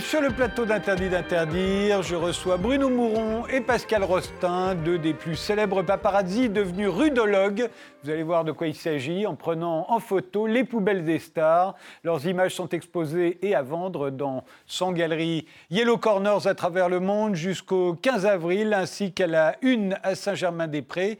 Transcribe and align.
Sur 0.00 0.22
le 0.22 0.30
plateau 0.30 0.64
d'Interdit 0.64 1.08
d'interdire. 1.08 2.02
Je 2.02 2.16
reçois 2.16 2.56
Bruno 2.56 2.88
Mouron 2.88 3.46
et 3.46 3.60
Pascal 3.60 4.02
Rostin, 4.02 4.74
deux 4.74 4.98
des 4.98 5.14
plus 5.14 5.36
célèbres 5.36 5.82
paparazzi 5.82 6.48
devenus 6.48 6.88
rudologues. 6.88 7.68
Vous 8.02 8.10
allez 8.10 8.22
voir 8.22 8.44
de 8.44 8.52
quoi 8.52 8.66
il 8.66 8.74
s'agit 8.74 9.26
en 9.26 9.34
prenant 9.34 9.86
en 9.90 10.00
photo 10.00 10.46
les 10.46 10.64
poubelles 10.64 11.04
des 11.04 11.18
stars. 11.18 11.74
Leurs 12.02 12.26
images 12.26 12.54
sont 12.54 12.68
exposées 12.70 13.38
et 13.42 13.54
à 13.54 13.62
vendre 13.62 14.10
dans 14.10 14.44
100 14.66 14.92
galeries 14.92 15.46
Yellow 15.70 15.98
Corners 15.98 16.46
à 16.46 16.54
travers 16.54 16.88
le 16.88 17.00
monde 17.00 17.34
jusqu'au 17.34 17.94
15 17.94 18.24
avril, 18.26 18.72
ainsi 18.72 19.12
qu'à 19.12 19.26
la 19.26 19.56
une 19.60 19.98
à 20.02 20.14
Saint-Germain-des-Prés. 20.14 21.18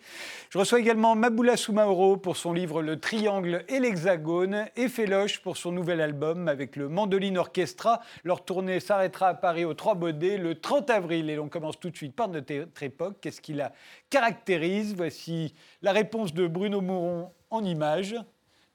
Je 0.48 0.58
reçois 0.58 0.80
également 0.80 1.14
Maboula 1.14 1.56
Soumaoro 1.56 2.16
pour 2.16 2.36
son 2.36 2.52
livre 2.52 2.82
Le 2.82 2.98
Triangle 2.98 3.64
et 3.68 3.78
l'Hexagone 3.78 4.66
et 4.76 4.88
Féloche 4.88 5.40
pour 5.40 5.56
son 5.56 5.72
nouvel 5.72 6.00
album 6.00 6.48
avec 6.48 6.76
le 6.76 6.88
Mandoline 6.88 7.38
Orchestra. 7.38 8.00
Leur 8.24 8.42
tournée 8.44 8.69
s'arrêtera 8.78 9.28
à 9.28 9.34
Paris 9.34 9.64
au 9.64 9.74
Trois 9.74 9.94
Baudets 9.94 10.38
le 10.38 10.60
30 10.60 10.90
avril. 10.90 11.30
Et 11.30 11.36
l'on 11.36 11.48
commence 11.48 11.80
tout 11.80 11.90
de 11.90 11.96
suite 11.96 12.14
par 12.14 12.28
notre 12.28 12.82
époque. 12.82 13.16
Qu'est-ce 13.20 13.40
qui 13.40 13.54
la 13.54 13.72
caractérise? 14.10 14.94
Voici 14.94 15.54
la 15.82 15.92
réponse 15.92 16.32
de 16.34 16.46
Bruno 16.46 16.80
Mouron 16.80 17.30
en 17.50 17.64
images. 17.64 18.14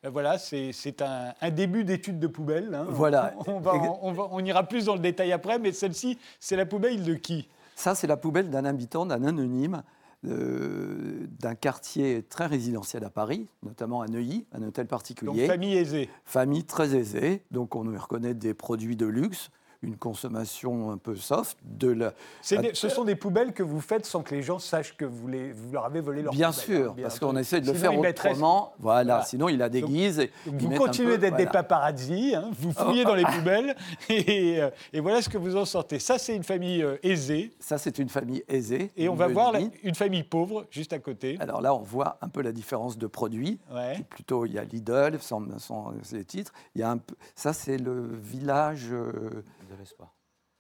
Ben 0.04 0.10
voilà, 0.10 0.38
c'est 0.38 1.02
un, 1.02 1.34
un, 1.42 1.50
début 1.50 1.84
d'étude 1.84 2.20
de 2.20 2.28
poubelle. 2.28 2.76
Hein. 2.76 2.86
Voilà. 2.90 3.34
On, 3.48 3.60
va, 3.60 3.74
on, 4.02 4.12
va, 4.12 4.28
on, 4.32 4.44
ira 4.44 4.64
plus 4.64 4.86
dans 4.86 4.94
le 4.94 5.00
détail 5.00 5.32
après, 5.32 5.58
mais 5.58 5.72
celle-ci, 5.72 6.20
c'est 6.40 6.56
la 6.56 6.66
poubelle 6.66 7.04
de 7.04 7.16
qui? 7.16 7.48
Ça, 7.76 7.96
c'est 7.96 8.06
la 8.06 8.18
poubelle 8.18 8.50
d'un 8.50 8.66
habitant, 8.66 9.06
d'un 9.06 9.24
anonyme, 9.24 9.82
d'un 10.24 11.56
quartier 11.56 12.24
très 12.24 12.46
résidentiel 12.46 13.04
à 13.04 13.10
Paris, 13.10 13.48
notamment 13.64 14.02
à 14.02 14.08
Neuilly, 14.08 14.46
un 14.54 14.64
hôtel 14.64 14.88
particulier. 14.88 15.42
Donc 15.42 15.48
famille 15.48 15.76
aisée. 15.76 16.10
Famille 16.24 16.64
très 16.64 16.96
aisée, 16.96 17.44
donc 17.52 17.76
on 17.76 17.92
y 17.92 17.98
reconnaît 17.98 18.34
des 18.34 18.54
produits 18.54 18.96
de 18.96 19.06
luxe, 19.06 19.50
une 19.86 19.96
consommation 19.98 20.92
un 20.92 20.98
peu 20.98 21.16
soft. 21.16 21.58
De 21.64 21.90
la... 21.90 22.14
Des, 22.50 22.72
ce 22.74 22.90
sont 22.90 23.04
des 23.04 23.16
poubelles 23.16 23.54
que 23.54 23.64
vous 23.64 23.80
faites 23.82 24.06
sans 24.06 24.22
que 24.24 24.34
les 24.36 24.42
gens 24.42 24.60
sachent 24.60 24.98
que 24.98 25.06
vous, 25.06 25.28
les, 25.28 25.52
vous 25.54 25.72
leur 25.72 25.86
avez 25.86 26.02
volé 26.02 26.22
leur 26.22 26.34
Bien 26.34 26.52
poubelle, 26.52 26.66
sûr, 26.66 26.92
hein, 26.92 26.94
bien 26.96 27.04
parce 27.04 27.18
sûr. 27.18 27.28
qu'on 27.28 27.38
essaie 27.38 27.62
de 27.62 27.68
le 27.68 27.74
faire 27.74 27.98
autrement. 27.98 28.74
Voilà, 28.80 29.04
voilà, 29.14 29.26
sinon 29.26 29.48
il 29.50 29.58
la 29.58 29.70
déguise. 29.70 30.18
Donc, 30.18 30.30
et 30.62 30.66
vous 30.66 30.70
continuez 30.72 31.18
d'être 31.18 31.38
des 31.38 31.44
voilà. 31.46 31.64
paparazzi, 31.64 32.36
hein, 32.36 32.50
vous 32.60 32.72
fouillez 32.72 33.04
dans 33.06 33.16
les 33.16 33.24
poubelles, 33.38 33.76
et, 34.10 34.62
euh, 34.62 34.70
et 34.94 35.00
voilà 35.00 35.22
ce 35.22 35.30
que 35.30 35.38
vous 35.38 35.56
en 35.56 35.66
sortez. 35.66 36.00
Ça, 36.00 36.18
c'est 36.18 36.36
une 36.36 36.44
famille 36.44 36.82
euh, 36.84 36.98
aisée, 37.04 37.52
Ça, 37.60 37.78
c'est 37.78 38.00
une 38.00 38.10
famille 38.10 38.44
aisée. 38.48 38.92
et 38.98 39.08
on 39.10 39.16
va 39.16 39.28
voir 39.28 39.52
la- 39.52 39.60
une 39.84 39.96
famille 39.96 40.24
pauvre 40.24 40.66
juste 40.72 40.94
à 40.94 41.00
côté. 41.00 41.38
Alors 41.40 41.62
là, 41.62 41.74
on 41.76 41.82
voit 41.84 42.18
un 42.22 42.28
peu 42.30 42.42
la 42.42 42.52
différence 42.52 42.98
de 42.98 43.08
produits. 43.08 43.60
Ouais. 43.74 44.04
Plutôt, 44.10 44.46
il 44.46 44.54
y 44.54 44.60
a 44.60 44.64
Lidl, 44.64 45.18
sans, 45.22 45.42
sans 45.60 45.94
les 46.12 46.26
titres. 46.26 46.52
Il 46.76 46.82
y 46.82 46.84
a 46.84 46.92
un 46.92 47.00
ça, 47.36 47.54
c'est 47.54 47.78
le 47.78 48.08
village 48.22 48.88
euh, 48.92 49.44
De 49.76 49.80
l'espoir. 49.82 50.14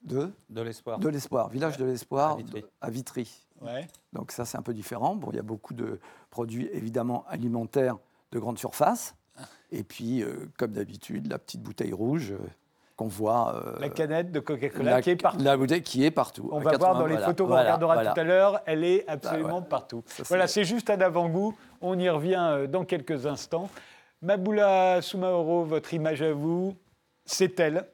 de, 0.04 0.32
De 0.50 0.62
l'espoir. 0.62 1.00
de 1.00 1.10
l'Espoir. 1.10 1.50
Village 1.50 1.78
de 1.78 1.86
l'Espoir 1.86 2.32
À 2.34 2.36
Vitry. 2.38 2.62
de- 2.62 2.70
à 2.82 2.90
Vitry. 2.90 3.48
Ouais. 3.62 3.88
Donc 4.14 4.32
ça, 4.32 4.46
c'est 4.46 4.58
un 4.58 4.62
peu 4.62 4.74
différent. 4.74 5.16
Bon, 5.16 5.30
il 5.32 5.36
y 5.38 5.40
a 5.40 5.44
beaucoup 5.44 5.74
de 5.74 6.00
produits, 6.30 6.70
évidemment, 6.74 7.26
alimentaires 7.28 7.98
de 8.32 8.40
grande 8.40 8.60
surface. 8.60 9.16
Et 9.72 9.84
puis, 9.84 10.22
euh, 10.22 10.48
comme 10.58 10.72
d'habitude, 10.74 11.28
la 11.32 11.40
petite 11.40 11.62
bouteille 11.62 11.92
rouge 11.94 12.32
euh, 12.34 12.38
qu'on 12.96 13.08
voit. 13.08 13.56
euh, 13.56 13.80
La 13.80 13.90
canette 13.90 14.32
de 14.32 14.40
Coca-Cola 14.40 14.92
la- 14.92 15.02
qui 15.02 15.10
est 15.10 15.16
partout. 15.16 15.44
La 15.44 15.58
bouteille 15.58 15.82
qui 15.82 16.06
est 16.06 16.12
partout. 16.12 16.50
On 16.52 16.60
va 16.60 16.72
80, 16.72 16.78
voir 16.78 17.00
dans 17.00 17.06
les 17.08 17.14
voilà, 17.14 17.26
photos 17.28 17.46
qu'on 17.46 17.54
voilà, 17.54 17.64
regardera 17.64 17.94
voilà. 17.96 18.14
tout 18.14 18.20
à 18.20 18.24
l'heure, 18.24 18.62
elle 18.66 18.84
est 18.84 19.08
absolument 19.10 19.60
ouais. 19.60 19.66
partout. 19.70 20.04
Ça, 20.08 20.24
voilà, 20.28 20.48
c'est 20.48 20.64
juste 20.66 20.90
un 20.90 21.02
avant-goût. 21.02 21.56
On 21.82 21.98
y 21.98 22.10
revient 22.10 22.38
euh, 22.40 22.68
dans 22.68 22.86
quelques 22.86 23.26
instants. 23.26 23.70
Maboula 24.22 25.02
Soumaoro, 25.02 25.64
votre 25.66 25.94
image 25.94 26.22
à 26.22 26.32
vous, 26.34 26.76
c'est 27.26 27.60
elle. 27.60 27.86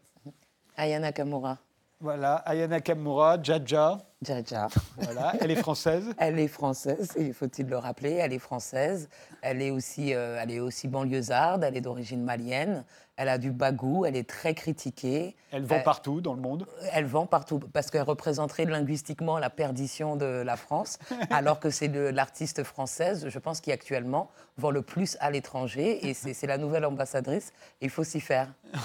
Ayana 0.82 1.12
Kamura, 1.12 1.60
Voilà, 2.00 2.38
Ayana 2.38 2.80
Kamura, 2.82 3.38
Jaja. 3.44 4.00
Jaja. 4.24 4.68
Voilà, 4.98 5.34
elle 5.40 5.52
est 5.52 5.56
française. 5.56 6.06
Elle 6.18 6.40
est 6.40 6.48
française, 6.48 7.10
il 7.20 7.34
faut-il 7.36 7.68
le 7.68 7.78
rappeler, 7.78 8.14
elle 8.14 8.34
est 8.34 8.40
française. 8.40 9.08
Elle 9.44 9.62
est 9.64 9.70
aussi, 9.72 10.14
euh, 10.16 10.40
elle 10.42 10.52
est 10.52 10.60
aussi 10.60 10.88
banlieusarde, 10.88 11.64
elle 11.64 11.76
est 11.78 11.82
d'origine 11.82 12.24
malienne. 12.24 12.84
Elle 13.18 13.30
a 13.30 13.38
du 13.38 13.52
bagou, 13.52 14.06
elle 14.06 14.16
est 14.16 14.28
très 14.28 14.54
critiquée. 14.56 15.36
Elle 15.52 15.64
vend 15.66 15.76
Euh, 15.78 15.84
partout 15.84 16.22
dans 16.22 16.34
le 16.34 16.42
monde. 16.42 16.66
Elle 16.94 17.06
vend 17.06 17.26
partout 17.28 17.60
parce 17.60 17.92
qu'elle 17.92 18.02
représenterait 18.04 18.66
linguistiquement 18.66 19.38
la 19.38 19.50
perdition 19.52 20.16
de 20.16 20.26
la 20.26 20.56
France, 20.56 20.98
alors 21.32 21.60
que 21.60 21.70
c'est 21.70 21.88
l'artiste 22.12 22.64
française, 22.64 23.28
je 23.28 23.40
pense, 23.40 23.60
qui 23.62 23.72
actuellement 23.72 24.30
vend 24.62 24.72
le 24.72 24.82
plus 24.82 25.18
à 25.20 25.32
l'étranger 25.32 26.08
et 26.08 26.14
c'est 26.14 26.48
la 26.48 26.58
nouvelle 26.58 26.86
ambassadrice. 26.86 27.52
Il 27.82 27.90
faut 27.90 28.04
s'y 28.04 28.22
faire. 28.22 28.48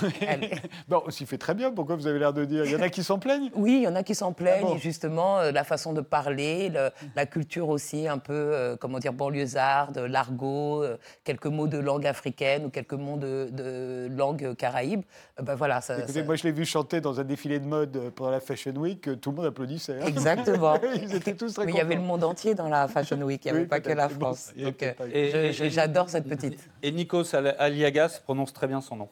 Bon, 0.89 1.03
on 1.07 1.11
s'y 1.11 1.27
fait 1.27 1.39
très 1.39 1.55
bien. 1.55 1.71
Pourquoi 1.71 1.97
vous 1.97 2.07
avez 2.07 2.19
l'air 2.19 2.33
de 2.33 2.45
dire 2.45 2.65
Il 2.65 2.73
y 2.73 2.77
en 2.77 2.81
a 2.81 2.89
qui 2.89 3.03
s'en 3.05 3.19
plaignent? 3.19 3.51
Oui, 3.55 3.77
il 3.79 3.83
y 3.83 3.89
en 3.89 3.95
a 3.95 4.03
qui 4.03 4.15
s'en 4.15 4.33
plaignent, 4.33 4.63
Ah 4.65 4.67
bon? 4.71 4.77
et 4.77 4.79
justement, 4.79 5.39
euh, 5.39 5.53
la 5.53 5.65
façon 5.65 5.93
de 5.93 6.01
parler, 6.01 6.69
le- 6.71 6.91
la 7.15 7.27
culture 7.27 7.69
aussi 7.69 8.09
un 8.09 8.19
peu, 8.19 8.33
euh, 8.35 8.77
comment 8.77 8.99
dire, 8.99 9.13
banlieusarde, 9.13 9.99
l'argot, 9.99 10.83
euh, 10.83 10.97
quelques 11.25 11.47
mots 11.47 11.67
de 11.69 11.79
langue 11.79 12.07
africaine 12.07 12.67
ou 12.67 12.71
quelques 12.71 12.93
mots 12.95 13.17
de, 13.17 13.49
de 13.53 14.09
langue 14.17 14.55
caraïbe. 14.57 15.03
Euh, 15.39 15.43
ben 15.43 15.55
voilà, 15.55 15.81
ça, 15.81 15.99
Écoutez, 15.99 16.13
ça- 16.21 16.25
moi 16.25 16.37
je 16.37 16.45
l'ai 16.45 16.53
vu 16.53 16.65
chanter 16.65 17.01
dans 17.01 17.21
un 17.21 17.25
défilé 17.25 17.59
de 17.61 17.67
mode 17.67 18.11
pendant 18.15 18.31
la 18.31 18.41
Fashion 18.41 18.73
Week, 18.77 19.09
tout 19.21 19.31
le 19.31 19.37
monde 19.37 19.47
applaudissait. 19.47 20.01
hein. 20.01 20.07
Exactement. 20.07 20.79
Ils 21.03 21.15
étaient 21.15 21.35
tous 21.35 21.53
très 21.55 21.65
Mais 21.67 21.73
il 21.73 21.77
y 21.79 21.81
avait 21.81 21.95
le 21.97 22.01
monde 22.01 22.25
entier 22.25 22.55
dans 22.55 22.69
la 22.69 22.89
Fashion 22.89 23.21
Week, 23.23 23.45
il 23.45 23.49
n'y 23.49 23.51
avait 23.53 23.61
Oui, 23.63 23.67
pas 23.69 23.81
que 23.81 23.91
la 23.93 24.09
Bon, 24.09 24.15
France. 24.27 24.53
avait 24.55 24.65
Donc, 24.65 24.83
euh, 24.83 24.93
Et- 25.13 25.53
je- 25.53 25.66
je- 25.69 25.75
j'adore 25.75 26.09
cette 26.11 26.29
petite. 26.29 26.59
Et 26.83 26.91
Nikos 26.93 27.35
Al- 27.35 27.57
Aliagas 27.59 28.21
prononce 28.25 28.53
très 28.53 28.67
bien 28.67 28.81
son 28.81 28.97
nom. 28.97 29.09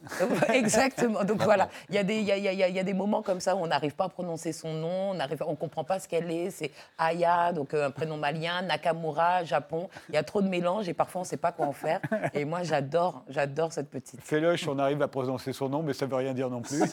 Exactement. 0.53 1.25
Donc 1.25 1.43
voilà, 1.45 1.69
il 1.89 1.95
y, 1.95 1.99
a 1.99 2.05
des- 2.05 2.17
il 2.19 2.25
y, 2.27 2.33
a, 2.33 2.37
il 2.37 2.45
y 2.45 2.49
a- 2.63 2.69
il 2.69 2.75
y 2.75 2.79
a 2.79 2.83
des 2.85 2.95
moments 2.95 3.23
comme 3.23 3.41
ça 3.41 3.55
où 3.57 3.59
on 3.61 3.67
n'arrive 3.67 3.95
pas 3.95 4.05
à 4.05 4.09
prononcer 4.09 4.53
son 4.53 4.73
nom, 4.75 5.11
on 5.11 5.15
ne 5.15 5.21
on 5.47 5.57
comprend 5.57 5.85
pas 5.85 5.99
ce 6.01 6.09
qu'elle 6.09 6.31
est. 6.31 6.51
C'est 6.51 6.71
Aya, 6.99 7.53
donc 7.53 7.75
euh, 7.75 7.87
un 7.87 7.91
prénom 7.91 8.17
malien, 8.17 8.63
Nakamura, 8.63 9.45
Japon. 9.45 9.89
Il 10.09 10.15
y 10.15 10.19
a 10.19 10.23
trop 10.23 10.43
de 10.43 10.49
mélange 10.49 10.89
et 10.89 10.95
parfois 10.95 11.21
on 11.21 11.25
ne 11.25 11.29
sait 11.29 11.37
pas 11.37 11.53
quoi 11.53 11.67
en 11.67 11.73
faire. 11.73 12.01
Et 12.33 12.45
moi, 12.45 12.63
j'adore, 12.63 13.25
j'adore 13.29 13.73
cette 13.73 13.91
petite. 13.91 14.21
Féloche, 14.23 14.67
on 14.69 14.79
arrive 14.79 15.03
à 15.03 15.09
prononcer 15.09 15.53
son 15.53 15.69
nom, 15.69 15.83
mais 15.83 15.93
ça 15.93 16.07
ne 16.07 16.11
veut 16.11 16.17
rien 16.17 16.35
dire 16.35 16.51
non 16.51 16.63
plus. 16.63 16.83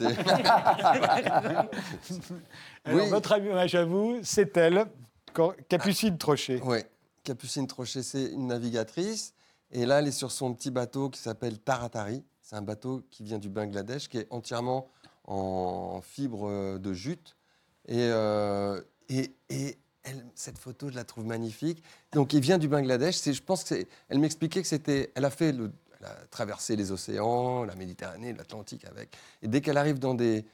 Alors, 2.83 3.03
Oui. 3.03 3.09
votre 3.09 3.37
image 3.37 3.75
à 3.75 3.85
vous, 3.85 4.19
c'est 4.23 4.55
elle, 4.57 4.85
Capucine 5.69 6.17
Trochet. 6.17 6.59
Oui, 6.63 6.79
Capucine 7.23 7.67
Trochet, 7.67 8.03
c'est 8.03 8.25
une 8.25 8.47
navigatrice. 8.47 9.33
Et 9.71 9.85
là, 9.85 9.99
elle 9.99 10.07
est 10.07 10.11
sur 10.11 10.31
son 10.31 10.53
petit 10.53 10.71
bateau 10.71 11.09
qui 11.09 11.19
s'appelle 11.19 11.59
Taratari. 11.59 12.23
C'est 12.41 12.55
un 12.55 12.61
bateau 12.61 13.03
qui 13.09 13.23
vient 13.23 13.39
du 13.39 13.49
Bangladesh, 13.49 14.09
qui 14.09 14.17
est 14.17 14.27
entièrement 14.29 14.87
en 15.25 16.01
fibre 16.01 16.47
euh, 16.49 16.77
de 16.77 16.93
jute. 16.93 17.35
Et, 17.87 17.97
euh, 17.99 18.81
et, 19.09 19.33
et 19.49 19.77
cette 20.35 20.57
photo, 20.57 20.89
je 20.89 20.95
la 20.95 21.03
trouve 21.05 21.25
magnifique. 21.25 21.83
Donc, 22.11 22.33
il 22.33 22.41
vient 22.41 22.57
du 22.57 22.67
Bangladesh. 22.67 23.21
Je 23.23 23.41
pense 23.41 23.63
que 23.63 23.69
c'est- 23.69 23.87
elle 24.09 24.19
m'expliquait 24.19 24.61
que 24.61 24.67
c'était. 24.67 25.11
Elle 25.15 25.25
a 25.25 25.29
fait 25.29 25.51
le- 25.51 25.71
elle 25.99 26.07
a 26.07 26.15
traversé 26.31 26.75
les 26.75 26.91
océans, 26.91 27.63
la 27.63 27.75
Méditerranée, 27.75 28.33
l'Atlantique 28.33 28.85
avec. 28.85 29.15
Et 29.41 29.47
dès 29.47 29.61
qu'elle 29.61 29.77
arrive 29.77 29.99
dans 29.99 30.15
des 30.15 30.45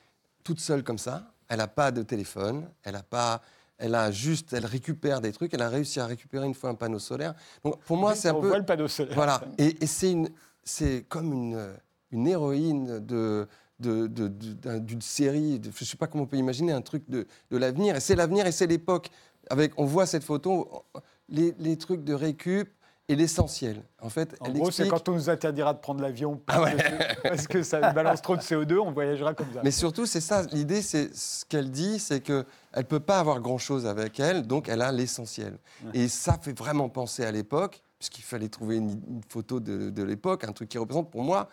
toute 0.44 0.60
seule 0.60 0.84
comme 0.84 0.98
ça, 0.98 1.32
elle 1.48 1.58
n'a 1.58 1.68
pas 1.68 1.92
de 1.92 2.04
téléphone, 2.04 2.70
elle 2.84 2.96
a 2.96 3.04
pas. 3.04 3.42
Elle 3.78 3.96
a 3.96 4.12
juste, 4.12 4.54
elle 4.54 4.66
récupère 4.66 5.22
des 5.22 5.32
trucs. 5.32 5.54
Elle 5.54 5.62
a 5.62 5.70
réussi 5.70 6.00
à 6.00 6.06
récupérer 6.06 6.46
une 6.48 6.54
fois 6.56 6.70
un 6.72 6.76
panneau 6.76 7.00
solaire. 7.00 7.36
Donc 7.64 7.80
pour 7.84 7.98
moi, 7.98 8.16
c'est 8.16 8.30
un 8.30 8.34
on 8.36 8.42
peu 8.42 8.48
voit 8.48 8.58
le 8.60 8.66
panneau 8.66 8.88
solaire. 8.88 9.14
voilà. 9.16 9.42
Et, 9.58 9.78
et 9.84 9.88
c'est 9.88 10.12
une, 10.12 10.30
c'est 10.64 11.06
comme 11.08 11.32
une, 11.32 11.68
une 12.12 12.28
héroïne 12.28 13.00
de, 13.00 13.48
de, 13.80 14.08
de- 14.08 14.80
d'une 14.80 15.02
série. 15.02 15.60
de- 15.60 15.72
je 15.76 15.84
ne 15.84 15.86
sais 15.86 15.98
pas 15.98 16.08
comment 16.08 16.24
on 16.24 16.28
peut 16.28 16.38
imaginer 16.38 16.72
un 16.72 16.82
truc 16.82 17.04
de, 17.10 17.28
de 17.52 17.58
l'avenir. 17.58 17.96
Et 17.96 18.00
c'est 18.00 18.16
l'avenir 18.16 18.48
et 18.48 18.52
c'est 18.52 18.68
l'époque. 18.68 19.10
Avec, 19.50 19.72
on 19.78 19.86
voit 19.86 20.06
cette 20.06 20.24
photo, 20.24 20.84
les, 21.30 21.54
les 21.60 21.78
trucs 21.78 22.04
de 22.04 22.14
récup 22.14 22.70
et 23.10 23.16
l'essentiel. 23.16 23.82
En 24.02 24.10
fait, 24.10 24.36
En 24.42 24.48
elle 24.48 24.54
gros, 24.54 24.72
c'est 24.72 24.88
quand 24.88 25.08
on 25.08 25.14
nous 25.14 25.30
interdira 25.30 25.74
de 25.74 25.80
prendre 25.80 26.02
l'avion 26.02 26.42
parce, 26.46 26.60
Ah 26.60 26.64
ouais. 26.64 26.76
que, 26.76 27.22
parce 27.30 27.48
que 27.48 27.64
ça 27.64 27.92
balance 27.94 28.22
trop 28.22 28.36
de 28.36 28.42
CO2, 28.42 28.78
on 28.80 28.92
voyagera 28.92 29.34
comme 29.34 29.48
ça. 29.54 29.62
Mais 29.64 29.72
surtout, 29.72 30.06
c'est 30.06 30.22
ça. 30.22 30.44
L'idée, 30.52 30.82
c'est 30.82 31.16
ce 31.16 31.46
qu'elle 31.46 31.72
dit, 31.72 32.00
c'est 32.00 32.20
que 32.22 32.46
elle 32.74 32.86
peut 32.86 33.00
pas 33.00 33.20
avoir 33.20 33.40
grand 33.40 33.58
chose 33.58 33.86
avec 33.86 34.20
elle, 34.20 34.46
donc 34.46 34.68
elle 34.68 34.82
a 34.82 34.92
l'essentiel. 34.92 35.58
Et 35.94 36.08
ça 36.10 36.38
fait 36.42 36.58
vraiment 36.58 36.90
penser 36.90 37.24
à 37.24 37.32
l'époque, 37.32 37.82
puisqu'il 37.98 38.24
fallait 38.24 38.50
trouver 38.50 38.76
une, 38.78 38.90
une 39.08 39.22
photo 39.30 39.60
de, 39.60 39.90
de 39.90 40.04
l'époque, 40.04 40.44
un 40.44 40.52
truc 40.52 40.70
qui 40.70 40.78
représente 40.78 41.10
pour 41.10 41.24
moi, 41.24 41.48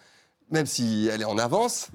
même 0.51 0.67
si 0.67 1.09
elle 1.11 1.23
est 1.23 1.27
en 1.27 1.39
avance, 1.39 1.89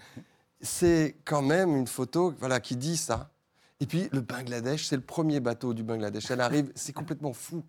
c'est 0.60 1.16
quand 1.24 1.42
même 1.42 1.76
une 1.76 1.86
photo, 1.86 2.34
voilà, 2.38 2.60
qui 2.60 2.76
dit 2.76 2.96
ça. 2.96 3.28
Et 3.82 3.86
puis 3.86 4.08
le 4.12 4.20
Bangladesh, 4.20 4.86
c'est 4.86 4.94
le 4.94 5.02
premier 5.02 5.40
bateau 5.40 5.74
du 5.74 5.82
Bangladesh. 5.82 6.30
Elle 6.30 6.40
arrive, 6.40 6.70
c'est 6.76 6.92
complètement 6.92 7.32
fou. 7.32 7.64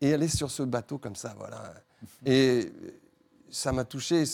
Et 0.00 0.08
elle 0.08 0.22
est 0.22 0.34
sur 0.34 0.50
ce 0.50 0.62
bateau 0.62 0.96
comme 0.96 1.16
ça, 1.16 1.34
voilà. 1.36 1.74
Et 2.24 2.72
ça 3.50 3.70
m'a 3.70 3.84
touché. 3.84 4.24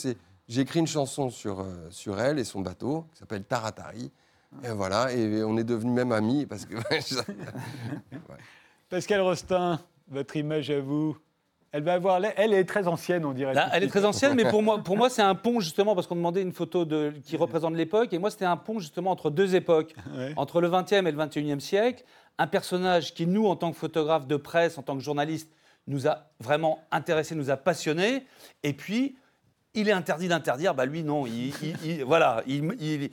J'ai 0.47 0.61
écrit 0.61 0.79
une 0.79 0.87
chanson 0.87 1.29
sur, 1.29 1.59
euh, 1.59 1.89
sur 1.89 2.17
elle 2.21 2.39
et 2.39 2.45
son 2.45 2.61
bateau 2.61 3.07
qui 3.11 3.19
s'appelle 3.19 3.43
Taratari. 3.43 4.09
Et 4.63 4.69
voilà, 4.69 5.11
et 5.11 5.43
on 5.43 5.57
est 5.57 5.65
devenus 5.65 5.93
même 5.93 6.13
amis 6.13 6.45
parce 6.45 6.65
que 6.65 6.75
Pascal 8.89 9.19
Rostin, 9.19 9.81
votre 10.07 10.37
image 10.37 10.69
à 10.69 10.79
vous, 10.79 11.17
Elle 11.73 11.83
va 11.83 11.93
avoir, 11.93 12.19
elle 12.37 12.53
est 12.53 12.63
très 12.63 12.87
ancienne, 12.87 13.25
on 13.25 13.33
dirait. 13.33 13.53
Là, 13.53 13.69
elle 13.73 13.83
est 13.83 13.87
très 13.87 14.05
ancienne, 14.05 14.33
mais 14.35 14.45
pour 14.49 14.63
moi, 14.63 14.79
pour 14.83 14.95
moi 14.97 15.09
c'est 15.09 15.21
un 15.21 15.35
pont 15.35 15.59
justement 15.59 15.95
parce 15.95 16.07
qu'on 16.07 16.15
demandait 16.15 16.41
une 16.41 16.53
photo 16.53 16.85
de, 16.85 17.13
qui 17.25 17.35
représente 17.37 17.75
l'époque, 17.75 18.13
et 18.13 18.17
moi 18.19 18.31
c'était 18.31 18.45
un 18.45 18.57
pont 18.57 18.79
justement 18.79 19.11
entre 19.11 19.29
deux 19.29 19.55
époques, 19.55 19.93
Ouais. 20.17 20.33
entre 20.37 20.61
le 20.61 20.69
20e 20.69 21.05
et 21.07 21.11
le 21.11 21.17
21e 21.17 21.59
siècle. 21.59 22.03
Un 22.39 22.47
personnage 22.47 23.13
qui 23.13 23.25
nous, 23.27 23.47
en 23.47 23.55
tant 23.55 23.71
que 23.71 23.77
photographe 23.77 24.27
de 24.27 24.37
presse, 24.37 24.77
en 24.77 24.81
tant 24.83 24.95
que 24.95 25.03
journaliste, 25.03 25.51
nous 25.87 26.07
a 26.07 26.27
vraiment 26.39 26.79
intéressés, 26.91 27.35
nous 27.35 27.49
a 27.49 27.57
passionnés, 27.57 28.25
et 28.63 28.73
puis. 28.73 29.17
Il 29.79 29.87
est 29.87 29.93
interdit 29.93 30.27
d'interdire, 30.27 30.73
bah 30.73 30.85
lui 30.87 31.03
non, 31.03 31.27
il, 31.27 31.53
il- 31.61 31.75
il- 31.85 32.03
voilà, 32.03 32.41
il- 32.47 33.09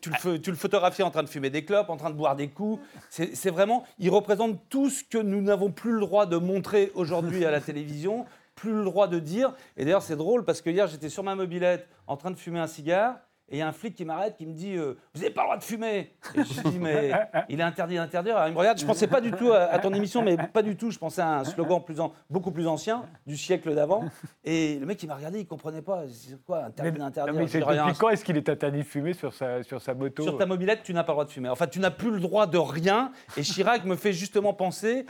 tu, 0.00 0.10
le, 0.50 0.56
photographies 0.56 1.02
en 1.02 1.10
train 1.10 1.24
de 1.24 1.28
fumer 1.28 1.50
des 1.50 1.64
clopes, 1.64 1.90
en 1.90 1.96
train 1.96 2.10
de 2.10 2.14
boire 2.14 2.36
des 2.36 2.48
coups. 2.48 2.80
C'est 3.10 3.50
vraiment, 3.50 3.84
il 3.98 4.08
représente 4.10 4.60
tout 4.68 4.88
ce 4.88 5.02
que 5.02 5.18
nous 5.18 5.42
n'avons 5.42 5.72
plus 5.72 5.92
le 5.92 6.00
droit 6.00 6.24
de 6.26 6.36
montrer 6.36 6.92
aujourd'hui 6.94 7.44
à 7.44 7.50
la 7.50 7.60
télévision, 7.60 8.24
plus 8.54 8.72
le 8.72 8.84
droit 8.84 9.08
de 9.08 9.18
dire. 9.18 9.52
Et 9.76 9.84
d'ailleurs, 9.84 10.02
c'est 10.02 10.16
drôle 10.16 10.44
parce 10.44 10.62
que 10.62 10.70
hier, 10.70 10.86
j'étais 10.86 11.08
sur 11.08 11.24
ma 11.24 11.34
mobilette 11.34 11.88
en 12.06 12.16
train 12.16 12.30
de 12.30 12.36
fumer 12.36 12.60
un 12.60 12.68
cigare. 12.68 13.16
Et 13.48 13.56
il 13.56 13.58
y 13.58 13.62
a 13.62 13.68
un 13.68 13.72
flic 13.72 13.94
qui 13.94 14.04
m'arrête, 14.04 14.36
qui 14.36 14.44
me 14.44 14.52
dit 14.52 14.74
euh, 14.76 14.94
Vous 15.14 15.20
n'avez 15.20 15.32
pas 15.32 15.42
le 15.42 15.46
droit 15.46 15.56
de 15.56 15.62
fumer 15.62 16.12
Et 16.34 16.42
je 16.42 16.60
lui 16.62 16.70
dis 16.70 16.78
Mais 16.80 17.12
il 17.48 17.60
est 17.60 17.62
interdit 17.62 17.94
d'interdire. 17.94 18.42
Il 18.48 18.52
me 18.52 18.58
regarde, 18.58 18.76
je 18.78 18.82
ne 18.82 18.88
pensais 18.88 19.06
pas 19.06 19.20
du 19.20 19.30
tout 19.30 19.52
à, 19.52 19.64
à 19.66 19.78
ton 19.78 19.92
émission, 19.94 20.20
mais 20.22 20.36
pas 20.36 20.62
du 20.62 20.76
tout. 20.76 20.90
Je 20.90 20.98
pensais 20.98 21.20
à 21.22 21.38
un 21.38 21.44
slogan 21.44 21.80
plus 21.84 22.00
an- 22.00 22.12
beaucoup 22.28 22.50
plus 22.50 22.66
ancien, 22.66 23.04
du 23.24 23.36
siècle 23.36 23.72
d'avant. 23.74 24.04
Et 24.44 24.78
le 24.80 24.86
mec, 24.86 25.00
il 25.02 25.06
m'a 25.06 25.14
regardé, 25.14 25.38
il 25.38 25.42
ne 25.44 25.48
comprenait 25.48 25.82
pas. 25.82 26.02
C'est 26.08 26.42
quoi, 26.44 26.58
Mais, 26.62 26.64
interdit 26.66 26.98
d'interdire 26.98 27.34
mais 27.34 27.44
depuis 27.46 27.98
quand 27.98 28.08
est-ce 28.08 28.24
qu'il 28.24 28.36
est 28.36 28.48
interdit 28.48 28.78
de 28.78 28.84
fumer 28.84 29.12
sur 29.12 29.32
sa, 29.32 29.62
sur 29.62 29.80
sa 29.80 29.94
moto 29.94 30.24
Sur 30.24 30.38
ta 30.38 30.46
mobilette, 30.46 30.82
tu 30.82 30.92
n'as 30.92 31.04
pas 31.04 31.12
le 31.12 31.14
droit 31.14 31.24
de 31.24 31.30
fumer. 31.30 31.48
Enfin, 31.48 31.68
tu 31.68 31.78
n'as 31.78 31.92
plus 31.92 32.10
le 32.10 32.18
droit 32.20 32.48
de 32.48 32.58
rien. 32.58 33.12
Et 33.36 33.42
Chirac 33.42 33.84
me 33.84 33.94
fait 33.94 34.12
justement 34.12 34.54
penser 34.54 35.06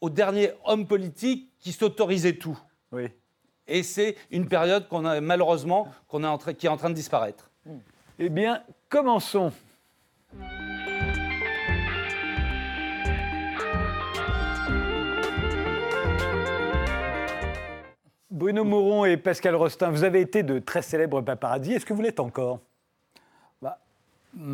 au 0.00 0.10
dernier 0.10 0.52
homme 0.64 0.86
politique 0.86 1.50
qui 1.58 1.72
s'autorisait 1.72 2.34
tout. 2.34 2.58
Oui. 2.92 3.08
Et 3.66 3.82
c'est 3.82 4.16
une 4.30 4.48
période 4.48 4.88
qu'on 4.88 5.04
a 5.04 5.20
malheureusement 5.20 5.88
qu'on 6.08 6.24
est 6.24 6.26
en 6.26 6.38
qui 6.38 6.66
est 6.66 6.70
en 6.70 6.76
train 6.76 6.90
de 6.90 6.94
disparaître. 6.94 7.49
Eh 8.18 8.28
bien, 8.28 8.62
commençons. 8.88 9.52
Bruno 18.30 18.64
Mouron 18.64 19.04
et 19.04 19.16
Pascal 19.16 19.54
Rostin, 19.54 19.90
vous 19.90 20.04
avez 20.04 20.20
été 20.20 20.42
de 20.42 20.58
très 20.58 20.82
célèbres 20.82 21.20
paparazzi. 21.20 21.74
Est-ce 21.74 21.84
que 21.84 21.92
vous 21.92 22.02
l'êtes 22.02 22.20
encore? 22.20 22.60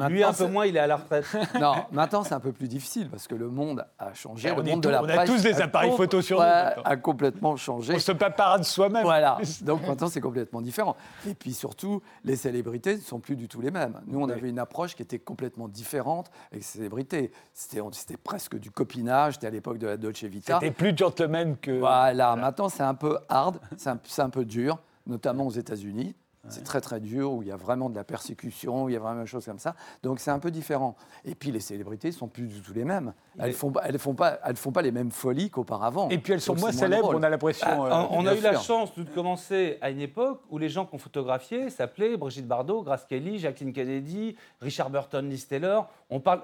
Lui, 0.08 0.22
un 0.22 0.32
peu 0.32 0.46
moins, 0.46 0.66
il 0.66 0.76
est 0.76 0.80
à 0.80 0.86
la 0.86 0.96
retraite. 0.96 1.24
Non, 1.60 1.74
maintenant 1.92 2.22
c'est 2.22 2.34
un 2.34 2.40
peu 2.40 2.52
plus 2.52 2.68
difficile 2.68 3.08
parce 3.10 3.26
que 3.26 3.34
le 3.34 3.48
monde 3.48 3.84
a 3.98 4.12
changé. 4.14 4.50
On 4.50 4.56
le 4.56 4.62
monde 4.62 4.82
de 4.82 4.88
la 4.88 5.02
on 5.02 5.08
a 5.08 5.26
tous 5.26 5.42
des 5.42 5.60
appareils 5.60 5.94
photo 5.96 6.22
sur 6.22 6.38
nous, 6.38 6.44
a 6.44 6.96
complètement 6.96 7.56
changé. 7.56 7.94
On 7.94 7.98
se 7.98 8.12
paparazze 8.12 8.66
soi-même. 8.66 9.02
Voilà. 9.02 9.38
Donc 9.62 9.86
maintenant, 9.86 10.08
c'est 10.08 10.20
complètement 10.20 10.60
différent. 10.60 10.96
Et 11.28 11.34
puis 11.34 11.52
surtout, 11.52 12.02
les 12.24 12.36
célébrités 12.36 12.96
ne 12.96 13.00
sont 13.00 13.20
plus 13.20 13.36
du 13.36 13.48
tout 13.48 13.60
les 13.60 13.70
mêmes. 13.70 14.00
Nous, 14.06 14.18
on 14.20 14.26
Oui. 14.26 14.32
avait 14.32 14.48
une 14.48 14.58
approche 14.58 14.94
qui 14.94 15.02
était 15.02 15.18
complètement 15.18 15.68
différente 15.68 16.30
avec 16.50 16.60
les 16.62 16.66
célébrités. 16.66 17.30
C'était 17.52 18.16
presque 18.22 18.58
du 18.58 18.70
copinage. 18.70 19.34
C'était 19.34 19.46
à 19.46 19.50
l'époque 19.50 19.78
de 19.78 19.86
la 19.86 19.96
Dolce 19.96 20.24
Vita. 20.24 20.58
C'était 20.60 20.72
plus 20.72 20.96
gentleman 20.96 21.56
que. 21.56 21.78
Voilà. 21.78 22.36
Maintenant, 22.36 22.68
c'est 22.68 22.82
un 22.82 22.94
peu 22.94 23.18
hard, 23.28 23.58
c'est 23.76 23.90
un, 23.90 23.98
c'est 24.04 24.22
un 24.22 24.30
peu 24.30 24.44
dur, 24.44 24.78
notamment 25.06 25.46
aux 25.46 25.50
États-Unis. 25.50 26.14
C'est 26.48 26.64
très 26.64 26.80
très 26.80 27.00
dur, 27.00 27.32
où 27.32 27.42
il 27.42 27.48
y 27.48 27.52
a 27.52 27.56
vraiment 27.56 27.90
de 27.90 27.94
la 27.96 28.04
persécution, 28.04 28.84
où 28.84 28.88
il 28.88 28.92
y 28.92 28.96
a 28.96 29.00
vraiment 29.00 29.20
des 29.22 29.26
choses 29.26 29.44
comme 29.44 29.58
ça. 29.58 29.74
Donc 30.02 30.20
c'est 30.20 30.30
un 30.30 30.38
peu 30.38 30.50
différent. 30.50 30.96
Et 31.24 31.34
puis 31.34 31.50
les 31.50 31.60
célébrités 31.60 32.12
sont 32.12 32.28
plus 32.28 32.46
du 32.46 32.60
tout 32.60 32.72
les 32.72 32.84
mêmes. 32.84 33.12
Elles 33.38 33.52
font 33.52 33.72
elles 33.82 33.98
font 33.98 34.14
pas, 34.14 34.38
elles 34.44 34.56
font 34.56 34.72
pas 34.72 34.82
les 34.82 34.92
mêmes 34.92 35.10
folies 35.10 35.50
qu'auparavant. 35.50 36.08
Et 36.08 36.18
puis 36.18 36.32
elles 36.32 36.40
sont 36.40 36.54
Donc, 36.54 36.62
moins 36.62 36.72
célèbres, 36.72 37.02
drôle. 37.02 37.16
on 37.16 37.22
a 37.22 37.28
l'impression. 37.28 37.66
Ah, 37.68 38.02
euh, 38.02 38.06
on, 38.10 38.20
on 38.24 38.26
a 38.26 38.34
eu 38.34 38.40
la 38.40 38.58
chance 38.58 38.94
de 38.94 39.02
commencer 39.04 39.78
à 39.80 39.90
une 39.90 40.00
époque 40.00 40.40
où 40.50 40.58
les 40.58 40.68
gens 40.68 40.86
qu'on 40.86 40.98
photographiait 40.98 41.70
s'appelaient 41.70 42.16
Brigitte 42.16 42.46
Bardot, 42.46 42.82
Grace 42.82 43.04
Kelly, 43.04 43.38
Jacqueline 43.38 43.72
Kennedy, 43.72 44.36
Richard 44.60 44.90
Burton, 44.90 45.28
Liz 45.28 45.46
Taylor. 45.46 45.88
On 46.08 46.20
parle, 46.20 46.42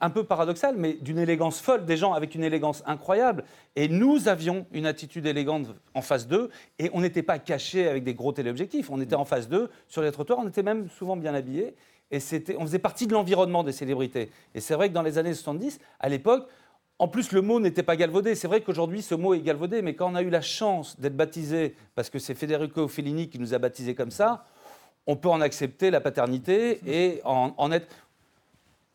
un 0.00 0.08
peu 0.08 0.24
paradoxal, 0.24 0.74
mais 0.76 0.94
d'une 0.94 1.18
élégance 1.18 1.60
folle, 1.60 1.84
des 1.84 1.98
gens 1.98 2.14
avec 2.14 2.34
une 2.34 2.44
élégance 2.44 2.82
incroyable. 2.86 3.44
Et 3.76 3.88
nous 3.88 4.26
avions 4.26 4.66
une 4.72 4.86
attitude 4.86 5.26
élégante 5.26 5.66
en 5.92 6.00
face 6.00 6.26
d'eux, 6.26 6.50
et 6.78 6.88
on 6.94 7.02
n'était 7.02 7.22
pas 7.22 7.38
cachés 7.38 7.86
avec 7.86 8.04
des 8.04 8.14
gros 8.14 8.32
téléobjectifs. 8.32 8.90
On 8.90 9.00
était 9.02 9.14
en 9.14 9.26
face 9.26 9.48
d'eux, 9.48 9.70
sur 9.86 10.00
les 10.00 10.10
trottoirs, 10.12 10.38
on 10.38 10.48
était 10.48 10.62
même 10.62 10.88
souvent 10.88 11.16
bien 11.16 11.34
habillés. 11.34 11.74
Et 12.10 12.18
on 12.58 12.62
faisait 12.62 12.78
partie 12.78 13.06
de 13.06 13.12
l'environnement 13.12 13.64
des 13.64 13.72
célébrités. 13.72 14.30
Et 14.54 14.60
c'est 14.60 14.74
vrai 14.74 14.88
que 14.88 14.94
dans 14.94 15.02
les 15.02 15.18
années 15.18 15.34
70, 15.34 15.78
à 15.98 16.08
l'époque, 16.08 16.46
en 16.98 17.08
plus, 17.08 17.32
le 17.32 17.42
mot 17.42 17.58
n'était 17.58 17.82
pas 17.82 17.96
galvaudé. 17.96 18.34
C'est 18.34 18.48
vrai 18.48 18.60
qu'aujourd'hui, 18.60 19.02
ce 19.02 19.14
mot 19.14 19.34
est 19.34 19.40
galvaudé, 19.40 19.82
mais 19.82 19.94
quand 19.94 20.10
on 20.10 20.14
a 20.14 20.22
eu 20.22 20.30
la 20.30 20.42
chance 20.42 21.00
d'être 21.00 21.16
baptisé, 21.16 21.74
parce 21.94 22.10
que 22.10 22.18
c'est 22.18 22.34
Federico 22.34 22.86
Fellini 22.86 23.28
qui 23.28 23.38
nous 23.38 23.54
a 23.54 23.58
baptisés 23.58 23.94
comme 23.94 24.10
ça, 24.10 24.44
on 25.06 25.16
peut 25.16 25.30
en 25.30 25.40
accepter 25.40 25.90
la 25.90 26.00
paternité 26.00 26.80
et 26.86 27.20
en 27.24 27.72
être 27.72 27.88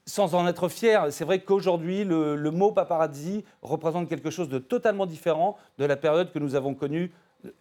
sans 0.08 0.34
en 0.34 0.48
être 0.48 0.70
fier. 0.70 1.06
C'est 1.12 1.26
vrai 1.26 1.42
qu'aujourd'hui, 1.42 2.04
le, 2.04 2.36
le 2.36 2.52
mot 2.52 2.72
paparazzi 2.72 3.44
représente 3.62 4.10
quelque 4.10 4.32
chose 4.32 4.50
de 4.50 4.58
totalement 4.58 5.06
différent 5.06 5.58
de 5.78 5.86
la 5.86 5.96
période 5.98 6.32
que 6.32 6.40
nous 6.40 6.56
avons 6.56 6.74
connue 6.74 7.12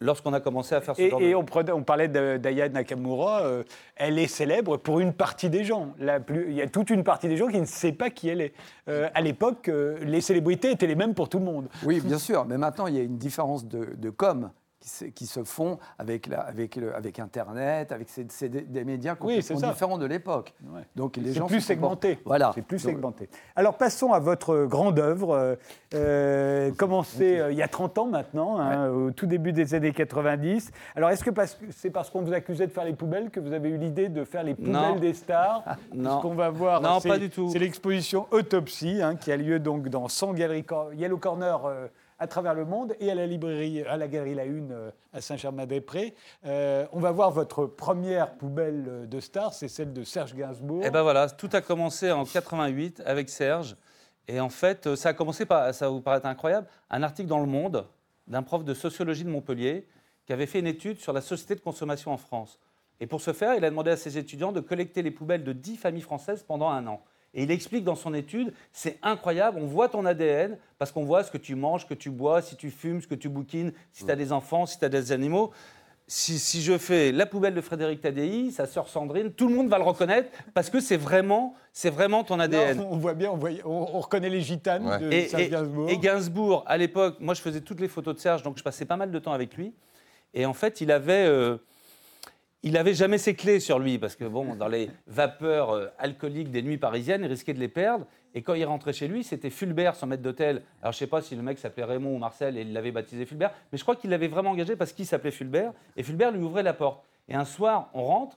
lorsqu'on 0.00 0.32
a 0.32 0.40
commencé 0.40 0.74
à 0.74 0.80
faire 0.80 0.96
ce 0.96 1.02
Et, 1.02 1.10
genre 1.10 1.20
et 1.20 1.30
de... 1.32 1.34
on, 1.34 1.44
prenait- 1.44 1.72
on 1.72 1.82
parlait 1.82 2.08
d'Aya 2.08 2.68
Nakamura, 2.70 3.42
euh, 3.42 3.62
elle 3.94 4.18
est 4.18 4.26
célèbre 4.26 4.78
pour 4.78 5.00
une 5.00 5.12
partie 5.12 5.50
des 5.50 5.64
gens. 5.64 5.92
La 5.98 6.18
plus- 6.18 6.46
il 6.48 6.54
y 6.54 6.62
a 6.62 6.66
toute 6.66 6.88
une 6.88 7.04
partie 7.04 7.28
des 7.28 7.36
gens 7.36 7.48
qui 7.48 7.60
ne 7.60 7.66
sait 7.66 7.92
pas 7.92 8.08
qui 8.08 8.28
elle 8.28 8.40
est. 8.40 8.54
Euh, 8.88 9.08
à 9.12 9.20
l'époque, 9.20 9.68
euh, 9.68 9.98
les 10.02 10.22
célébrités 10.22 10.70
étaient 10.70 10.86
les 10.86 10.94
mêmes 10.94 11.14
pour 11.14 11.28
tout 11.28 11.38
le 11.38 11.44
monde. 11.44 11.68
Oui, 11.84 12.00
bien 12.00 12.18
sûr, 12.18 12.46
mais 12.46 12.56
maintenant, 12.56 12.86
il 12.86 12.94
y 12.94 12.98
a 12.98 13.02
une 13.02 13.18
différence 13.18 13.66
de, 13.66 13.90
de 13.96 14.10
com 14.10 14.50
qui 14.86 14.90
se, 14.92 15.04
qui 15.06 15.26
se 15.26 15.42
font 15.42 15.78
avec, 15.98 16.28
la- 16.28 16.42
avec, 16.42 16.76
le- 16.76 16.94
avec 16.94 17.18
Internet, 17.18 17.90
avec 17.90 18.08
ces, 18.08 18.24
ces- 18.30 18.48
des, 18.48 18.84
médias 18.84 19.14
Oui, 19.20 19.36
complètement 19.38 19.58
ça. 19.58 19.72
différents 19.72 19.98
de 19.98 20.06
l'époque. 20.06 20.54
Ouais. 20.72 20.82
Donc 20.94 21.16
les 21.16 21.32
C'est 21.32 21.38
gens 21.40 21.46
plus 21.48 21.60
segmenté. 21.60 22.18
Voilà. 22.24 22.52
C'est 22.54 22.62
plus 22.62 22.80
Donc, 22.84 22.92
segmenté. 22.92 23.28
Alors 23.56 23.76
passons 23.76 24.12
à 24.12 24.20
votre 24.20 24.64
grande 24.66 25.00
œuvre, 25.00 25.34
euh, 25.34 25.56
euh, 25.94 26.70
commencée 26.72 27.38
euh, 27.40 27.50
il 27.50 27.58
y 27.58 27.62
a 27.62 27.68
30 27.68 27.98
ans 27.98 28.06
maintenant, 28.06 28.60
hein, 28.60 28.88
au 28.90 29.10
tout 29.10 29.26
début 29.26 29.52
des 29.52 29.74
années 29.74 29.92
90. 29.92 30.70
Alors 30.94 31.10
est-ce 31.10 31.24
que 31.24 31.30
c'est 31.70 31.90
parce 31.90 32.08
qu'on 32.10 32.22
vous 32.22 32.32
accusait 32.32 32.68
de 32.68 32.72
faire 32.72 32.84
les 32.84 32.94
poubelles 32.94 33.30
que 33.30 33.40
vous 33.40 33.52
avez 33.52 33.70
eu 33.70 33.78
l'idée 33.78 34.08
de 34.08 34.24
faire 34.24 34.44
les 34.44 34.54
poubelles 34.54 34.72
Non. 34.72 34.96
des 35.00 35.14
stars? 35.14 35.64
Non. 35.94 36.18
Ce 36.18 36.22
qu'on 36.22 36.34
va 36.34 36.50
voir, 36.50 36.80
Non, 36.80 37.00
c'est- 37.00 37.08
pas 37.08 37.18
du 37.18 37.28
tout. 37.28 37.48
C'est 37.50 37.58
l'exposition 37.58 38.26
Autopsie 38.30 39.00
hein, 39.02 39.16
qui 39.16 39.32
a 39.32 39.36
lieu 39.36 39.58
donc 39.58 39.88
dans 39.88 40.06
100 40.06 40.32
galeries 40.34 40.64
Yellow 40.94 41.18
Corner. 41.18 41.66
euh, 41.66 41.88
à 42.18 42.26
travers 42.26 42.54
le 42.54 42.64
monde 42.64 42.94
et 43.00 43.10
à 43.10 43.14
la 43.14 43.26
librairie, 43.26 43.82
à 43.82 43.96
la 43.96 44.08
galerie 44.08 44.34
La 44.34 44.44
Une 44.44 44.72
euh, 44.72 44.90
à 45.12 45.20
Saint-Germain-des-Prés. 45.20 46.14
Euh, 46.44 46.86
on 46.92 47.00
va 47.00 47.10
voir 47.12 47.30
votre 47.30 47.66
première 47.66 48.32
poubelle 48.34 48.84
euh, 48.88 49.06
de 49.06 49.20
star, 49.20 49.52
c'est 49.52 49.68
celle 49.68 49.92
de 49.92 50.02
Serge 50.02 50.34
Gainsbourg. 50.34 50.84
Et 50.84 50.90
ben 50.90 51.02
voilà, 51.02 51.28
tout 51.28 51.50
a 51.52 51.60
commencé 51.60 52.10
en 52.10 52.24
88 52.24 53.02
avec 53.04 53.28
Serge. 53.28 53.76
Et 54.28 54.40
en 54.40 54.48
fait, 54.48 54.94
ça 54.96 55.10
a 55.10 55.12
commencé 55.12 55.46
par, 55.46 55.72
ça 55.72 55.88
vous 55.88 56.00
paraître 56.00 56.26
incroyable, 56.26 56.66
un 56.90 57.02
article 57.02 57.28
dans 57.28 57.40
Le 57.40 57.46
Monde 57.46 57.86
d'un 58.26 58.42
prof 58.42 58.64
de 58.64 58.74
sociologie 58.74 59.22
de 59.22 59.30
Montpellier 59.30 59.86
qui 60.24 60.32
avait 60.32 60.46
fait 60.46 60.58
une 60.58 60.66
étude 60.66 60.98
sur 60.98 61.12
la 61.12 61.20
société 61.20 61.54
de 61.54 61.60
consommation 61.60 62.12
en 62.12 62.16
France. 62.16 62.58
Et 62.98 63.06
pour 63.06 63.20
ce 63.20 63.32
faire, 63.32 63.54
il 63.54 63.64
a 63.64 63.70
demandé 63.70 63.90
à 63.90 63.96
ses 63.96 64.18
étudiants 64.18 64.50
de 64.50 64.60
collecter 64.60 65.02
les 65.02 65.12
poubelles 65.12 65.44
de 65.44 65.52
10 65.52 65.76
familles 65.76 66.02
françaises 66.02 66.42
pendant 66.42 66.68
un 66.68 66.86
an. 66.86 67.04
Et 67.36 67.42
il 67.44 67.50
explique 67.50 67.84
dans 67.84 67.94
son 67.94 68.14
étude, 68.14 68.52
c'est 68.72 68.98
incroyable, 69.02 69.58
on 69.62 69.66
voit 69.66 69.88
ton 69.90 70.04
ADN, 70.06 70.56
parce 70.78 70.90
qu'on 70.90 71.04
voit 71.04 71.22
ce 71.22 71.30
que 71.30 71.36
tu 71.38 71.54
manges, 71.54 71.82
ce 71.82 71.86
que 71.86 71.94
tu 71.94 72.10
bois, 72.10 72.40
si 72.42 72.56
tu 72.56 72.70
fumes, 72.70 73.00
ce 73.02 73.06
que 73.06 73.14
tu 73.14 73.28
bouquines, 73.28 73.72
si 73.92 74.04
tu 74.06 74.10
as 74.10 74.16
des 74.16 74.32
enfants, 74.32 74.64
si 74.66 74.78
tu 74.78 74.84
as 74.86 74.88
des 74.88 75.12
animaux. 75.12 75.52
Si, 76.08 76.38
si 76.38 76.62
je 76.62 76.78
fais 76.78 77.10
la 77.12 77.26
poubelle 77.26 77.52
de 77.54 77.60
Frédéric 77.60 78.00
Tadei, 78.00 78.50
sa 78.52 78.66
sœur 78.66 78.88
Sandrine, 78.88 79.32
tout 79.32 79.48
le 79.48 79.54
monde 79.54 79.68
va 79.68 79.76
le 79.76 79.82
reconnaître, 79.84 80.30
parce 80.54 80.70
que 80.70 80.78
c'est 80.80 80.96
vraiment, 80.96 81.54
c'est 81.72 81.90
vraiment 81.90 82.22
ton 82.24 82.38
ADN. 82.40 82.78
Non, 82.78 82.88
on 82.92 82.96
voit 82.96 83.14
bien, 83.14 83.30
on, 83.32 83.36
voit- 83.36 83.50
on- 83.64 83.88
on 83.94 84.00
reconnaît 84.00 84.30
les 84.30 84.40
gitanes 84.40 84.86
Ouais. 84.86 84.98
de 85.00 85.12
Et, 85.12 85.26
Serge 85.28 85.42
et- 85.42 85.48
Gainsbourg. 85.50 85.90
et 85.90 85.98
Gainsbourg, 85.98 86.64
à 86.66 86.78
l'époque, 86.78 87.16
moi 87.20 87.34
je 87.34 87.40
faisais 87.42 87.60
toutes 87.60 87.80
les 87.80 87.88
photos 87.88 88.14
de 88.14 88.20
Serge, 88.20 88.42
donc 88.44 88.56
je 88.56 88.62
passais 88.62 88.84
pas 88.84 88.96
mal 88.96 89.10
de 89.10 89.18
temps 89.18 89.32
avec 89.32 89.56
lui. 89.56 89.74
Et 90.32 90.46
en 90.46 90.54
fait, 90.54 90.80
il 90.80 90.92
avait, 90.92 91.26
euh, 91.26 91.56
il 92.66 92.76
avait 92.76 92.94
jamais 92.94 93.18
ses 93.18 93.34
clés 93.34 93.60
sur 93.60 93.78
lui, 93.78 93.96
parce 93.96 94.16
que 94.16 94.24
bon, 94.24 94.56
dans 94.56 94.66
les 94.66 94.90
vapeurs 95.06 95.70
euh, 95.70 95.86
alcooliques 95.98 96.50
des 96.50 96.62
nuits 96.62 96.78
parisiennes, 96.78 97.22
il 97.22 97.28
risquait 97.28 97.54
de 97.54 97.60
les 97.60 97.68
perdre. 97.68 98.06
Et 98.34 98.42
quand 98.42 98.54
il 98.54 98.64
rentrait 98.64 98.92
chez 98.92 99.06
lui, 99.06 99.22
c'était 99.22 99.50
Fulbert, 99.50 99.94
son 99.94 100.08
maître 100.08 100.24
d'hôtel. 100.24 100.62
Alors 100.82 100.92
je 100.92 100.98
sais 100.98 101.06
pas 101.06 101.22
si 101.22 101.36
le 101.36 101.42
mec 101.42 101.58
s'appelait 101.58 101.84
Raymond 101.84 102.16
ou 102.16 102.18
Marcel 102.18 102.58
et 102.58 102.62
il 102.62 102.72
l'avait 102.72 102.90
baptisé 102.90 103.24
Fulbert, 103.24 103.52
mais 103.70 103.78
je 103.78 103.84
crois 103.84 103.94
qu'il 103.94 104.10
l'avait 104.10 104.26
vraiment 104.26 104.50
engagé 104.50 104.74
parce 104.74 104.92
qu'il 104.92 105.06
s'appelait 105.06 105.30
Fulbert. 105.30 105.72
Et 105.96 106.02
Fulbert 106.02 106.32
lui 106.32 106.42
ouvrait 106.42 106.64
la 106.64 106.74
porte. 106.74 107.04
Et 107.28 107.36
un 107.36 107.44
soir, 107.44 107.88
on 107.94 108.02
rentre, 108.02 108.36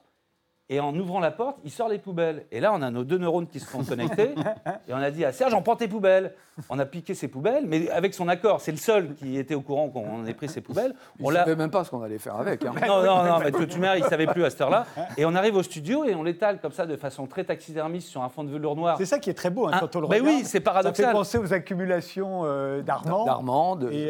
Et 0.72 0.80
en 0.80 0.96
ouvrant 0.96 1.20
la 1.20 1.32
porte, 1.32 1.58
il 1.66 1.72
sort 1.72 1.90
les 1.90 1.98
poubelles. 1.98 2.46
Et 2.52 2.60
là, 2.60 2.72
on 2.76 2.82
a 2.84 2.92
nos 2.92 3.04
deux 3.04 3.18
neurones 3.18 3.48
qui 3.48 3.60
se 3.60 3.68
sont 3.68 3.84
connectés. 3.84 4.36
et 4.88 4.94
on 4.94 4.98
a 4.98 5.10
dit 5.10 5.26
à 5.26 5.32
Serge, 5.32 5.54
on 5.56 5.64
prend 5.64 5.76
tes 5.76 5.88
poubelles. 5.88 6.34
On 6.70 6.78
a 6.78 6.86
piqué 6.86 7.16
ses 7.16 7.28
poubelles, 7.28 7.64
mais 7.66 7.90
avec 7.90 8.14
son 8.14 8.28
accord. 8.28 8.62
C'est 8.62 8.72
le 8.72 8.78
seul 8.78 9.16
qui 9.16 9.38
était 9.38 9.56
au 9.56 9.62
courant 9.62 9.90
qu'on 9.90 10.26
ait 10.28 10.34
pris 10.34 10.48
ses 10.50 10.62
poubelles. 10.62 10.94
Il 11.18 11.26
On 11.26 11.32
ne 11.32 11.36
savait 11.36 11.56
même 11.56 11.72
pas 11.72 11.84
ce 11.86 11.90
qu'on 11.90 12.04
allait 12.04 12.20
faire 12.20 12.36
avec. 12.36 12.64
hein. 12.66 12.74
non, 12.86 13.02
non, 13.02 13.24
non, 13.24 13.40
mais 13.40 13.52
tu 13.66 13.80
mères, 13.80 13.96
il 13.96 14.04
ne 14.04 14.10
savait 14.10 14.28
plus 14.28 14.44
à 14.46 14.50
cette 14.52 14.62
heure-là. 14.62 14.86
Et 15.18 15.26
on 15.26 15.34
arrive 15.36 15.56
au 15.56 15.64
studio 15.64 16.04
et 16.06 16.14
on 16.14 16.22
l'étale 16.22 16.60
comme 16.60 16.74
ça 16.74 16.86
de 16.86 16.96
façon 16.98 17.26
très 17.28 17.46
taxidermiste 17.46 18.10
sur 18.10 18.22
un 18.22 18.30
fond 18.30 18.44
de 18.44 18.50
velours 18.52 18.76
noir. 18.76 18.98
C'est 19.00 19.06
ça 19.06 19.18
qui 19.20 19.30
est 19.32 19.34
très 19.34 19.50
beau 19.50 19.68
hein, 19.68 19.72
Ah, 19.74 19.78
quand 19.80 19.96
on 19.96 20.02
le 20.02 20.06
regarde. 20.08 20.26
oui, 20.28 20.40
c'est 20.40 20.44
Ça 20.46 20.52
fait 20.52 20.60
paradoxal. 20.60 21.12
penser 21.14 21.38
aux 21.40 21.52
accumulations 21.54 22.42
euh, 22.44 22.82
d'Armand. 22.82 23.26
D'Armand, 23.26 23.76
de- 23.78 23.90
Et, 23.92 24.06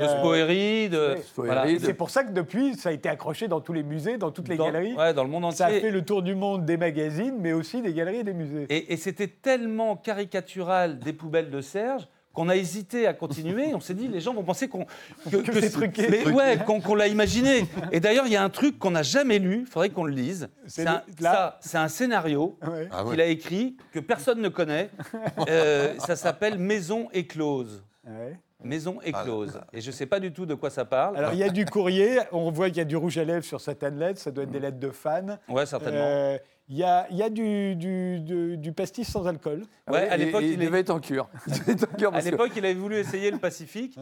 De 0.90 0.98
euh, 0.98 1.16
de. 1.16 1.22
voilà. 1.38 1.66
C'est 1.80 1.94
pour 1.94 2.10
ça 2.10 2.24
que 2.24 2.32
depuis, 2.32 2.74
ça 2.76 2.90
a 2.90 2.92
été 2.92 3.08
accroché 3.08 3.48
dans 3.48 3.62
tous 3.62 3.74
les 3.74 3.84
musées, 3.84 4.18
dans 4.18 4.32
toutes 4.32 4.50
les 4.50 4.58
Dans- 4.58 4.66
galeries. 4.66 4.96
ouais, 4.96 5.14
dans 5.14 5.24
le 5.24 5.30
monde 5.30 5.50
Ça 5.54 5.66
a 5.66 5.68
entier. 5.70 5.82
fait 5.82 5.92
le 5.92 6.04
tour 6.04 6.22
du 6.24 6.34
monde 6.36 6.49
des 6.58 6.78
magazines, 6.78 7.36
mais 7.40 7.54
aussi 7.54 7.82
des 7.82 7.94
galeries 7.94 8.18
et 8.20 8.24
des 8.24 8.34
musées. 8.34 8.66
Et, 8.70 8.94
et 8.94 8.98
c'était 8.98 9.28
tellement 9.28 9.96
caricatural 9.96 11.00
des 11.00 11.14
poubelles 11.14 11.50
de 11.50 11.62
Serge 11.62 12.08
qu'on 12.32 12.48
a 12.48 12.56
hésité 12.56 13.08
à 13.08 13.14
continuer. 13.14 13.74
On 13.74 13.80
s'est 13.80 13.96
dit, 13.96 14.08
les 14.08 14.22
gens 14.22 14.34
vont 14.34 14.44
penser 14.44 14.68
qu'on 14.70 14.86
Que 15.30 15.60
c'est 15.60 15.72
truqué. 15.72 16.08
Mais 16.10 16.28
ouais, 16.32 16.60
qu'on 16.66 16.96
l'a 16.96 17.08
imaginé. 17.08 17.66
Et 17.92 18.00
d'ailleurs, 18.00 18.28
il 18.28 18.32
y 18.32 18.36
a 18.36 18.44
un 18.44 18.50
truc 18.52 18.78
qu'on 18.78 18.92
n'a 18.92 19.02
jamais 19.04 19.40
lu. 19.40 19.62
Il 19.62 19.66
faudrait 19.66 19.90
qu'on 19.90 20.04
le 20.04 20.14
lise. 20.14 20.48
C'est 20.68 20.86
un, 20.86 21.02
le- 21.08 21.24
là 21.24 21.32
ça, 21.34 21.58
c'est 21.62 21.78
un 21.78 21.88
scénario 21.88 22.58
Ouais. 22.68 22.88
Ah 22.92 23.04
ouais. 23.04 23.12
qu'il 23.12 23.22
a 23.22 23.26
écrit 23.26 23.76
que 23.92 24.00
personne 24.00 24.42
ne 24.42 24.50
connaît. 24.50 24.90
Euh, 25.50 25.96
ça 25.98 26.16
s'appelle 26.16 26.60
Maison 26.60 27.10
éclose. 27.14 27.84
Ouais. 28.06 28.40
Maison 28.64 29.00
Ah 29.04 29.08
éclose. 29.08 29.60
Et 29.74 29.82
je 29.82 29.88
ne 29.88 29.92
sais 29.94 30.06
pas 30.06 30.20
du 30.20 30.32
tout 30.34 30.46
de 30.46 30.54
quoi 30.54 30.70
ça 30.70 30.86
parle. 30.86 31.16
Alors, 31.18 31.34
il 31.34 31.40
y 31.40 31.44
a 31.44 31.50
du 31.50 31.66
courrier, 31.66 32.20
on 32.32 32.52
voit 32.52 32.68
qu'il 32.70 32.78
y 32.78 32.82
a 32.82 32.86
du 32.86 32.98
rouge 32.98 33.18
à 33.18 33.24
lèvres 33.24 33.46
sur 33.46 33.62
certaines 33.62 33.98
lettres, 33.98 34.20
ça 34.20 34.32
doit 34.32 34.44
être 34.44 34.52
des 34.52 34.60
lettres 34.60 34.80
de 34.80 34.92
fans. 34.92 35.38
ouais, 35.48 35.66
certainement. 35.66 36.00
Euh, 36.04 36.38
Il 36.72 36.78
y 36.78 36.84
a, 36.84 37.08
il 37.10 37.18
y 37.18 37.24
a 37.24 37.30
du, 37.32 37.76
du, 37.76 38.20
du- 38.20 38.58
du 38.58 38.72
pastis 38.74 39.08
sans 39.10 39.26
alcool. 39.28 39.64
Ouais, 39.90 40.08
à 40.08 40.18
l'époque, 40.18 40.44
il 40.46 40.58
devait 40.60 40.82
être 40.82 40.92
en 40.92 41.00
cure. 41.00 41.28
À 42.14 42.22
l'époque, 42.22 42.52
il 42.56 42.64
avait 42.66 42.76
voulu 42.76 42.98
essayer 42.98 43.32
le 43.32 43.40
Pacifique. 43.40 43.98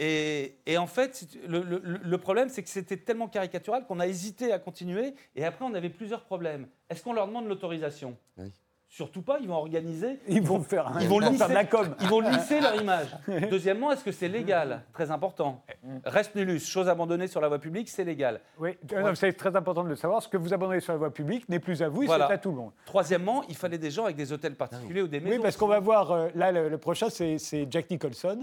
Et, 0.00 0.56
et 0.66 0.78
en 0.78 0.86
fait, 0.86 1.26
le, 1.46 1.60
le- 1.62 1.82
le 2.02 2.18
problème, 2.18 2.48
c'est 2.48 2.62
que 2.62 2.68
c'était 2.68 2.96
tellement 2.96 3.28
caricatural 3.28 3.84
qu'on 3.86 4.00
a 4.00 4.06
hésité 4.06 4.52
à 4.52 4.58
continuer. 4.58 5.14
Et 5.36 5.44
après, 5.44 5.64
on 5.64 5.74
avait 5.74 5.90
plusieurs 5.90 6.24
problèmes. 6.24 6.66
Est-ce 6.90 7.02
qu'on 7.02 7.12
leur 7.12 7.26
demande 7.28 7.46
l'autorisation? 7.46 8.16
Oui. 8.36 8.52
Surtout 8.90 9.20
pas, 9.20 9.38
ils 9.40 9.46
vont 9.46 9.54
organiser. 9.56 10.18
Ils 10.28 10.40
vont 10.42 10.60
faire, 10.60 10.88
un- 10.88 11.00
Ils 11.00 11.08
vont, 11.08 11.20
faire 11.20 11.30
lisser, 11.30 11.48
de 11.48 11.52
la 11.52 11.64
com. 11.66 11.94
ils 12.00 12.06
vont 12.08 12.20
lisser 12.20 12.58
leur 12.60 12.74
image. 12.80 13.08
Deuxièmement, 13.50 13.92
est-ce 13.92 14.02
que 14.02 14.12
c'est 14.12 14.28
légal? 14.28 14.82
Très 14.94 15.10
important. 15.10 15.62
Reste 16.06 16.34
nullus, 16.34 16.60
chose 16.60 16.88
abandonnée 16.88 17.26
sur 17.26 17.40
la 17.42 17.48
voie 17.48 17.58
publique, 17.58 17.90
c'est 17.90 18.04
légal. 18.04 18.40
Oui, 18.58 18.78
euh, 18.94 19.14
c'est 19.14 19.34
très 19.34 19.54
important 19.56 19.84
de 19.84 19.90
le 19.90 19.96
savoir. 19.96 20.22
Ce 20.22 20.28
que 20.28 20.38
vous 20.38 20.54
abandonnez 20.54 20.80
sur 20.80 20.94
la 20.94 20.98
voie 20.98 21.12
publique 21.12 21.48
n'est 21.50 21.60
plus 21.60 21.82
à 21.82 21.88
vous, 21.90 22.02
Voilà. 22.02 22.28
c'est 22.28 22.32
à 22.34 22.38
tout 22.38 22.50
le 22.50 22.56
monde. 22.56 22.72
Troisièmement, 22.86 23.44
il 23.50 23.56
fallait 23.56 23.78
des 23.78 23.90
gens 23.90 24.04
avec 24.04 24.16
des 24.16 24.32
hôtels 24.32 24.54
particuliers 24.56 25.02
ou 25.02 25.08
des 25.08 25.20
maisons. 25.20 25.36
Oui, 25.36 25.42
parce 25.42 25.56
qu'on 25.58 25.66
va 25.68 25.80
voir, 25.80 26.10
euh, 26.10 26.28
là, 26.34 26.50
le, 26.50 26.68
le 26.70 26.78
prochain, 26.78 27.08
c'est 27.10 27.66
Jack 27.70 27.90
Nicholson. 27.90 28.40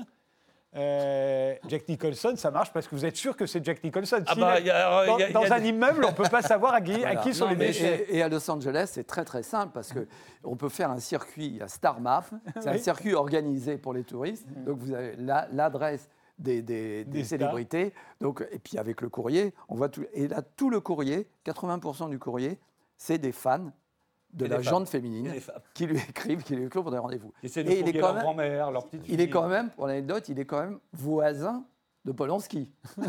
Euh, 0.75 1.55
Jack 1.69 1.87
Nicholson, 1.87 2.33
ça 2.35 2.51
marche 2.51 2.71
parce 2.73 2.87
que 2.87 2.95
vous 2.95 3.05
êtes 3.05 3.15
sûr 3.15 3.37
que 3.37 3.45
c'est 3.45 3.63
Jack 3.63 3.83
Nicholson. 3.83 4.21
Ah 4.27 4.35
bah, 4.35 4.59
est 4.59 4.69
a- 4.69 4.87
alors, 4.87 5.05
dans 5.05 5.17
il 5.17 5.21
y 5.21 5.23
a- 5.23 5.27
il 5.27 5.29
y 5.29 5.33
dans 5.33 5.41
a 5.43 5.55
un 5.55 5.59
des- 5.61 5.69
immeuble, 5.69 6.03
on 6.05 6.11
ne 6.11 6.15
peut 6.15 6.23
pas 6.29 6.41
savoir 6.41 6.73
à 6.73 6.81
qui, 6.81 6.93
à 6.93 6.97
Voilà. 6.97 7.15
qui 7.17 7.33
sont 7.33 7.45
Non, 7.45 7.51
les 7.51 7.55
déchets. 7.57 8.05
Et, 8.09 8.17
et 8.17 8.21
à 8.21 8.27
Los 8.29 8.49
Angeles, 8.51 8.89
c'est 8.91 9.05
très 9.07 9.23
très 9.23 9.41
simple 9.43 9.71
parce 9.73 9.93
que 9.93 10.05
on 10.43 10.55
peut 10.57 10.69
faire 10.69 10.91
un 10.91 10.99
circuit 10.99 11.59
à 11.61 11.67
Star 11.67 12.01
Map. 12.01 12.25
C'est 12.59 12.67
un 12.69 12.77
circuit 12.77 13.13
organisé 13.13 13.77
pour 13.77 13.93
les 13.93 14.03
touristes. 14.03 14.45
Donc 14.65 14.79
vous 14.79 14.93
avez 14.93 15.15
la- 15.17 15.47
l'adresse 15.53 16.09
des, 16.37 16.61
des- 16.61 17.05
des 17.05 17.11
Des 17.11 17.23
stars. 17.23 17.39
célébrités. 17.39 17.93
Donc, 18.19 18.45
et 18.51 18.59
puis 18.59 18.77
avec 18.77 18.99
le 19.01 19.07
courrier, 19.07 19.53
on 19.69 19.75
voit 19.75 19.87
tout. 19.87 20.03
Et 20.13 20.27
là, 20.27 20.41
tout 20.41 20.69
le 20.69 20.81
courrier, 20.81 21.29
80% 21.45 22.09
du 22.09 22.19
courrier, 22.19 22.59
c'est 22.97 23.17
des 23.17 23.31
fans 23.31 23.71
de 24.35 24.45
Et 24.45 24.49
la 24.49 24.61
jante 24.61 24.87
Et 24.87 24.91
féminine 24.91 25.33
qui 25.73 25.85
lui 25.87 25.97
écrivent, 25.97 26.43
qui 26.43 26.55
lui 26.55 26.65
écrivent 26.65 26.81
pour 26.83 26.91
des 26.91 26.97
rendez-vous. 26.97 27.31
Essaient 27.41 27.63
de 27.63 27.71
Et 27.71 27.79
il 27.79 27.87
est 27.89 27.93
quand 27.93 27.99
leur 28.07 28.13
même- 28.15 28.23
grand-mère, 28.23 28.71
leur 28.71 28.85
petite 28.85 29.05
Il 29.07 29.21
est 29.21 29.29
quand 29.29 29.47
même, 29.47 29.69
pour 29.71 29.87
l'anecdote, 29.87 30.27
il 30.29 30.39
est 30.39 30.45
quand 30.45 30.59
même 30.59 30.79
voisin 30.93 31.63
de 32.03 32.11
Polanski. 32.11 32.71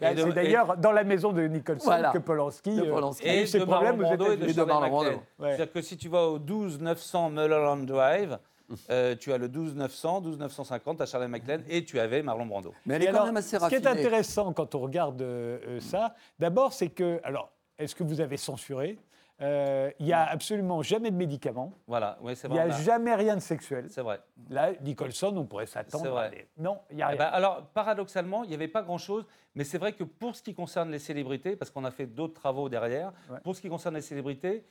Et 0.00 0.16
C'est 0.16 0.32
d'ailleurs 0.32 0.76
dans 0.76 0.92
la 0.92 1.02
maison 1.04 1.32
de 1.32 1.42
Nicholson 1.42 1.84
Voilà. 1.84 2.10
que 2.12 2.18
Polanski, 2.18 2.76
De 2.76 2.82
euh, 2.82 2.92
Polanski. 2.92 3.26
Et 3.26 3.42
eu 3.42 3.46
ses 3.46 3.58
de 3.58 3.64
problèmes 3.64 3.96
Brando 3.96 4.30
et 4.32 4.36
de. 4.36 4.44
Et. 4.44 4.46
Ouais. 4.48 5.16
C'est-à-dire 5.56 5.72
que 5.72 5.80
si 5.82 5.96
tu 5.96 6.08
vas 6.08 6.28
au 6.28 6.38
12 6.38 6.80
900 6.80 7.30
Mulholland 7.30 7.84
Drive, 7.84 8.38
euh, 8.90 9.16
tu 9.16 9.32
as 9.32 9.38
le 9.38 9.48
12 9.48 9.74
900, 9.74 10.20
12 10.20 10.38
950 10.38 11.00
à 11.00 11.06
Charles 11.06 11.26
McLean 11.28 11.58
et 11.68 11.84
tu 11.84 11.98
avais 11.98 12.22
Marlon 12.22 12.46
Brando. 12.46 12.72
Mais 12.86 12.94
elle 12.94 13.02
Et 13.02 13.04
est 13.06 13.08
quand 13.08 13.14
alors, 13.14 13.26
même 13.26 13.36
assez 13.38 13.58
ce 13.58 13.66
qui 13.68 13.74
est 13.74 13.78
raffinée. 13.78 13.86
intéressant 13.88 14.52
quand 14.52 14.74
on 14.74 14.80
regarde 14.80 15.20
euh, 15.22 15.58
euh, 15.66 15.80
ça, 15.80 16.14
d'abord, 16.38 16.72
c'est 16.72 16.88
que, 16.90 17.20
alors, 17.24 17.50
est-ce 17.78 17.94
que 17.96 18.04
vous 18.04 18.20
avez 18.20 18.36
censuré 18.36 18.98
Euh, 19.40 19.90
Il 19.98 20.06
n'y 20.06 20.12
a 20.12 20.22
absolument 20.24 20.82
jamais 20.82 21.10
de 21.10 21.16
médicaments. 21.16 21.72
Voilà, 21.88 22.18
oui, 22.22 22.36
c'est 22.36 22.46
Il 22.48 22.52
n'y 22.54 22.58
a 22.60 22.70
jamais 22.70 23.14
rien 23.14 23.34
de 23.34 23.40
sexuel. 23.40 23.86
C'est 23.90 24.00
vrai. 24.02 24.20
Là, 24.48 24.70
Nicholson, 24.82 25.34
on 25.36 25.44
pourrait 25.44 25.66
s'attendre. 25.66 26.04
C'est 26.04 26.10
vrai. 26.10 26.26
à 26.26 26.30
des- 26.30 26.48
Non, 26.56 26.80
il 26.90 26.96
n'y 26.96 27.02
a 27.02 27.06
Eh 27.06 27.16
rien. 27.16 27.18
ben, 27.18 27.24
alors, 27.32 27.66
paradoxalement, 27.74 28.44
il 28.44 28.48
n'y 28.50 28.54
avait 28.54 28.68
pas 28.68 28.82
grand-chose, 28.82 29.26
mais 29.56 29.64
c'est 29.64 29.78
vrai 29.78 29.92
que 29.92 30.04
pour 30.04 30.36
ce 30.36 30.42
qui 30.42 30.54
concerne 30.54 30.90
les 30.90 31.00
célébrités, 31.00 31.56
parce 31.56 31.70
qu'on 31.72 31.84
a 31.84 31.90
fait 31.90 32.06
d'autres 32.06 32.34
travaux 32.34 32.68
derrière, 32.68 33.12
Ouais. 33.30 33.38
pour 33.42 33.56
ce 33.56 33.60
qui 33.60 33.68
concerne 33.68 33.96
les 33.96 34.02
célébrités, 34.02 34.64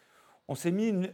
on 0.48 0.56
s'est 0.56 0.72
mis 0.72 0.88
une, 0.88 1.14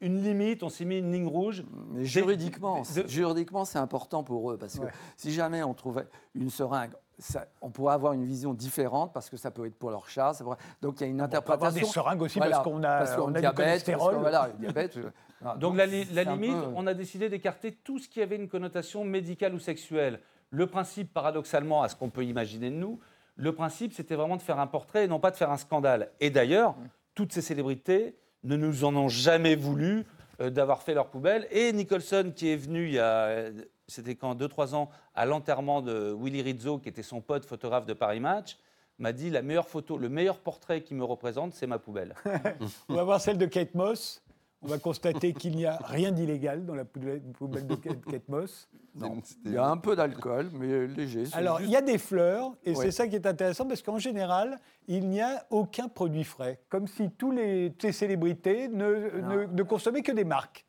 une 0.00 0.22
limite, 0.22 0.62
on 0.62 0.68
s'est 0.68 0.84
mis 0.84 0.98
une 0.98 1.10
ligne 1.12 1.26
rouge. 1.26 1.64
Mais 1.90 2.04
juridiquement, 2.04 2.82
de- 2.82 3.08
juridiquement, 3.08 3.64
c'est 3.64 3.78
important 3.78 4.22
pour 4.22 4.52
eux 4.52 4.56
parce 4.58 4.78
que 4.78 4.84
Ouais. 4.84 4.92
si 5.16 5.32
jamais 5.32 5.62
on 5.64 5.74
trouvait 5.74 6.06
une 6.34 6.50
seringue, 6.50 6.92
ça- 7.18 7.46
on 7.60 7.70
pourrait 7.70 7.94
avoir 7.94 8.12
une 8.12 8.24
vision 8.24 8.54
différente 8.54 9.12
parce 9.12 9.30
que 9.30 9.36
ça 9.36 9.50
peut 9.50 9.66
être 9.66 9.74
pour 9.76 9.90
leur 9.90 10.08
chat. 10.08 10.32
ça 10.34 10.44
pourrait- 10.44 10.56
Donc 10.82 11.00
il 11.00 11.04
y 11.04 11.06
a 11.06 11.08
une 11.08 11.22
On 11.22 11.28
peut 11.28 11.36
avoir 11.36 11.52
interprétation. 11.54 11.86
des 11.86 11.92
seringues 11.92 12.22
aussi 12.22 12.38
Voilà, 12.38 12.56
parce 12.56 12.64
qu'on 12.68 12.82
a, 12.82 12.98
parce 12.98 13.14
qu'on 13.16 13.22
on 13.22 13.28
a 13.28 13.32
du 13.32 13.40
diabète, 13.40 13.56
cholestérol. 13.66 14.14
voilà, 14.16 14.50
diabète. 14.58 14.98
Donc, 15.58 15.76
la, 15.76 15.84
li- 15.84 16.04
limite, 16.04 16.52
peu- 16.52 16.72
on 16.74 16.86
a 16.86 16.94
décidé 16.94 17.28
d'écarter 17.28 17.72
tout 17.72 17.98
ce 17.98 18.08
qui 18.08 18.22
avait 18.22 18.36
une 18.36 18.48
connotation 18.48 19.04
médicale 19.04 19.52
ou 19.54 19.58
sexuelle. 19.58 20.20
Le 20.50 20.66
principe, 20.66 21.12
paradoxalement, 21.12 21.82
à 21.82 21.88
ce 21.90 21.96
qu'on 21.96 22.08
peut 22.08 22.24
imaginer 22.24 22.70
de 22.70 22.76
nous, 22.76 22.98
le 23.36 23.52
principe, 23.54 23.92
c'était 23.92 24.14
vraiment 24.14 24.36
de 24.36 24.42
faire 24.42 24.58
un 24.58 24.66
portrait 24.66 25.04
et 25.04 25.08
non 25.08 25.20
pas 25.20 25.30
de 25.30 25.36
faire 25.36 25.50
un 25.50 25.58
scandale. 25.58 26.10
Et 26.20 26.30
d'ailleurs, 26.30 26.76
toutes 27.14 27.32
ces 27.32 27.42
célébrités 27.42 28.16
ne 28.42 28.56
nous 28.56 28.84
en 28.84 28.96
ont 28.96 29.08
jamais 29.08 29.54
voulu 29.56 30.04
euh, 30.40 30.48
d'avoir 30.50 30.82
fait 30.82 30.94
leur 30.94 31.08
poubelle. 31.08 31.46
Et 31.50 31.72
Nicholson, 31.74 32.32
qui 32.34 32.50
est 32.50 32.56
venu 32.56 32.86
il 32.86 32.94
y 32.94 32.98
a, 32.98 33.44
c'était 33.88 34.14
quand, 34.14 34.34
2-3 34.34 34.74
ans, 34.74 34.88
à 35.14 35.26
l'enterrement 35.26 35.82
de 35.82 36.14
Willy 36.18 36.42
Rizzo, 36.42 36.78
qui 36.78 36.88
était 36.88 37.02
son 37.02 37.20
pote 37.20 37.44
photographe 37.44 37.86
de 37.86 37.92
Paris 37.92 38.20
Match, 38.20 38.56
m'a 38.98 39.12
dit 39.12 39.30
la 39.30 39.42
meilleure 39.42 39.68
photo, 39.68 39.98
le 39.98 40.08
meilleur 40.08 40.38
portrait 40.38 40.82
qui 40.82 40.94
me 40.94 41.04
représente, 41.04 41.52
c'est 41.54 41.66
ma 41.66 41.78
poubelle. 41.78 42.14
On 42.88 42.94
va 42.94 43.04
voir 43.04 43.20
celle 43.20 43.38
de 43.38 43.46
Kate 43.46 43.74
Moss. 43.74 44.22
On 44.62 44.66
va 44.66 44.78
constater 44.78 45.34
qu'il 45.34 45.56
n'y 45.56 45.66
a 45.66 45.76
rien 45.84 46.10
d'illégal 46.10 46.64
dans 46.64 46.74
la 46.74 46.86
poubelle 46.86 47.20
de 47.66 47.74
Kate 47.74 48.28
Moss. 48.28 48.66
Non, 48.94 49.20
il 49.44 49.52
y 49.52 49.56
a 49.58 49.66
un 49.68 49.76
peu 49.76 49.94
d'alcool, 49.94 50.48
mais 50.54 50.86
léger. 50.86 51.24
Alors, 51.32 51.58
juste- 51.58 51.68
il 51.68 51.72
y 51.72 51.76
a 51.76 51.82
des 51.82 51.98
fleurs, 51.98 52.52
et 52.64 52.70
Ouais. 52.70 52.76
c'est 52.76 52.92
ça 52.92 53.06
qui 53.08 53.16
est 53.16 53.26
intéressant, 53.26 53.66
parce 53.66 53.82
qu'en 53.82 53.98
général, 53.98 54.58
il 54.86 55.08
n'y 55.10 55.20
a 55.20 55.44
aucun 55.50 55.88
produit 55.88 56.24
frais. 56.24 56.60
Comme 56.70 56.86
si 56.86 57.10
tous 57.10 57.30
les, 57.32 57.72
toutes 57.72 57.82
les 57.82 57.92
célébrités 57.92 58.68
ne, 58.68 59.20
ne, 59.20 59.44
ne 59.46 59.62
consommaient 59.64 60.02
que 60.02 60.12
des 60.12 60.24
marques. 60.24 60.64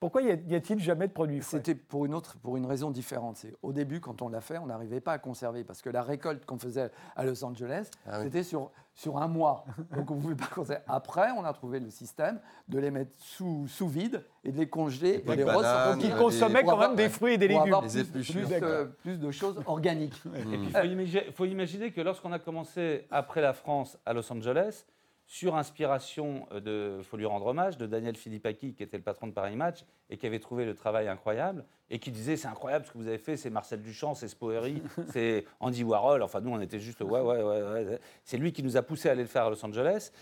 Pourquoi 0.00 0.22
y 0.22 0.30
a-t-il 0.54 0.78
jamais 0.78 1.08
de 1.08 1.12
produits 1.12 1.40
frais? 1.40 1.56
C'était 1.56 1.74
pour 1.74 2.06
une 2.06 2.14
autre, 2.14 2.36
pour 2.38 2.56
une 2.56 2.66
raison 2.66 2.90
différente. 2.92 3.36
C'est 3.36 3.52
au 3.62 3.72
début, 3.72 4.00
quand 4.00 4.22
on 4.22 4.28
l'a 4.28 4.40
fait, 4.40 4.58
on 4.58 4.66
n'arrivait 4.66 5.00
pas 5.00 5.12
à 5.12 5.18
conserver 5.18 5.64
parce 5.64 5.82
que 5.82 5.90
la 5.90 6.02
récolte 6.02 6.44
qu'on 6.46 6.58
faisait 6.58 6.90
à 7.16 7.24
Los 7.24 7.42
Angeles, 7.44 7.90
Ah 8.06 8.18
oui. 8.18 8.24
c'était 8.26 8.44
sur, 8.44 8.70
sur 8.94 9.18
un 9.18 9.26
mois. 9.26 9.64
Donc 9.96 10.08
on 10.12 10.14
ne 10.14 10.20
pouvait 10.20 10.36
pas 10.36 10.46
conserver. 10.46 10.82
Après, 10.86 11.30
on 11.36 11.44
a 11.44 11.52
trouvé 11.52 11.80
le 11.80 11.90
système 11.90 12.38
de 12.68 12.78
les 12.78 12.92
mettre 12.92 13.10
sous, 13.16 13.66
sous 13.66 13.88
vide 13.88 14.24
et 14.44 14.52
de 14.52 14.58
les 14.58 14.68
congeler 14.68 15.24
et 15.26 15.36
les 15.36 15.44
bananes. 15.44 15.94
Donc, 15.96 16.04
ils 16.04 16.14
consommaient 16.14 16.62
quand 16.62 16.78
même 16.78 16.94
des 16.94 17.08
fruits 17.08 17.34
et 17.34 17.38
des 17.38 17.48
pour 17.48 17.64
légumes. 17.64 17.74
avoir 17.74 17.92
Les 17.92 18.04
plus, 18.04 18.22
de, 18.48 18.84
plus 19.02 19.18
de 19.18 19.30
choses 19.32 19.60
organiques. 19.66 20.22
Et 20.36 20.42
puis, 20.42 20.58
il 20.62 20.70
faut, 20.70 20.78
imagi- 20.86 21.32
faut 21.32 21.44
imaginer 21.44 21.90
que 21.90 22.00
lorsqu'on 22.02 22.30
a 22.30 22.38
commencé 22.38 23.08
après 23.10 23.40
la 23.40 23.52
France 23.52 23.98
à 24.06 24.12
Los 24.12 24.32
Angeles, 24.32 24.84
sur 25.28 25.56
inspiration 25.56 26.48
euh, 26.52 26.60
de, 26.60 27.02
faut 27.02 27.18
lui 27.18 27.26
rendre 27.26 27.46
hommage, 27.46 27.76
de 27.76 27.86
Daniel 27.86 28.16
Philippaki, 28.16 28.72
qui 28.72 28.82
était 28.82 28.96
le 28.96 29.02
patron 29.02 29.26
de 29.26 29.32
Paris 29.32 29.56
Match 29.56 29.84
et 30.08 30.16
qui 30.16 30.26
avait 30.26 30.38
trouvé 30.40 30.64
le 30.64 30.74
travail 30.74 31.06
incroyable 31.06 31.66
et 31.90 31.98
qui 31.98 32.10
disait 32.10 32.36
c'est 32.36 32.48
incroyable 32.48 32.86
ce 32.86 32.92
que 32.92 32.98
vous 32.98 33.06
avez 33.06 33.18
fait, 33.18 33.36
c'est 33.36 33.50
Marcel 33.50 33.82
Duchamp, 33.82 34.14
c'est 34.14 34.26
Spoeri, 34.26 34.82
c'est 35.12 35.44
Andy 35.60 35.84
Warhol. 35.84 36.22
Enfin, 36.22 36.40
nous, 36.40 36.50
on 36.50 36.60
était 36.60 36.80
juste 36.80 37.02
ouais, 37.02 37.20
ouais, 37.20 37.42
ouais. 37.42 37.62
ouais. 37.62 38.00
C'est 38.24 38.38
lui 38.38 38.52
qui 38.52 38.62
nous 38.62 38.78
a 38.78 38.82
poussé 38.82 39.10
à 39.10 39.12
aller 39.12 39.22
le 39.22 39.28
faire 39.28 39.44
à 39.44 39.50
Los 39.50 39.62
Angeles. 39.64 40.12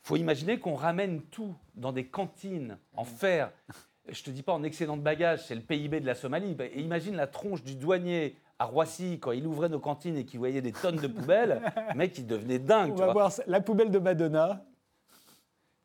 faut 0.00 0.16
imaginer 0.16 0.60
qu'on 0.60 0.76
ramène 0.76 1.22
tout 1.22 1.56
dans 1.74 1.92
des 1.92 2.06
cantines 2.06 2.78
en 2.94 3.04
fer. 3.04 3.50
Je 4.08 4.22
te 4.22 4.30
dis 4.30 4.42
pas 4.44 4.52
en 4.52 4.62
excédent 4.62 4.96
de 4.96 5.02
bagages, 5.02 5.44
c'est 5.44 5.56
le 5.56 5.60
PIB 5.60 6.00
de 6.00 6.06
la 6.06 6.14
Somalie. 6.14 6.54
Bah, 6.54 6.66
Et 6.66 6.80
imagine 6.80 7.16
la 7.16 7.26
tronche 7.26 7.64
du 7.64 7.74
douanier 7.74 8.36
à 8.62 8.64
Roissy 8.64 9.18
quand 9.20 9.32
il 9.32 9.46
ouvrait 9.46 9.68
nos 9.68 9.80
cantines 9.80 10.16
et 10.16 10.24
qu'il 10.24 10.38
voyait 10.38 10.60
des 10.62 10.72
tonnes 10.72 10.96
de 10.96 11.08
poubelles. 11.08 11.60
Le 11.90 11.94
mec, 11.96 12.16
il 12.16 12.26
devenait 12.26 12.60
dingue. 12.60 12.92
On 12.92 12.94
tu 12.94 13.00
va 13.00 13.06
vois. 13.06 13.12
voir 13.28 13.32
la 13.46 13.60
poubelle 13.60 13.90
de 13.90 13.98
Madonna, 13.98 14.62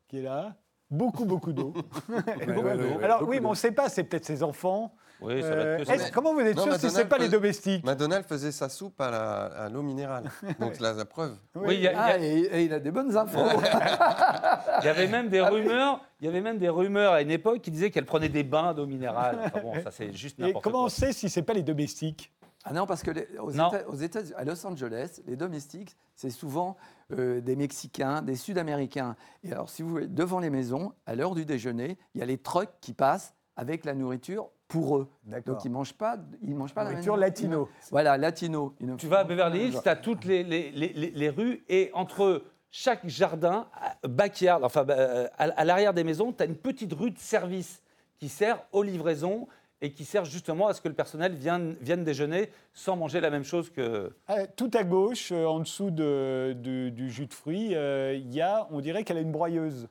qui 0.08 0.18
est 0.20 0.22
là. 0.22 0.54
Beaucoup, 0.90 1.24
beaucoup 1.26 1.52
d'eau. 1.52 1.74
ouais, 2.08 2.46
ouais, 2.46 2.62
ouais, 2.96 3.04
Alors 3.04 3.28
oui, 3.28 3.40
mais 3.40 3.46
on 3.46 3.50
ne 3.50 3.54
sait 3.56 3.72
pas, 3.72 3.88
c'est 3.90 4.04
peut-être 4.04 4.24
ses 4.24 4.42
enfants. 4.42 4.94
Oui, 5.20 5.42
ça 5.42 5.50
va 5.56 5.62
être 5.62 5.78
que 5.80 5.84
ça. 5.84 5.92
Euh, 5.94 6.10
comment 6.14 6.32
vous 6.32 6.40
êtes 6.40 6.56
Non, 6.56 6.62
sûr 6.62 6.74
si 6.76 6.86
Madonna, 6.86 6.90
c'est 7.02 7.08
pas 7.08 7.18
les 7.18 7.28
domestiques? 7.28 7.84
McDonald's 7.84 8.26
faisait 8.28 8.52
sa 8.52 8.68
soupe 8.68 9.00
à 9.00 9.68
l'eau 9.70 9.82
minérale. 9.82 10.30
Donc 10.60 10.78
la, 10.78 10.92
la 10.92 11.04
preuve. 11.04 11.36
Oui, 11.56 11.74
il 11.74 11.80
y, 11.80 11.88
a- 11.88 11.90
il 11.90 11.94
y 11.94 11.98
a- 11.98 12.02
Ah, 12.04 12.18
et, 12.18 12.38
et 12.38 12.64
il 12.66 12.72
a 12.72 12.78
des 12.78 12.92
bonnes 12.92 13.14
infos. 13.16 13.40
il 14.80 14.84
y 14.86 14.88
avait 14.88 15.08
même 15.08 15.28
des 15.28 15.40
rumeurs. 15.40 16.00
Il 16.20 16.26
y 16.26 16.28
avait 16.28 16.40
même 16.40 16.58
des 16.58 16.68
rumeurs 16.68 17.12
à 17.14 17.20
une 17.20 17.32
époque 17.32 17.60
qui 17.62 17.72
disaient 17.72 17.90
qu'elle 17.90 18.06
prenait 18.06 18.28
des 18.28 18.44
bains 18.44 18.72
d'eau 18.74 18.86
minérale. 18.86 19.38
Enfin 19.46 19.60
bon, 19.60 19.74
ça 19.82 19.90
c'est 19.90 20.12
juste 20.14 20.38
n'importe 20.38 20.62
comment 20.64 20.78
on 20.78 20.82
quoi. 20.82 20.90
sait 20.90 21.12
si 21.12 21.28
c'est 21.28 21.42
pas 21.42 21.52
les 21.52 21.62
domestiques? 21.64 22.32
Ah 22.64 22.72
non, 22.72 22.86
parce 22.86 23.02
que 23.02 23.10
les- 23.10 23.28
aux, 23.38 23.52
Non. 23.52 23.68
États, 23.68 23.88
aux 23.88 23.94
États- 23.94 24.36
à 24.36 24.44
Los 24.44 24.66
Angeles, 24.66 25.20
les 25.26 25.36
domestiques, 25.36 25.96
c'est 26.14 26.30
souvent 26.30 26.76
euh, 27.12 27.40
des 27.40 27.56
Mexicains, 27.56 28.20
des 28.22 28.34
Sud-Américains. 28.34 29.16
Et 29.44 29.52
alors, 29.52 29.70
si 29.70 29.82
vous 29.82 29.88
voulez, 29.88 30.06
devant 30.08 30.40
les 30.40 30.50
maisons, 30.50 30.92
à 31.06 31.14
l'heure 31.14 31.34
du 31.34 31.44
déjeuner, 31.46 31.96
il 32.14 32.20
y 32.20 32.22
a 32.22 32.26
les 32.26 32.36
trucks 32.38 32.74
qui 32.80 32.92
passent 32.92 33.34
avec 33.56 33.84
la 33.84 33.94
nourriture 33.94 34.50
pour 34.66 34.98
eux. 34.98 35.08
Donc, 35.46 35.64
ils 35.64 35.68
ne 35.68 35.72
mangent 35.74 35.94
pas, 35.94 36.18
ils 36.42 36.54
mangent 36.54 36.74
pas 36.74 36.84
la 36.84 36.90
Nourriture 36.90 37.16
latino. 37.16 37.68
Voilà, 37.90 38.18
latino. 38.18 38.74
Ils 38.80 38.96
Tu 38.96 39.06
vas 39.06 39.20
à 39.20 39.24
Beverly 39.24 39.68
Hills, 39.68 39.78
tu 39.82 39.88
as 39.88 39.96
toutes 39.96 40.24
les, 40.26 40.42
les- 40.44 40.70
les- 40.72 40.92
les- 40.92 41.10
les 41.12 41.28
rues 41.30 41.64
et 41.68 41.90
entre 41.94 42.42
chaque 42.70 43.08
jardin, 43.08 43.66
euh, 44.04 44.08
backyard, 44.08 44.62
enfin 44.62 44.84
euh, 44.90 45.26
à, 45.38 45.44
à 45.44 45.64
l'arrière 45.64 45.94
des 45.94 46.04
maisons, 46.04 46.32
tu 46.34 46.42
as 46.42 46.46
une 46.46 46.56
petite 46.56 46.92
rue 46.92 47.10
de 47.12 47.18
service 47.18 47.80
qui 48.18 48.28
sert 48.28 48.62
aux 48.72 48.82
livraisons 48.82 49.48
et 49.80 49.92
qui 49.92 50.04
sert 50.04 50.24
justement 50.24 50.66
à 50.68 50.74
ce 50.74 50.80
que 50.80 50.88
le 50.88 50.94
personnel 50.94 51.34
vienne, 51.34 51.76
vienne 51.80 52.02
déjeuner 52.04 52.50
sans 52.74 52.96
manger 52.96 53.20
la 53.20 53.30
même 53.30 53.44
chose 53.44 53.70
que. 53.70 54.12
Ah, 54.26 54.46
Tout 54.46 54.70
à 54.74 54.82
gauche, 54.84 55.30
euh, 55.32 55.44
en 55.46 55.60
dessous 55.60 55.90
de- 55.90 56.54
de- 56.56 56.88
du 56.88 57.10
jus 57.10 57.26
de 57.26 57.34
fruits, 57.34 57.74
euh, 57.74 58.14
il 58.14 58.32
y 58.34 58.40
a, 58.40 58.66
on 58.70 58.80
dirait 58.80 59.04
qu'elle 59.04 59.18
a 59.18 59.20
une 59.20 59.32
broyeuse. 59.32 59.88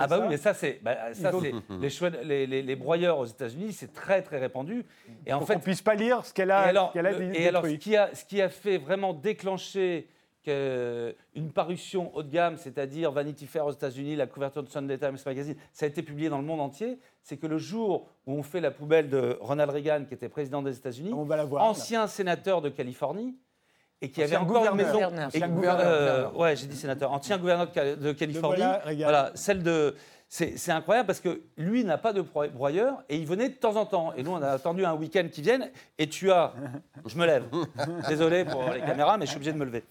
Ah 0.00 0.06
bah 0.06 0.16
ça 0.18 0.22
oui, 0.22 0.28
mais 0.28 0.36
ça 0.36 0.54
c'est 0.54 0.78
bah, 0.82 1.12
ça, 1.14 1.32
c'est- 1.40 1.52
les, 1.80 1.90
chouettes- 1.90 2.22
les, 2.22 2.46
les- 2.46 2.62
les 2.62 2.76
broyeurs 2.76 3.18
aux 3.18 3.24
États-Unis, 3.24 3.72
c'est 3.72 3.92
très 3.92 4.22
très 4.22 4.38
répandu. 4.38 4.84
Et 5.26 5.32
en 5.32 5.38
Pour 5.38 5.48
fait, 5.48 5.54
qu'on 5.54 5.60
puisse 5.60 5.82
pas 5.82 5.94
lire 5.96 6.24
ce 6.24 6.32
qu'elle 6.32 6.50
Et 6.50 6.52
a, 6.52 6.58
alors, 6.60 6.88
ce 6.88 6.92
qu'elle 6.92 7.06
a 7.06 7.12
le- 7.12 7.18
dé- 7.30 7.40
et 7.40 7.48
alors, 7.48 7.62
ce, 7.64 7.68
détruit. 7.68 7.78
qui 7.82 7.96
a, 7.96 8.14
ce 8.14 8.24
qui 8.24 8.40
a 8.40 8.48
fait 8.48 8.78
vraiment 8.78 9.12
déclencher 9.14 10.08
que- 10.48 11.14
une 11.34 11.50
parution 11.52 12.14
haut 12.16 12.22
de 12.22 12.30
gamme, 12.30 12.56
c'est-à-dire 12.56 13.12
Vanity 13.12 13.46
Fair 13.46 13.66
aux 13.66 13.72
États-Unis, 13.72 14.16
la 14.16 14.26
couverture 14.26 14.62
de 14.62 14.68
Sunday 14.68 14.98
Times 14.98 15.16
Magazine, 15.24 15.56
ça 15.72 15.86
a 15.86 15.88
été 15.88 16.02
publié 16.02 16.28
dans 16.28 16.38
le 16.38 16.44
monde 16.44 16.60
entier, 16.60 16.98
c'est 17.22 17.36
que 17.36 17.46
le 17.46 17.58
jour 17.58 18.08
où 18.26 18.32
on 18.34 18.42
fait 18.42 18.60
la 18.60 18.70
poubelle 18.70 19.08
de 19.10 19.36
Ronald 19.40 19.70
Reagan, 19.70 20.04
qui 20.08 20.14
était 20.14 20.28
président 20.28 20.62
des 20.62 20.76
États-Unis, 20.76 21.10
là. 21.60 21.70
ancien 21.70 22.06
sénateur 22.06 22.60
de 22.62 22.68
Californie, 22.70 23.36
et 24.00 24.10
qui 24.10 24.22
avait 24.22 24.36
encore 24.42 24.62
une 24.72 24.76
maison. 24.76 24.98
Et- 25.34 25.38
euh, 25.86 26.30
ouais, 26.38 26.56
j'ai 26.56 26.66
dit 26.66 26.76
sénateur. 26.76 27.10
Ancien 27.12 27.36
gouverneur 27.36 27.66
de, 27.66 27.72
Cal- 27.72 27.98
de 27.98 28.12
Californie. 28.12 28.56
voilà, 29.04 29.30
celle 29.34 29.62
de. 29.62 29.94
C'est 30.30 30.70
incroyable 30.70 31.06
parce 31.06 31.20
que 31.20 31.40
lui 31.56 31.84
n'a 31.84 31.96
pas 31.96 32.12
de 32.12 32.20
broyeur 32.20 33.02
et 33.08 33.16
il 33.16 33.26
venait 33.26 33.48
de 33.48 33.54
temps 33.54 33.76
en 33.76 33.86
temps. 33.86 34.12
Et 34.14 34.22
nous, 34.22 34.30
on 34.32 34.42
a 34.42 34.50
attendu 34.50 34.84
un 34.84 34.92
week-end 34.94 35.26
qui 35.32 35.40
vienne 35.40 35.70
et 35.96 36.06
tu 36.06 36.30
as. 36.30 36.52
Je 37.06 37.16
me 37.16 37.24
lève. 37.26 37.44
Désolé 38.08 38.44
pour 38.44 38.62
les 38.70 38.80
caméras, 38.80 39.16
mais 39.16 39.24
je 39.24 39.30
suis 39.30 39.36
obligé 39.38 39.52
de 39.54 39.58
me 39.58 39.64
lever. 39.64 39.84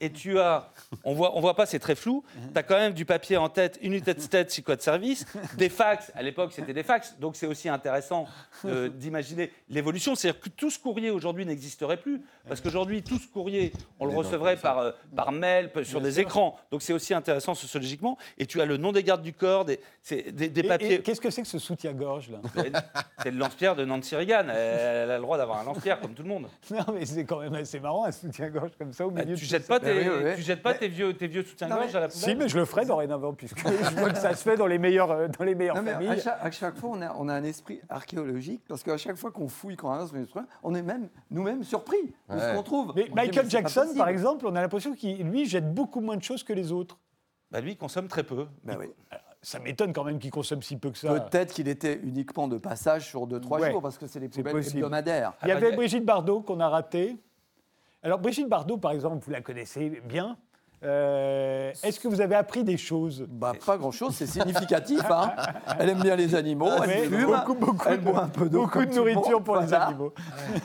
Et 0.00 0.10
tu 0.10 0.38
as. 0.38 0.70
On 1.04 1.14
voit, 1.14 1.36
on 1.36 1.40
voit 1.40 1.54
pas, 1.54 1.66
c'est 1.66 1.78
très 1.78 1.94
flou. 1.94 2.24
Tu 2.52 2.58
as 2.58 2.62
quand 2.62 2.76
même 2.76 2.92
du 2.92 3.04
papier 3.04 3.36
en 3.36 3.48
tête, 3.48 3.78
unité 3.80 4.12
de 4.12 4.20
tête, 4.20 4.50
c'est 4.50 4.60
quoi 4.62 4.76
de 4.76 4.82
service, 4.82 5.24
des 5.56 5.68
fax. 5.68 6.10
À 6.14 6.22
l'époque, 6.22 6.52
c'était 6.52 6.72
des 6.74 6.82
fax. 6.82 7.16
Donc 7.20 7.36
c'est 7.36 7.46
aussi 7.46 7.68
intéressant 7.68 8.26
de- 8.64 8.88
d'imaginer 8.88 9.50
l'évolution. 9.68 10.14
C'est-à-dire 10.14 10.40
que 10.40 10.48
tout 10.50 10.68
ce 10.70 10.78
courrier 10.78 11.10
aujourd'hui 11.10 11.46
n'existerait 11.46 11.96
plus. 11.96 12.20
Parce 12.48 12.60
qu'aujourd'hui, 12.60 13.02
tout 13.02 13.18
ce 13.18 13.26
courrier, 13.28 13.72
on 14.00 14.06
le 14.06 14.14
recevrait 14.14 14.56
par, 14.56 14.78
euh, 14.78 14.90
par 15.16 15.32
mail, 15.32 15.70
sur 15.84 16.00
des 16.00 16.20
écrans. 16.20 16.58
Donc 16.70 16.82
c'est 16.82 16.92
aussi 16.92 17.14
intéressant 17.14 17.54
sociologiquement. 17.54 18.18
Et 18.36 18.46
tu 18.46 18.60
as 18.60 18.66
le 18.66 18.76
nom 18.76 18.92
des 18.92 19.02
gardes 19.04 19.22
du 19.22 19.32
corps, 19.32 19.64
des, 19.64 19.80
c'est 20.02 20.32
des, 20.32 20.48
des 20.48 20.60
Et- 20.60 20.64
et 20.64 20.68
papiers. 20.68 21.02
Qu'est-ce 21.02 21.20
que 21.20 21.30
c'est 21.30 21.42
que 21.42 21.48
ce 21.48 21.58
soutien-gorge 21.58 22.30
là? 22.30 22.38
C'est 23.22 23.30
le 23.30 23.38
lance-pierre 23.38 23.76
de 23.76 23.84
Nancy 23.84 24.16
Reagan. 24.16 24.46
Elle, 24.50 24.56
elle 25.04 25.10
a 25.12 25.16
le 25.16 25.22
droit 25.22 25.38
d'avoir 25.38 25.60
un 25.60 25.64
lance-pierre 25.64 26.00
comme 26.00 26.14
tout 26.14 26.22
le 26.24 26.28
monde. 26.28 26.48
Non, 26.70 26.84
mais 26.92 27.06
c'est 27.06 27.24
quand 27.24 27.38
même 27.40 27.54
assez 27.54 27.78
marrant 27.80 28.04
un 28.04 28.12
soutien-gorge 28.12 28.72
comme 28.76 28.92
ça 28.92 29.06
au 29.06 29.10
Bah, 29.10 29.24
milieu. 29.24 29.36
tu 29.36 29.44
de 29.44 29.48
jettes 29.48 29.66
pas. 29.68 29.78
Tes, 29.84 29.92
oui, 30.08 30.08
oui, 30.08 30.22
oui. 30.24 30.30
tu 30.36 30.42
jettes 30.42 30.62
pas 30.62 30.74
tes 30.74 30.88
vieux, 30.88 31.14
tes 31.14 31.26
vieux 31.26 31.42
soutiens-gorge 31.44 31.86
mais- 31.86 31.96
à 31.96 32.00
la 32.00 32.08
poubelle. 32.08 32.22
Si, 32.22 32.34
mais 32.34 32.48
je 32.48 32.58
le 32.58 32.64
ferai 32.64 32.84
dorénavant 32.86 33.32
puisque 33.34 33.58
je 33.68 33.96
vois 33.96 34.10
que 34.10 34.18
ça 34.18 34.34
se 34.34 34.42
fait 34.42 34.56
dans 34.56 34.66
les 34.66 34.78
meilleures, 34.78 35.10
euh, 35.10 35.28
dans 35.28 35.44
les 35.44 35.54
meilleures 35.54 35.76
Non, 35.76 35.82
mais 35.82 35.92
familles. 35.92 36.08
à, 36.08 36.16
chaque, 36.18 36.38
à 36.42 36.50
chaque 36.50 36.76
fois, 36.76 36.90
on 36.92 37.02
a, 37.02 37.14
on 37.18 37.28
a 37.28 37.34
un 37.34 37.44
esprit 37.44 37.80
archéologique, 37.88 38.62
parce 38.68 38.82
qu'à 38.82 38.96
chaque 38.96 39.16
fois 39.16 39.30
qu'on 39.30 39.48
fouille, 39.48 39.76
qu'on 39.76 39.88
ramasse 39.88 40.10
un 40.14 40.24
truc, 40.24 40.44
on 40.62 40.74
est 40.74 40.82
même 40.82 41.08
nous-mêmes 41.30 41.62
surpris 41.64 42.14
de 42.28 42.38
ce 42.38 42.54
qu'on 42.54 42.62
trouve. 42.62 42.92
Mais 42.96 43.06
On 43.10 43.14
Michael 43.14 43.48
Jackson, 43.50 43.88
par 43.96 44.08
exemple, 44.08 44.46
on 44.46 44.54
a 44.56 44.60
l'impression 44.60 44.92
qu'il 44.94 45.22
lui 45.28 45.46
jette 45.46 45.72
beaucoup 45.72 46.00
moins 46.00 46.16
de 46.16 46.22
choses 46.22 46.42
que 46.42 46.52
les 46.52 46.72
autres. 46.72 46.98
Bah, 47.50 47.60
lui, 47.60 47.72
il 47.72 47.76
consomme 47.76 48.08
très 48.08 48.24
peu. 48.24 48.46
Ben 48.64 48.76
oui. 48.78 48.86
Ça 49.42 49.58
m'étonne 49.58 49.92
quand 49.92 50.04
même 50.04 50.18
qu'il 50.18 50.30
consomme 50.30 50.62
si 50.62 50.76
peu 50.78 50.90
que 50.90 50.96
ça. 50.96 51.20
Peut-être 51.20 51.52
qu'il 51.52 51.68
était 51.68 52.00
uniquement 52.02 52.48
de 52.48 52.56
passage 52.56 53.06
sur 53.06 53.26
2-3 53.26 53.60
Ouais. 53.60 53.70
jours, 53.70 53.82
parce 53.82 53.98
que 53.98 54.06
c'est 54.06 54.18
les 54.18 54.28
poubelles 54.30 54.56
hebdomadaires. 54.66 55.34
Il 55.42 55.48
y 55.48 55.50
Ah 55.50 55.54
bah, 55.54 55.58
avait 55.60 55.70
il 55.70 55.76
Brigitte 55.76 56.04
Bardot 56.04 56.40
qu'on 56.40 56.60
a 56.60 56.68
raté. 56.70 57.18
Alors 58.04 58.18
Brigitte 58.18 58.48
Bardot, 58.48 58.76
par 58.76 58.92
exemple, 58.92 59.24
vous 59.24 59.30
la 59.30 59.40
connaissez 59.40 60.02
bien. 60.04 60.36
Euh, 60.82 61.72
Est-ce 61.82 61.98
que 61.98 62.08
vous 62.08 62.20
avez 62.20 62.34
appris 62.34 62.62
des 62.62 62.76
choses? 62.76 63.24
Bah, 63.26 63.54
pas 63.64 63.78
grand-chose, 63.78 64.14
c'est 64.14 64.26
significatif. 64.26 65.00
hein. 65.10 65.32
Elle 65.78 65.88
aime 65.88 66.02
bien 66.02 66.14
les 66.14 66.34
animaux, 66.34 66.68
Ah, 66.70 66.84
elle 66.86 67.08
fume, 67.08 67.24
beaucoup, 67.24 67.54
beaucoup 67.54 67.88
elle 67.88 68.00
de- 68.00 68.04
boit 68.04 68.20
un 68.24 68.28
peu 68.28 68.50
d'eau. 68.50 68.60
Beaucoup 68.60 68.72
comme 68.80 68.84
de 68.84 68.90
tout 68.94 69.04
le 69.04 69.12
nourriture 69.14 69.42
pour 69.42 69.56
les 69.56 69.66
voilà. 69.66 69.86
animaux. 69.86 70.12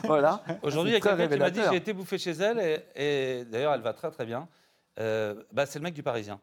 Voilà. 0.04 0.42
Aujourd'hui, 0.62 0.92
il 0.92 0.94
y 0.94 0.98
a 0.98 1.00
quelqu'un 1.00 1.26
qui 1.28 1.38
m'a 1.38 1.50
dit 1.50 1.60
j'ai 1.70 1.76
été 1.76 1.94
bouffé 1.94 2.18
chez 2.18 2.32
elle, 2.32 2.58
et, 2.94 3.40
et 3.40 3.44
d'ailleurs, 3.46 3.72
elle 3.72 3.80
va 3.80 3.94
très 3.94 4.10
très 4.10 4.26
bien. 4.26 4.46
Euh, 4.98 5.42
bah, 5.52 5.64
c'est 5.64 5.78
le 5.78 5.84
mec 5.84 5.94
du 5.94 6.02
Parisien, 6.02 6.38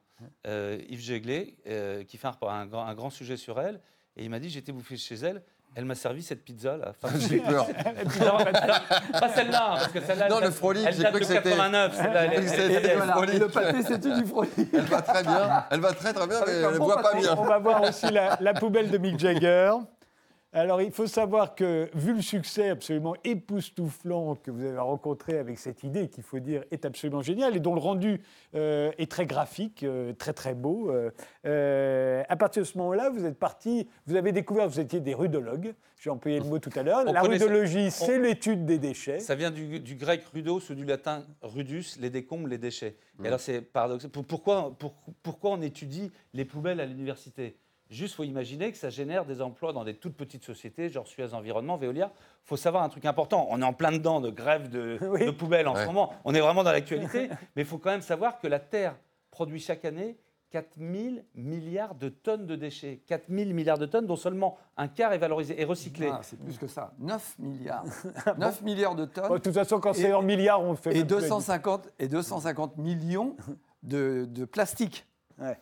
euh, 0.48 0.80
Yves 0.90 1.02
Jéglé, 1.02 1.58
euh, 1.68 2.04
qui 2.04 2.18
fait 2.18 2.28
un, 2.28 2.32
repas- 2.32 2.52
un 2.52 2.66
grand, 2.66 2.88
un 2.88 2.96
grand 2.96 3.12
sujet 3.12 3.38
sur 3.38 3.60
elle. 3.60 3.80
Et 4.16 4.24
il 4.24 4.32
m'a 4.32 4.40
dit 4.40 4.50
j'ai 4.50 4.58
été 4.60 4.72
bouffé 4.72 4.98
chez 4.98 5.14
elle. 5.14 5.44
Elle 5.78 5.86
m'a 5.86 5.94
servi 5.94 6.24
cette 6.24 6.44
pizza 6.44 6.76
là. 6.76 6.92
Enfin, 7.04 7.16
J'ai 7.30 7.38
peur. 7.38 7.68
alors, 8.20 8.44
pas 8.44 9.30
celle-là, 9.30 9.70
parce 9.76 9.88
que 9.90 10.02
celle-là. 10.02 10.28
Non, 10.28 10.38
elle 10.40 10.46
le 10.46 10.52
frolic, 10.52 10.84
Elle 10.88 10.96
j'ai 10.96 11.04
date 11.04 11.12
cru 11.12 11.20
de 11.22 11.26
que 11.26 11.32
c'était- 11.34 11.50
89. 11.52 11.96
celle-là, 11.96 12.24
elle 12.26 12.34
elle 12.34 12.98
voilà, 13.14 13.34
et 13.34 13.38
le 13.40 13.48
pâté, 13.48 13.78
c'est 13.88 14.00
du 14.00 14.26
fruit. 14.26 14.50
Elle 14.74 14.82
va 14.82 15.02
très 15.04 15.22
bien. 15.22 15.66
Elle 15.70 15.80
va 15.80 15.94
très 15.94 16.14
très 16.14 16.26
bien, 16.28 16.38
mais 16.48 16.52
Avec 16.52 16.64
un 16.64 16.68
elle 16.70 16.74
ne 16.74 16.80
bon 16.80 16.86
voit 16.86 17.02
pas 17.04 17.14
bien. 17.14 17.36
On 17.38 17.44
va 17.44 17.60
voir 17.60 17.82
aussi 17.84 18.12
la, 18.12 18.38
la 18.42 18.54
poubelle 18.56 18.90
de 18.90 18.98
Mick 18.98 19.20
Jagger. 19.20 19.72
Alors, 20.54 20.82
il 20.82 20.92
faut 20.92 21.08
savoir 21.08 21.56
que, 21.56 21.90
vu 21.94 22.14
le 22.14 22.22
succès 22.22 22.70
absolument 22.70 23.16
époustouflant 23.26 24.36
que 24.36 24.50
vous 24.50 24.64
avez 24.64 24.78
rencontré 24.78 25.38
avec 25.38 25.60
cette 25.60 25.84
idée, 25.84 26.08
qu'il 26.08 26.24
faut 26.24 26.40
dire 26.40 26.64
est 26.72 26.86
absolument 26.86 27.22
géniale 27.22 27.56
et 27.58 27.60
dont 27.60 27.74
le 27.76 27.82
rendu 27.82 28.22
euh, 28.56 28.92
est 28.98 29.12
très 29.12 29.26
graphique, 29.26 29.84
euh, 29.84 30.14
très 30.14 30.32
très 30.32 30.56
beau, 30.56 30.90
euh, 31.46 32.24
à 32.30 32.36
partir 32.38 32.64
de 32.64 32.68
ce 32.68 32.78
moment-là, 32.78 33.10
vous 33.10 33.26
êtes 33.26 33.38
parti, 33.38 33.90
vous 34.08 34.16
avez 34.16 34.32
découvert, 34.32 34.70
vous 34.70 34.80
étiez 34.80 35.02
des 35.02 35.14
rudologues, 35.14 35.74
j'ai 36.00 36.10
employé 36.10 36.40
le 36.40 36.46
mot 36.46 36.60
tout 36.60 36.72
à 36.76 36.82
l'heure. 36.84 37.04
La 37.04 37.22
rudologie, 37.22 37.92
c'est 37.92 38.18
l'étude 38.18 38.66
des 38.66 38.80
déchets. 38.80 39.20
Ça 39.20 39.36
vient 39.36 39.52
du, 39.52 39.82
du 39.82 39.96
grec 39.96 40.24
rudos 40.34 40.62
ou 40.70 40.74
du 40.76 40.86
latin 40.86 41.26
rudus, 41.42 41.98
les 42.00 42.10
décombres, 42.10 42.48
les 42.48 42.58
déchets. 42.58 42.96
Et 43.22 43.28
alors 43.28 43.42
c'est 43.42 43.62
paradoxal. 43.62 44.10
Pour- 44.12 44.24
Pourquoi, 44.26 44.74
pour- 44.80 44.96
pourquoi 45.24 45.52
on 45.52 45.62
étudie 45.62 46.10
les 46.34 46.46
poubelles 46.46 46.80
à 46.80 46.86
l'université? 46.86 47.58
Juste, 47.90 48.16
faut 48.16 48.24
imaginer 48.24 48.72
que 48.72 48.78
ça 48.78 48.90
génère 48.90 49.26
des 49.26 49.42
emplois 49.42 49.72
dans 49.74 49.84
des 49.86 49.94
toutes 49.96 50.16
petites 50.18 50.44
sociétés, 50.44 50.90
genre 50.90 51.08
Suez 51.08 51.34
Environnement, 51.34 51.78
Veolia. 51.78 52.12
faut 52.44 52.58
savoir 52.58 52.84
un 52.84 52.90
truc 52.90 53.06
important. 53.06 53.48
On 53.50 53.62
est 53.62 53.66
en 53.66 53.74
plein 53.74 53.92
dedans 53.92 54.20
de 54.22 54.30
grève 54.30 54.70
de, 54.70 54.98
Oui. 55.10 55.26
de 55.26 55.32
poubelles 55.32 55.68
en 55.68 55.74
Ouais. 55.76 55.82
ce 55.84 55.88
moment. 55.88 56.12
On 56.26 56.34
est 56.36 56.42
vraiment 56.42 56.64
dans 56.64 56.72
l'actualité. 56.72 57.30
mais 57.56 57.62
il 57.62 57.66
faut 57.66 57.78
quand 57.78 57.92
même 57.92 58.02
savoir 58.02 58.40
que 58.40 58.48
la 58.48 58.60
Terre 58.60 58.96
produit 59.32 59.60
chaque 59.60 59.86
année 59.86 60.18
4000 60.50 61.26
milliards 61.36 61.94
de 61.96 62.08
tonnes 62.10 62.46
de 62.46 62.56
déchets. 62.56 63.02
4000 63.06 63.54
milliards 63.54 63.78
de 63.78 63.86
tonnes, 63.86 64.06
dont 64.08 64.16
seulement 64.16 64.58
un 64.78 64.88
quart 64.88 65.12
est 65.12 65.18
valorisé 65.18 65.60
et 65.62 65.66
recyclé. 65.66 66.10
Ah, 66.12 66.22
c'est 66.24 66.40
plus 66.40 66.58
que 66.58 66.68
ça. 66.68 66.94
9 67.00 67.36
milliards. 67.40 67.84
9 68.38 68.62
milliards 68.62 68.96
de 68.96 69.06
tonnes. 69.06 69.28
Bon, 69.28 69.34
de 69.36 69.40
toute 69.40 69.54
façon, 69.54 69.80
quand 69.82 69.92
c'est 69.94 70.14
en 70.14 70.22
milliards, 70.22 70.62
on 70.62 70.76
fait 70.76 70.92
et 70.92 71.00
même 71.00 71.08
plus 71.08 71.16
la 71.16 71.20
250, 71.28 71.90
et 72.00 72.08
250 72.08 72.78
millions 72.78 73.36
de, 73.84 74.26
de 74.30 74.46
plastique 74.46 75.06
Ouais. 75.38 75.58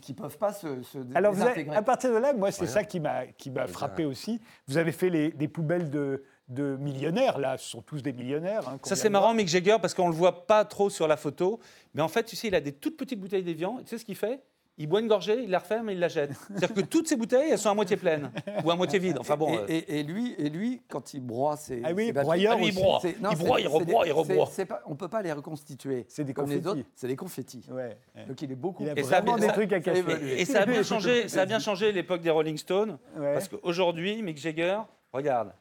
Qui 0.00 0.12
ne 0.12 0.16
peuvent 0.16 0.38
pas 0.38 0.52
se, 0.52 0.82
se 0.82 0.98
Alors, 1.14 1.32
vous 1.32 1.40
avez- 1.42 1.50
désintégrer. 1.50 1.76
à 1.76 1.82
partir 1.82 2.12
de 2.12 2.16
là, 2.18 2.32
moi, 2.32 2.50
c'est 2.50 2.66
ça 2.66 2.84
qui 2.84 3.00
m'a 3.00 3.26
qui 3.26 3.50
m'a 3.50 3.66
frappé 3.66 4.04
aussi. 4.04 4.40
Vous 4.66 4.76
avez 4.78 4.92
fait 4.92 5.10
les, 5.10 5.30
des 5.30 5.48
poubelles 5.48 5.90
de, 5.90 6.24
de 6.48 6.76
millionnaires, 6.76 7.38
là, 7.38 7.56
ce 7.58 7.68
sont 7.70 7.82
tous 7.82 8.02
des 8.02 8.12
millionnaires. 8.12 8.68
hein, 8.68 8.78
Ça, 8.82 8.96
c'est 8.96 9.08
marrant. 9.10 9.34
Mick 9.34 9.48
Jagger, 9.48 9.76
parce 9.80 9.94
qu'on 9.94 10.06
ne 10.08 10.12
le 10.12 10.18
voit 10.18 10.46
pas 10.46 10.64
trop 10.64 10.90
sur 10.90 11.06
la 11.08 11.16
photo. 11.16 11.58
Mais 11.94 12.02
en 12.02 12.08
fait, 12.08 12.24
tu 12.24 12.36
sais, 12.36 12.48
il 12.48 12.54
a 12.54 12.60
des 12.60 12.72
toutes 12.72 12.96
petites 12.96 13.20
bouteilles 13.20 13.42
d'évian. 13.44 13.78
Tu 13.78 13.86
sais 13.88 13.98
ce 13.98 14.04
qu'il 14.04 14.16
fait? 14.16 14.40
Il 14.76 14.88
boit 14.88 14.98
une 15.00 15.06
gorgée, 15.06 15.40
il 15.44 15.50
la 15.50 15.60
referme 15.60 15.90
et 15.90 15.92
il 15.92 16.00
la 16.00 16.08
jette. 16.08 16.32
C'est-à-dire 16.48 16.74
que 16.74 16.80
toutes 16.80 17.06
ces 17.06 17.14
bouteilles, 17.14 17.50
elles 17.52 17.58
sont 17.60 17.70
à 17.70 17.74
moitié 17.74 17.96
pleines 17.96 18.32
ou 18.64 18.70
à 18.72 18.74
moitié 18.76 18.98
vides. 18.98 19.18
Enfin 19.20 19.36
bon. 19.36 19.52
et, 19.54 19.58
euh, 19.58 19.66
et- 19.68 20.00
et 20.00 20.02
lui, 20.02 20.34
et 20.36 20.50
lui, 20.50 20.82
quand 20.88 21.14
il 21.14 21.20
broie 21.20 21.56
ses, 21.56 21.80
Ah 21.84 21.92
oui, 21.94 22.10
broyeur 22.10 22.54
Ah 22.56 22.60
oui, 22.60 22.68
il 22.70 22.74
broie. 22.74 22.98
c'est- 23.00 23.20
non, 23.20 23.30
il 23.30 23.36
c'est- 23.36 23.44
broie, 23.44 23.60
il 23.60 23.62
c'est 23.62 23.68
rebroie, 23.72 24.06
il 24.06 24.12
rebroie. 24.12 24.46
c'est- 24.46 24.66
c'est 24.66 24.72
on 24.86 24.90
ne 24.90 24.96
peut 24.96 25.06
pas 25.08 25.22
les 25.22 25.30
reconstituer. 25.32 26.06
C'est 26.08 26.24
des 26.24 26.34
Comme 26.34 26.50
les 26.50 26.56
confettis. 26.60 26.80
autres, 26.80 26.88
c'est 26.96 27.06
des 27.06 27.14
confettis. 27.16 27.64
Ouais, 27.70 27.96
ouais. 28.16 28.24
Donc 28.26 28.42
il 28.42 28.50
est 28.50 28.56
beaucoup. 28.56 28.82
Il 28.82 28.88
a 28.90 28.98
Et 28.98 29.02
ça 29.04 29.20
vraiment 29.20 29.36
des 29.36 29.46
ça- 29.46 29.52
trucs 29.52 29.72
à 29.72 29.76
évolue. 29.94 30.30
Et 30.30 30.44
ça 30.44 30.62
a 30.62 30.66
bien 30.66 30.82
changé, 30.82 31.28
ça 31.28 31.42
a 31.42 31.46
bien 31.46 31.60
changé 31.60 31.92
l'époque 31.92 32.22
des 32.22 32.30
Rolling 32.30 32.56
Stones. 32.56 32.98
Ouais. 33.16 33.32
Parce 33.34 33.46
qu'aujourd'hui, 33.46 34.22
Mick 34.22 34.38
Jagger, 34.38 34.80
regarde. 35.12 35.52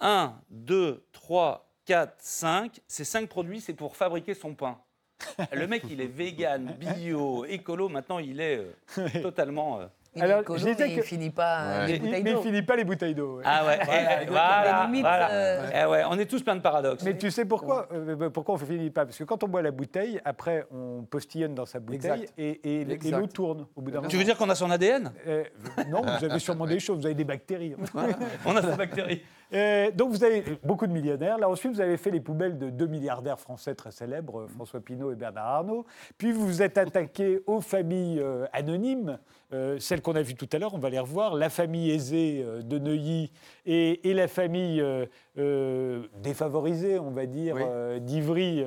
1, 0.00 0.34
2, 0.50 1.02
3, 1.12 1.70
4, 1.86 2.14
5. 2.18 2.80
Ces 2.86 3.04
5 3.04 3.26
produits, 3.28 3.62
c'est 3.62 3.72
pour 3.72 3.96
fabriquer 3.96 4.34
son 4.34 4.54
pain. 4.54 4.78
Le 5.52 5.66
mec, 5.66 5.82
il 5.90 6.00
est 6.00 6.06
vegan, 6.06 6.74
bio, 6.78 7.44
écolo. 7.46 7.88
Maintenant, 7.88 8.18
il 8.18 8.40
est 8.40 8.66
euh, 8.98 9.08
totalement. 9.22 9.80
euh, 9.80 9.86
Il 10.16 10.22
Alors, 10.22 10.42
je 10.48 10.64
disais 10.64 10.74
que- 10.88 10.92
il 10.94 11.02
finit 11.02 11.30
pas 11.30 11.60
euh, 11.60 11.80
Ouais. 11.80 11.86
les 11.86 11.92
Mais 11.92 11.98
bouteilles 11.98 12.22
il 12.26 12.32
d'eau. 12.34 12.42
finit 12.42 12.62
pas 12.62 12.76
les 12.76 12.84
bouteilles 12.84 13.14
d'eau. 13.14 13.36
ouais. 13.36 13.42
Ah 13.46 13.66
ouais, 13.66 13.74
et- 13.76 14.24
donc, 14.24 14.30
voilà, 14.30 14.84
limite, 14.86 15.00
voilà. 15.02 15.30
euh, 15.30 15.70
Eh 15.74 15.90
ouais, 15.90 16.02
on 16.10 16.18
est 16.18 16.26
tous 16.26 16.42
plein 16.42 16.56
de 16.56 16.60
paradoxes. 16.62 17.04
Mais 17.04 17.16
tu 17.16 17.30
sais 17.30 17.44
pourquoi, 17.44 17.86
euh, 17.92 18.30
pourquoi 18.30 18.54
on 18.54 18.58
ne 18.58 18.64
finit 18.64 18.90
pas? 18.90 19.04
Parce 19.04 19.18
que 19.18 19.24
quand 19.24 19.44
on 19.44 19.48
boit 19.48 19.62
la 19.62 19.70
bouteille, 19.70 20.20
après, 20.24 20.66
on 20.72 21.02
postillonne 21.04 21.54
dans 21.54 21.66
sa 21.66 21.78
bouteille 21.80 22.10
Exact. 22.22 22.32
et, 22.38 22.48
et, 22.64 22.80
et 22.82 22.90
Exact. 22.92 23.18
l'eau 23.20 23.26
tourne 23.26 23.66
au 23.76 23.80
bout 23.82 23.90
d'un 23.90 23.98
moment. 23.98 24.08
Tu 24.08 24.16
veux 24.16 24.24
dire 24.24 24.36
qu'on 24.38 24.48
a 24.50 24.54
son 24.54 24.70
ADN 24.70 25.12
Euh, 25.26 25.44
non, 25.88 26.02
vous 26.02 26.24
avez 26.24 26.38
sûrement 26.38 26.66
des 26.66 26.78
choses, 26.80 26.98
vous 27.00 27.06
avez 27.06 27.14
des 27.14 27.24
bactéries. 27.24 27.74
On 28.46 28.56
a 28.56 28.62
sa 28.62 28.76
bactérie. 28.76 29.22
Euh, 29.52 29.90
donc 29.92 30.10
vous 30.10 30.24
avez 30.24 30.42
beaucoup 30.64 30.86
de 30.88 30.92
millionnaires. 30.92 31.38
Là 31.38 31.48
ensuite, 31.48 31.72
vous 31.72 31.80
avez 31.80 31.96
fait 31.98 32.10
les 32.10 32.18
poubelles 32.20 32.58
de 32.58 32.68
deux 32.68 32.86
milliardaires 32.88 33.38
français 33.38 33.74
très 33.76 33.92
célèbres, 33.92 34.40
euh, 34.40 34.48
François 34.48 34.80
Pinault 34.80 35.12
et 35.12 35.14
Bernard 35.14 35.46
Arnault. 35.46 35.86
Puis 36.18 36.32
vous 36.32 36.44
vous 36.46 36.62
êtes 36.62 36.78
attaqué 36.78 37.40
aux 37.46 37.60
familles 37.60 38.18
euh, 38.20 38.46
anonymes, 38.52 39.18
euh, 39.52 39.78
celles 39.78 40.02
qu'on 40.02 40.14
a 40.16 40.22
vues 40.22 40.34
tout 40.34 40.48
à 40.52 40.58
l'heure, 40.58 40.74
on 40.74 40.78
va 40.78 40.90
les 40.90 40.98
revoir, 40.98 41.34
la 41.34 41.50
famille 41.50 41.90
aisée 41.90 42.42
euh, 42.44 42.62
de 42.62 42.78
Neuilly 42.78 43.30
et, 43.64 44.08
et 44.10 44.14
la 44.14 44.28
famille 44.28 44.80
euh, 44.80 45.06
euh, 45.38 46.02
défavorisée, 46.22 46.98
on 46.98 47.10
va 47.10 47.26
dire, 47.26 47.56
Oui. 47.56 48.00
d'Ivry 48.00 48.64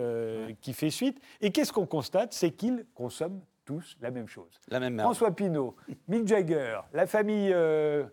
qui 0.61 0.73
fait 0.73 0.89
suite. 0.89 1.19
Et 1.41 1.51
qu'est-ce 1.51 1.73
qu'on 1.73 1.85
constate? 1.85 2.33
C'est 2.33 2.51
qu'ils 2.51 2.85
consomment 2.93 3.41
tous 3.65 3.95
la 4.01 4.09
même 4.09 4.27
chose. 4.27 4.59
La 4.69 4.79
même. 4.79 4.97
François 4.99 5.31
Pinault, 5.31 5.75
Mick 6.07 6.27
Jagger, 6.27 6.79
la 6.93 7.05
famille 7.05 7.53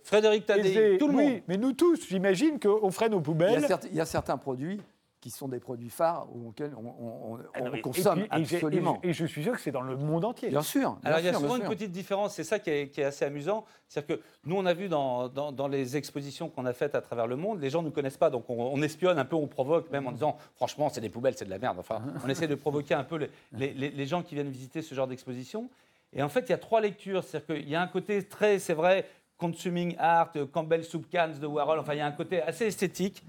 Frédéric 0.03 0.45
Tadei, 0.47 0.69
aisée, 0.69 0.99
tout 0.99 1.09
le 1.09 1.15
oui, 1.15 1.25
monde. 1.33 1.41
mais 1.49 1.57
nous 1.57 1.73
tous, 1.73 2.07
j'imagine 2.09 2.59
qu'on 2.61 2.91
ferait 2.91 3.09
nos 3.09 3.17
Il 3.17 3.21
y, 3.21 3.23
a 3.23 3.25
poubelles. 3.25 3.67
certes- 3.67 3.87
il 3.91 3.97
y 3.97 4.01
a 4.01 4.05
certains 4.05 4.37
produits 4.37 4.81
qui 5.27 5.31
sont 5.37 5.49
des 5.49 5.59
produits 5.59 5.91
phares 5.91 6.29
auxquels 6.37 6.73
on, 6.77 6.87
on- 6.87 7.33
on- 7.35 7.39
Ah 7.55 7.61
non, 7.61 7.67
on 7.67 7.71
mais- 7.73 7.79
et 7.79 7.83
consomme 7.83 8.21
puis- 8.21 8.29
et 8.31 8.55
absolument. 8.55 9.01
je- 9.03 9.09
Et 9.09 9.13
je, 9.13 9.27
suis 9.27 9.43
sûr 9.43 9.55
que 9.55 9.61
c'est 9.61 9.73
dans 9.73 9.81
le 9.81 9.97
monde 9.97 10.25
entier. 10.25 10.51
Bien 10.51 10.63
sûr. 10.63 10.93
bien 10.93 11.01
Alors 11.03 11.19
il 11.19 11.25
y 11.27 11.29
a 11.29 11.33
souvent 11.35 11.57
une 11.57 11.63
sûr. 11.63 11.71
petite 11.71 11.91
différence, 11.91 12.35
c'est 12.35 12.45
ça 12.45 12.61
qui 12.61 12.71
est, 12.71 12.89
qui 12.91 13.01
est 13.01 13.05
assez 13.05 13.25
amusant. 13.25 13.65
C'est-à-dire 13.89 14.19
que 14.19 14.23
nous, 14.45 14.57
on 14.57 14.65
a 14.67 14.73
vu 14.73 14.89
dans, 14.89 15.29
dans- 15.29 15.51
dans 15.51 15.67
les 15.67 15.97
expositions 15.97 16.49
qu'on 16.49 16.65
a 16.65 16.73
faites 16.73 16.95
à 16.95 17.01
travers 17.01 17.27
le 17.27 17.35
monde, 17.35 17.61
les 17.61 17.71
gens 17.71 17.83
ne 17.83 17.89
nous 17.89 17.93
connaissent 17.93 18.17
pas, 18.17 18.31
donc 18.31 18.49
on, 18.49 18.55
on 18.73 18.81
espionne 18.83 19.19
un 19.19 19.25
peu, 19.25 19.35
on 19.35 19.49
provoque 19.49 19.91
même 19.91 20.07
en 20.07 20.13
disant 20.13 20.37
franchement, 20.55 20.89
c'est 20.91 21.01
des 21.01 21.11
poubelles, 21.11 21.35
c'est 21.37 21.45
de 21.45 21.51
la 21.51 21.59
merde. 21.59 21.79
Enfin, 21.81 22.01
on 22.25 22.29
essaie 22.29 22.47
de 22.47 22.55
provoquer 22.55 22.95
un 22.95 23.03
peu 23.05 23.17
les, 23.17 23.31
les- 23.53 23.75
les- 23.75 23.91
les 23.91 24.07
gens 24.07 24.23
qui 24.23 24.37
viennent 24.37 24.49
visiter 24.51 24.81
ce 24.81 24.95
genre 24.95 25.09
d'exposition. 25.09 25.69
Et 26.13 26.23
en 26.23 26.29
fait, 26.29 26.43
il 26.43 26.51
y 26.51 26.53
a 26.55 26.59
trois 26.59 26.81
lectures. 26.81 27.25
C'est-à-dire 27.25 27.57
qu'il 27.57 27.69
y 27.69 27.75
a 27.75 27.83
un 27.83 27.89
côté 27.89 28.23
très, 28.23 28.61
c'est 28.61 28.75
vrai, 28.75 29.07
consuming 29.39 29.97
art, 29.99 30.31
Campbell 30.53 30.85
Soup 30.85 31.05
Cans 31.13 31.33
de 31.39 31.47
Warhol, 31.47 31.81
enfin, 31.81 31.95
il 31.95 31.99
y 31.99 32.01
a 32.01 32.07
un 32.07 32.13
côté 32.13 32.41
assez 32.41 32.67
esthétique. 32.67 33.25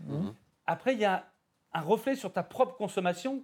Après, 0.66 0.94
il 0.94 1.00
y 1.00 1.06
a 1.06 1.26
un 1.78 1.82
reflet 1.82 2.16
sur 2.16 2.32
ta 2.34 2.44
propre 2.44 2.76
consommation. 2.76 3.44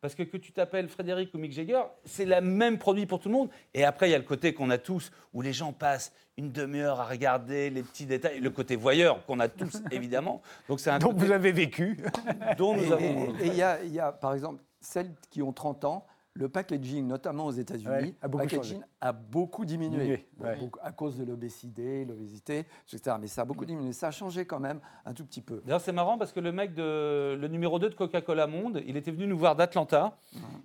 Parce 0.00 0.14
que 0.14 0.22
que 0.22 0.36
tu 0.36 0.52
t'appelles 0.52 0.88
Frédéric 0.90 1.32
ou 1.32 1.38
Mick 1.38 1.52
Jagger, 1.52 1.80
c'est 2.04 2.26
le 2.26 2.38
même 2.42 2.76
produit 2.78 3.06
pour 3.06 3.20
tout 3.20 3.30
le 3.30 3.34
monde. 3.34 3.48
Et 3.72 3.84
après, 3.86 4.08
il 4.08 4.12
y 4.12 4.14
a 4.14 4.18
le 4.18 4.24
côté 4.24 4.52
qu'on 4.52 4.68
a 4.68 4.76
tous, 4.76 5.10
où 5.32 5.40
les 5.40 5.54
gens 5.54 5.72
passent 5.72 6.12
une 6.36 6.52
demi-heure 6.52 7.00
à 7.00 7.04
regarder 7.06 7.70
les 7.70 7.82
petits 7.82 8.04
détails, 8.04 8.38
le 8.40 8.50
côté 8.50 8.76
voyeur 8.76 9.24
qu'on 9.24 9.40
a 9.40 9.48
tous, 9.48 9.80
évidemment. 9.90 10.42
Donc 10.68 10.80
c'est 10.80 10.90
un 10.90 10.98
Donc 10.98 11.14
côté 11.14 11.24
vous 11.26 11.32
avez 11.32 11.52
vécu. 11.52 12.04
dont 12.58 12.76
nous 12.76 12.84
Et- 12.84 12.92
avons... 12.92 13.34
Et 13.38 13.44
et 13.44 13.46
il 13.46 13.54
y, 13.54 13.62
a- 13.62 13.82
il 13.82 13.94
y 13.94 14.00
a, 14.00 14.12
par 14.12 14.34
exemple, 14.34 14.62
celles 14.78 15.10
qui 15.30 15.40
ont 15.40 15.54
30 15.54 15.86
ans, 15.86 16.04
le 16.36 16.48
packaging, 16.48 17.06
notamment 17.06 17.46
aux 17.46 17.52
États-Unis, 17.52 17.88
Ouais, 17.88 18.14
a 18.20 18.28
packaging 18.28 18.80
a 19.00 19.12
beaucoup 19.12 19.64
diminué. 19.64 19.98
Diminué, 19.98 20.26
ouais. 20.40 20.56
Beaucoup- 20.58 20.80
à 20.82 20.90
cause 20.90 21.16
de 21.16 21.24
l'obésité, 21.24 22.04
l'obésité, 22.04 22.66
etc. 22.92 23.16
Mais 23.20 23.28
ça 23.28 23.42
a 23.42 23.44
beaucoup 23.44 23.64
diminué. 23.64 23.92
Ça 23.92 24.08
a 24.08 24.10
changé 24.10 24.44
quand 24.44 24.58
même 24.58 24.80
un 25.04 25.14
tout 25.14 25.24
petit 25.24 25.40
peu. 25.40 25.62
D'ailleurs, 25.64 25.80
c'est 25.80 25.92
marrant 25.92 26.18
parce 26.18 26.32
que 26.32 26.40
le 26.40 26.50
mec, 26.50 26.74
de, 26.74 27.36
le 27.40 27.48
numéro 27.48 27.78
2 27.78 27.88
de 27.88 27.94
Coca-Cola 27.94 28.48
Monde, 28.48 28.82
il 28.86 28.96
était 28.96 29.12
venu 29.12 29.28
nous 29.28 29.38
voir 29.38 29.54
d'Atlanta 29.54 30.16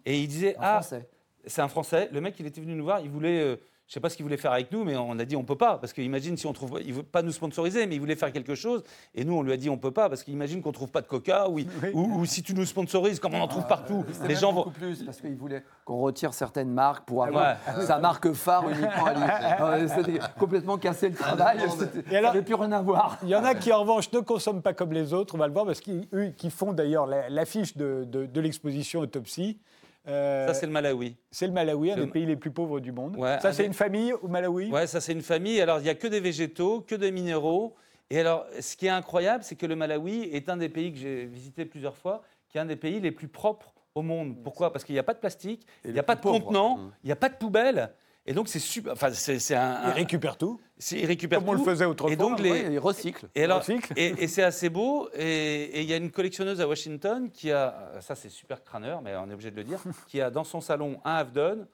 et 0.05 0.19
il 0.19 0.27
disait 0.27 0.55
En 0.57 0.61
Ah, 0.61 0.71
français. 0.81 1.07
c'est 1.45 1.61
un 1.61 1.67
Français. 1.67 2.09
Le 2.11 2.19
mec, 2.19 2.39
il 2.39 2.47
était 2.47 2.61
venu 2.61 2.73
nous 2.73 2.83
voir, 2.83 2.99
il 3.01 3.09
voulait. 3.11 3.39
euh, 3.39 3.55
je 3.89 3.95
sais 3.95 3.99
pas 3.99 4.09
ce 4.09 4.15
qu'il 4.15 4.23
voulait 4.23 4.37
faire 4.37 4.51
avec 4.51 4.71
nous, 4.71 4.83
mais 4.83 4.95
on 4.95 5.17
a 5.17 5.25
dit 5.25 5.35
on 5.35 5.43
peut 5.43 5.55
pas 5.57 5.79
parce 5.79 5.93
qu'imagine 5.93 6.37
si 6.37 6.45
on 6.45 6.53
trouve, 6.53 6.79
il 6.85 6.93
veut 6.93 7.01
pas 7.01 7.23
nous 7.23 7.31
sponsoriser, 7.31 7.87
mais 7.87 7.95
il 7.95 7.99
voulait 7.99 8.15
faire 8.15 8.31
quelque 8.31 8.53
chose 8.53 8.83
et 9.15 9.25
nous 9.25 9.33
on 9.33 9.41
lui 9.41 9.51
a 9.51 9.57
dit 9.57 9.67
on 9.67 9.79
peut 9.79 9.89
pas 9.89 10.09
parce 10.09 10.23
qu'imagine 10.23 10.61
qu'on 10.61 10.71
trouve 10.71 10.91
pas 10.91 11.01
de 11.01 11.07
Coca 11.07 11.49
ou, 11.49 11.59
ou, 11.93 12.19
ou 12.19 12.25
si 12.25 12.43
tu 12.43 12.53
nous 12.53 12.65
sponsorises 12.65 13.19
comme 13.19 13.33
on 13.33 13.41
en 13.41 13.47
trouve 13.47 13.65
partout, 13.65 14.05
C'était 14.13 14.27
les 14.27 14.35
gens 14.35 14.51
vont. 14.53 14.59
beaucoup 14.65 14.69
plus 14.77 15.01
parce 15.03 15.19
qu'ils 15.19 15.35
voulaient 15.35 15.63
qu'on 15.85 15.97
retire 15.97 16.35
certaines 16.35 16.69
marques 16.71 17.05
pour 17.07 17.23
avoir 17.25 17.55
Ouais. 17.75 17.85
sa 17.87 17.97
marque 17.97 18.31
phare 18.33 18.69
uniquement 18.69 19.05
à 19.07 19.77
lui. 19.79 19.89
C'était 19.95 20.19
complètement 20.37 20.77
cassé 20.77 21.09
le 21.09 21.15
travail. 21.15 21.57
c'était- 21.75 22.13
Et 22.13 22.17
alors- 22.17 22.29
ça 22.29 22.35
n'avait 22.35 22.45
plus 22.45 22.53
rien 22.55 22.71
à 22.73 22.81
voir. 22.83 23.17
Il 23.23 23.29
y 23.29 23.35
en 23.35 23.43
a 23.43 23.55
qui, 23.55 23.73
en 23.73 23.79
revanche, 23.81 24.11
ne 24.11 24.19
consomment 24.19 24.61
pas 24.61 24.73
comme 24.73 24.93
les 24.93 25.13
autres. 25.13 25.33
On 25.33 25.39
va 25.39 25.47
le 25.47 25.53
voir 25.53 25.65
parce 25.65 25.81
qu'eux 25.81 26.29
qui 26.37 26.51
font 26.51 26.73
d'ailleurs 26.73 27.07
la- 27.07 27.27
l'affiche 27.29 27.75
de, 27.75 28.03
de- 28.07 28.27
de 28.27 28.39
l'exposition 28.39 28.99
Autopsie. 28.99 29.57
Euh, 30.07 30.47
Ça 30.47 30.53
c'est 30.53 30.65
le 30.65 30.71
Malawi. 30.71 31.15
c'est 31.29 31.45
le 31.47 31.53
Malawi, 31.53 31.91
un 31.91 31.95
le- 31.97 32.05
des 32.05 32.11
pays 32.11 32.25
les 32.25 32.35
plus 32.35 32.51
pauvres 32.51 32.79
du 32.79 32.91
monde. 32.91 33.15
Ouais, 33.17 33.37
ça, 33.41 33.49
un 33.49 33.51
c'est 33.53 33.63
des- 33.63 33.67
une 33.67 33.73
famille 33.73 34.13
au 34.13 34.27
Malawi? 34.27 34.71
Ouais, 34.71 34.87
ça 34.87 35.01
c'est 35.01 35.11
une 35.13 35.21
famille. 35.21 35.59
Alors 35.61 35.79
il 35.79 35.85
y 35.85 35.89
a 35.89 35.95
que 35.95 36.07
des 36.07 36.19
végétaux, 36.19 36.81
que 36.81 36.95
des 36.95 37.11
minéraux. 37.11 37.75
Et 38.11 38.19
alors, 38.19 38.47
ce 38.59 38.75
qui 38.75 38.87
est 38.87 38.89
incroyable, 38.89 39.43
c'est 39.43 39.55
que 39.55 39.67
le 39.67 39.75
Malawi 39.75 40.29
est 40.31 40.49
un 40.49 40.57
des 40.57 40.69
pays 40.69 40.91
que 40.91 40.97
j'ai 40.97 41.25
visité 41.25 41.63
plusieurs 41.65 41.95
fois, 41.95 42.23
qui 42.49 42.57
est 42.57 42.61
un 42.61 42.65
des 42.65 42.75
pays 42.75 42.99
les 42.99 43.11
plus 43.11 43.27
propres 43.27 43.71
au 43.93 44.01
monde. 44.01 44.41
Pourquoi? 44.43 44.71
Parce 44.73 44.83
qu'il 44.83 44.93
n'y 44.93 44.99
a 44.99 45.03
pas 45.03 45.13
de 45.13 45.19
plastique, 45.19 45.67
il 45.83 45.89
n'y 45.89 45.93
le 45.93 45.99
a 45.99 46.03
pas 46.03 46.15
de 46.15 46.21
pauvre. 46.21 46.39
contenant, 46.39 46.89
il 47.03 47.07
n'y 47.07 47.11
a 47.11 47.15
pas 47.15 47.29
de 47.29 47.35
poubelle. 47.35 47.91
Et 48.25 48.33
donc 48.33 48.47
c'est 48.47 48.59
super. 48.59 48.93
Enfin, 48.93 49.11
c'est 49.11 49.55
un. 49.55 49.87
Ils 49.89 49.93
récupèrent 49.93 50.37
tout, 50.37 50.59
c'est- 50.77 50.99
ils 50.99 51.05
récupèrent 51.05 51.39
comme 51.39 51.49
on 51.49 51.53
le 51.53 51.63
faisait 51.63 51.85
autrefois. 51.85 52.13
Et 52.13 52.15
donc 52.15 52.39
les, 52.39 52.51
Ouais, 52.51 52.73
ils 52.73 52.77
recyclent. 52.79 53.27
Et 53.33 53.43
alors, 53.43 53.63
et, 53.95 54.07
et 54.23 54.27
c'est 54.27 54.43
assez 54.43 54.69
beau. 54.69 55.09
Et 55.15 55.81
il 55.81 55.89
y 55.89 55.93
a 55.93 55.97
une 55.97 56.11
collectionneuse 56.11 56.61
à 56.61 56.67
Washington 56.67 57.31
qui 57.31 57.51
a, 57.51 57.91
ça 58.01 58.15
c'est 58.15 58.29
super 58.29 58.63
crâneur, 58.63 59.01
mais 59.01 59.15
on 59.15 59.29
est 59.29 59.33
obligé 59.33 59.49
de 59.51 59.55
le 59.55 59.63
dire, 59.63 59.79
qui 60.07 60.21
a 60.21 60.29
dans 60.29 60.43
son 60.43 60.61
salon 60.61 60.99
un 61.05 61.15
Avdon, 61.15 61.67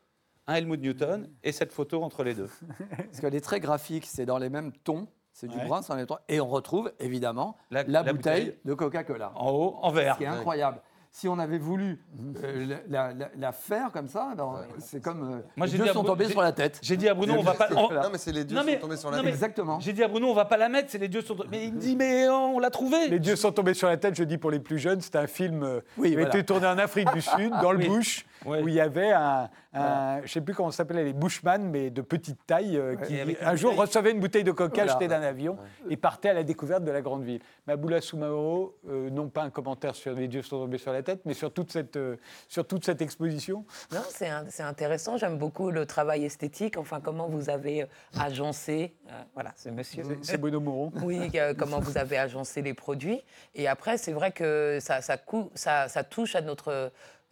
un 0.48 0.54
Helmut 0.56 0.80
Newton 0.80 1.30
et 1.44 1.52
cette 1.52 1.74
photo 1.74 2.04
entre 2.04 2.24
les 2.24 2.36
deux. 2.36 2.50
Parce 2.98 3.20
qu'elle 3.20 3.36
est 3.36 3.42
très 3.42 3.60
graphique, 3.60 4.06
c'est 4.06 4.26
dans 4.26 4.38
les 4.38 4.50
mêmes 4.50 4.72
tons, 4.84 5.08
c'est 5.34 5.48
du 5.48 5.58
Ouais. 5.58 5.66
brun, 5.66 5.82
c'est 5.82 5.90
dans 5.92 6.00
les 6.00 6.06
tons. 6.06 6.18
Et 6.30 6.40
on 6.40 6.48
retrouve 6.48 6.94
évidemment 7.00 7.58
La- 7.72 7.84
la, 7.84 8.04
la 8.04 8.14
bouteille, 8.14 8.46
bouteille. 8.46 8.60
de 8.64 8.74
Coca-Cola. 8.76 9.34
En 9.36 9.50
haut, 9.52 9.76
en 9.82 9.92
vert. 9.92 10.14
Ce 10.14 10.20
qui 10.20 10.24
est 10.24 10.28
incroyable. 10.28 10.82
Si 11.18 11.30
on 11.30 11.40
avait 11.40 11.60
voulu 11.60 11.98
euh, 12.44 12.76
la, 12.90 13.14
la- 13.14 13.30
la 13.38 13.52
faire 13.54 13.90
comme 13.94 14.10
ça, 14.10 14.32
alors, 14.34 14.60
c'est 14.80 15.02
comme 15.02 15.24
euh, 15.24 15.40
Moi, 15.56 15.66
les 15.68 15.72
dieux 15.72 15.86
sont 15.86 16.02
Bruno- 16.02 16.10
tombés 16.10 16.28
sur 16.28 16.42
la 16.42 16.52
tête. 16.52 16.78
J'ai 16.82 16.98
dit 16.98 17.08
à 17.08 17.14
Bruno, 17.14 17.36
on 17.38 17.42
va 17.42 17.54
pas. 17.54 17.70
on- 17.72 17.90
Non, 17.90 18.10
mais 18.12 18.18
c'est 18.18 18.34
les 18.34 18.44
dieux 18.44 18.54
Non, 18.58 18.64
qui 18.64 18.68
mais- 18.68 18.74
sont 18.74 18.80
tombés 18.82 18.98
sur 18.98 19.10
la 19.12 19.16
non, 19.16 19.24
tête. 19.24 19.30
mais- 19.32 19.34
Exactement. 19.34 19.80
J'ai 19.80 19.94
dit 19.94 20.04
à 20.04 20.10
Bruno, 20.10 20.28
on 20.30 20.34
va 20.34 20.44
pas 20.44 20.58
la 20.58 20.68
mettre, 20.68 20.90
c'est 20.92 20.98
les 20.98 21.08
dieux 21.08 21.22
sont. 21.22 21.38
Mais 21.50 21.68
il 21.68 21.74
me 21.76 21.80
dit, 21.80 21.96
mais 21.96 22.28
on 22.28 22.60
l'a 22.60 22.70
trouvé. 22.70 23.08
Les 23.08 23.20
dieux 23.20 23.38
sont 23.38 23.54
tombés 23.54 23.74
sur 23.74 23.88
la 23.88 23.96
tête, 23.96 24.16
je 24.18 24.26
dis 24.26 24.38
pour 24.38 24.52
les 24.52 24.60
plus 24.60 24.78
jeunes, 24.78 25.00
c'était 25.00 25.18
un 25.20 25.28
film 25.28 25.64
euh, 25.64 25.80
Oui, 25.98 26.10
qui 26.10 26.16
avait 26.16 26.24
voilà. 26.26 26.38
été 26.38 26.46
tourné 26.46 26.68
en 26.68 26.78
Afrique 26.78 27.10
du 27.14 27.22
Sud, 27.22 27.54
dans 27.62 27.72
le 27.72 27.78
Oui. 27.78 27.88
bush, 27.88 28.26
Ouais. 28.46 28.62
où 28.62 28.68
il 28.68 28.74
y 28.74 28.80
avait 28.82 29.12
un, 29.12 29.50
un- 29.74 30.18
je 30.18 30.24
ne 30.24 30.28
sais 30.28 30.42
plus 30.42 30.54
comment 30.54 30.72
ça 30.72 30.78
s'appelait, 30.78 31.04
les 31.04 31.14
bushman, 31.14 31.70
mais 31.70 31.90
de 31.90 32.02
petite 32.02 32.40
taille, 32.46 32.78
euh, 32.78 32.96
qui 32.96 33.18
un 33.42 33.56
jour 33.56 33.76
recevaient 33.76 34.12
une 34.12 34.20
bouteille 34.20 34.44
de 34.44 34.52
coca 34.52 34.84
Voilà. 34.84 34.94
jetée 34.94 35.08
d'un 35.08 35.22
avion 35.22 35.58
et 35.90 35.98
partaient 35.98 36.30
à 36.30 36.34
la 36.34 36.44
découverte 36.44 36.84
de 36.84 36.92
la 36.92 37.02
grande 37.02 37.24
ville. 37.24 37.40
Maboula 37.68 38.02
Soumaoro, 38.02 38.76
euh, 38.90 39.10
non 39.10 39.30
pas 39.30 39.44
un 39.44 39.50
commentaire 39.50 39.96
sur 39.96 40.14
les 40.14 40.28
dieux 40.28 40.42
sont 40.42 40.60
tombés 40.60 40.78
sur 40.78 40.92
la 40.94 41.02
tête, 41.04 41.22
mais 41.26 41.34
sur 41.34 41.52
toute 41.54 41.72
cette, 41.72 41.96
euh, 41.98 42.18
sur 42.48 42.68
toute 42.68 42.86
cette 42.86 43.02
exposition. 43.02 43.66
Non, 43.92 44.02
c'est 44.10 44.30
un- 44.30 44.46
c'est 44.50 44.64
intéressant. 44.64 45.18
J'aime 45.18 45.38
beaucoup 45.38 45.72
le 45.72 45.86
travail 45.86 46.26
esthétique. 46.26 46.78
Enfin, 46.78 47.00
comment 47.02 47.28
vous 47.28 47.50
avez 47.50 47.84
euh, 47.84 47.86
agencé. 48.20 48.94
euh, 49.10 49.12
voilà, 49.34 49.52
c'est 49.56 49.72
monsieur. 49.72 50.04
C'est 50.22 50.38
Bruno 50.38 50.60
Mouron. 50.60 50.92
Oui, 51.04 51.30
euh, 51.36 51.54
comment 51.58 51.80
vous 51.80 51.98
avez 51.98 52.18
agencé 52.18 52.62
les 52.62 52.74
produits. 52.74 53.24
Et 53.54 53.68
après, 53.68 53.98
c'est 53.98 54.12
vrai 54.14 54.32
que 54.32 54.80
ça, 54.82 55.02
ça, 55.02 55.18
cou- 55.18 55.52
ça, 55.56 55.88
ça 55.88 56.04
touche 56.04 56.36
à 56.36 56.42
notre, 56.42 56.70
euh, 56.72 56.90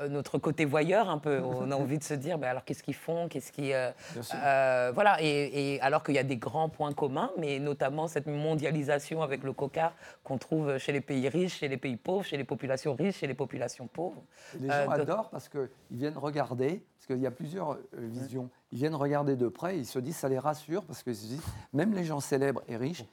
notre 0.09 0.37
côté 0.37 0.65
voyeur 0.65 1.09
un 1.09 1.17
peu. 1.17 1.39
On 1.41 1.71
a 1.71 1.75
envie 1.75 1.97
de 1.97 2.03
se 2.03 2.13
dire, 2.13 2.37
ben 2.37 2.47
alors 2.49 2.63
qu'est-ce 2.65 2.83
qu'ils 2.83 2.93
font 2.95 3.27
Qu'est-ce 3.27 3.51
qui, 3.51 3.73
euh, 3.73 3.91
euh, 4.35 4.91
voilà. 4.93 5.17
Et, 5.21 5.73
et 5.75 5.81
alors 5.81 6.03
qu'il 6.03 6.15
y 6.15 6.19
a 6.19 6.23
des 6.23 6.37
grands 6.37 6.69
points 6.69 6.93
communs, 6.93 7.31
mais 7.37 7.59
notamment 7.59 8.07
cette 8.07 8.27
mondialisation 8.27 9.21
avec 9.21 9.43
le 9.43 9.53
coca 9.53 9.93
qu'on 10.23 10.37
trouve 10.37 10.77
chez 10.77 10.91
les 10.91 11.01
pays 11.01 11.27
riches, 11.29 11.59
chez 11.59 11.67
les 11.67 11.77
pays 11.77 11.97
pauvres, 11.97 12.23
chez 12.23 12.37
les 12.37 12.43
populations 12.43 12.93
riches, 12.95 13.17
chez 13.17 13.27
les 13.27 13.33
populations 13.33 13.87
pauvres. 13.87 14.23
Les 14.59 14.69
Euh, 14.69 14.85
gens 14.85 14.91
adorent 14.91 15.29
parce 15.29 15.49
qu'ils 15.49 15.69
viennent 15.91 16.17
regarder, 16.17 16.83
parce 16.97 17.07
qu'il 17.07 17.19
y 17.19 17.27
a 17.27 17.31
plusieurs 17.31 17.71
euh, 17.73 17.77
visions. 17.93 18.49
Ils 18.71 18.77
viennent 18.79 18.95
regarder 18.95 19.35
de 19.35 19.47
près, 19.47 19.77
ils 19.77 19.85
se 19.85 19.99
disent, 19.99 20.15
ça 20.15 20.29
les 20.29 20.39
rassure, 20.39 20.83
parce 20.85 21.03
disent, 21.03 21.41
même 21.73 21.93
les 21.93 22.03
gens 22.03 22.19
célèbres 22.19 22.61
et 22.67 22.75
riches, 22.75 23.03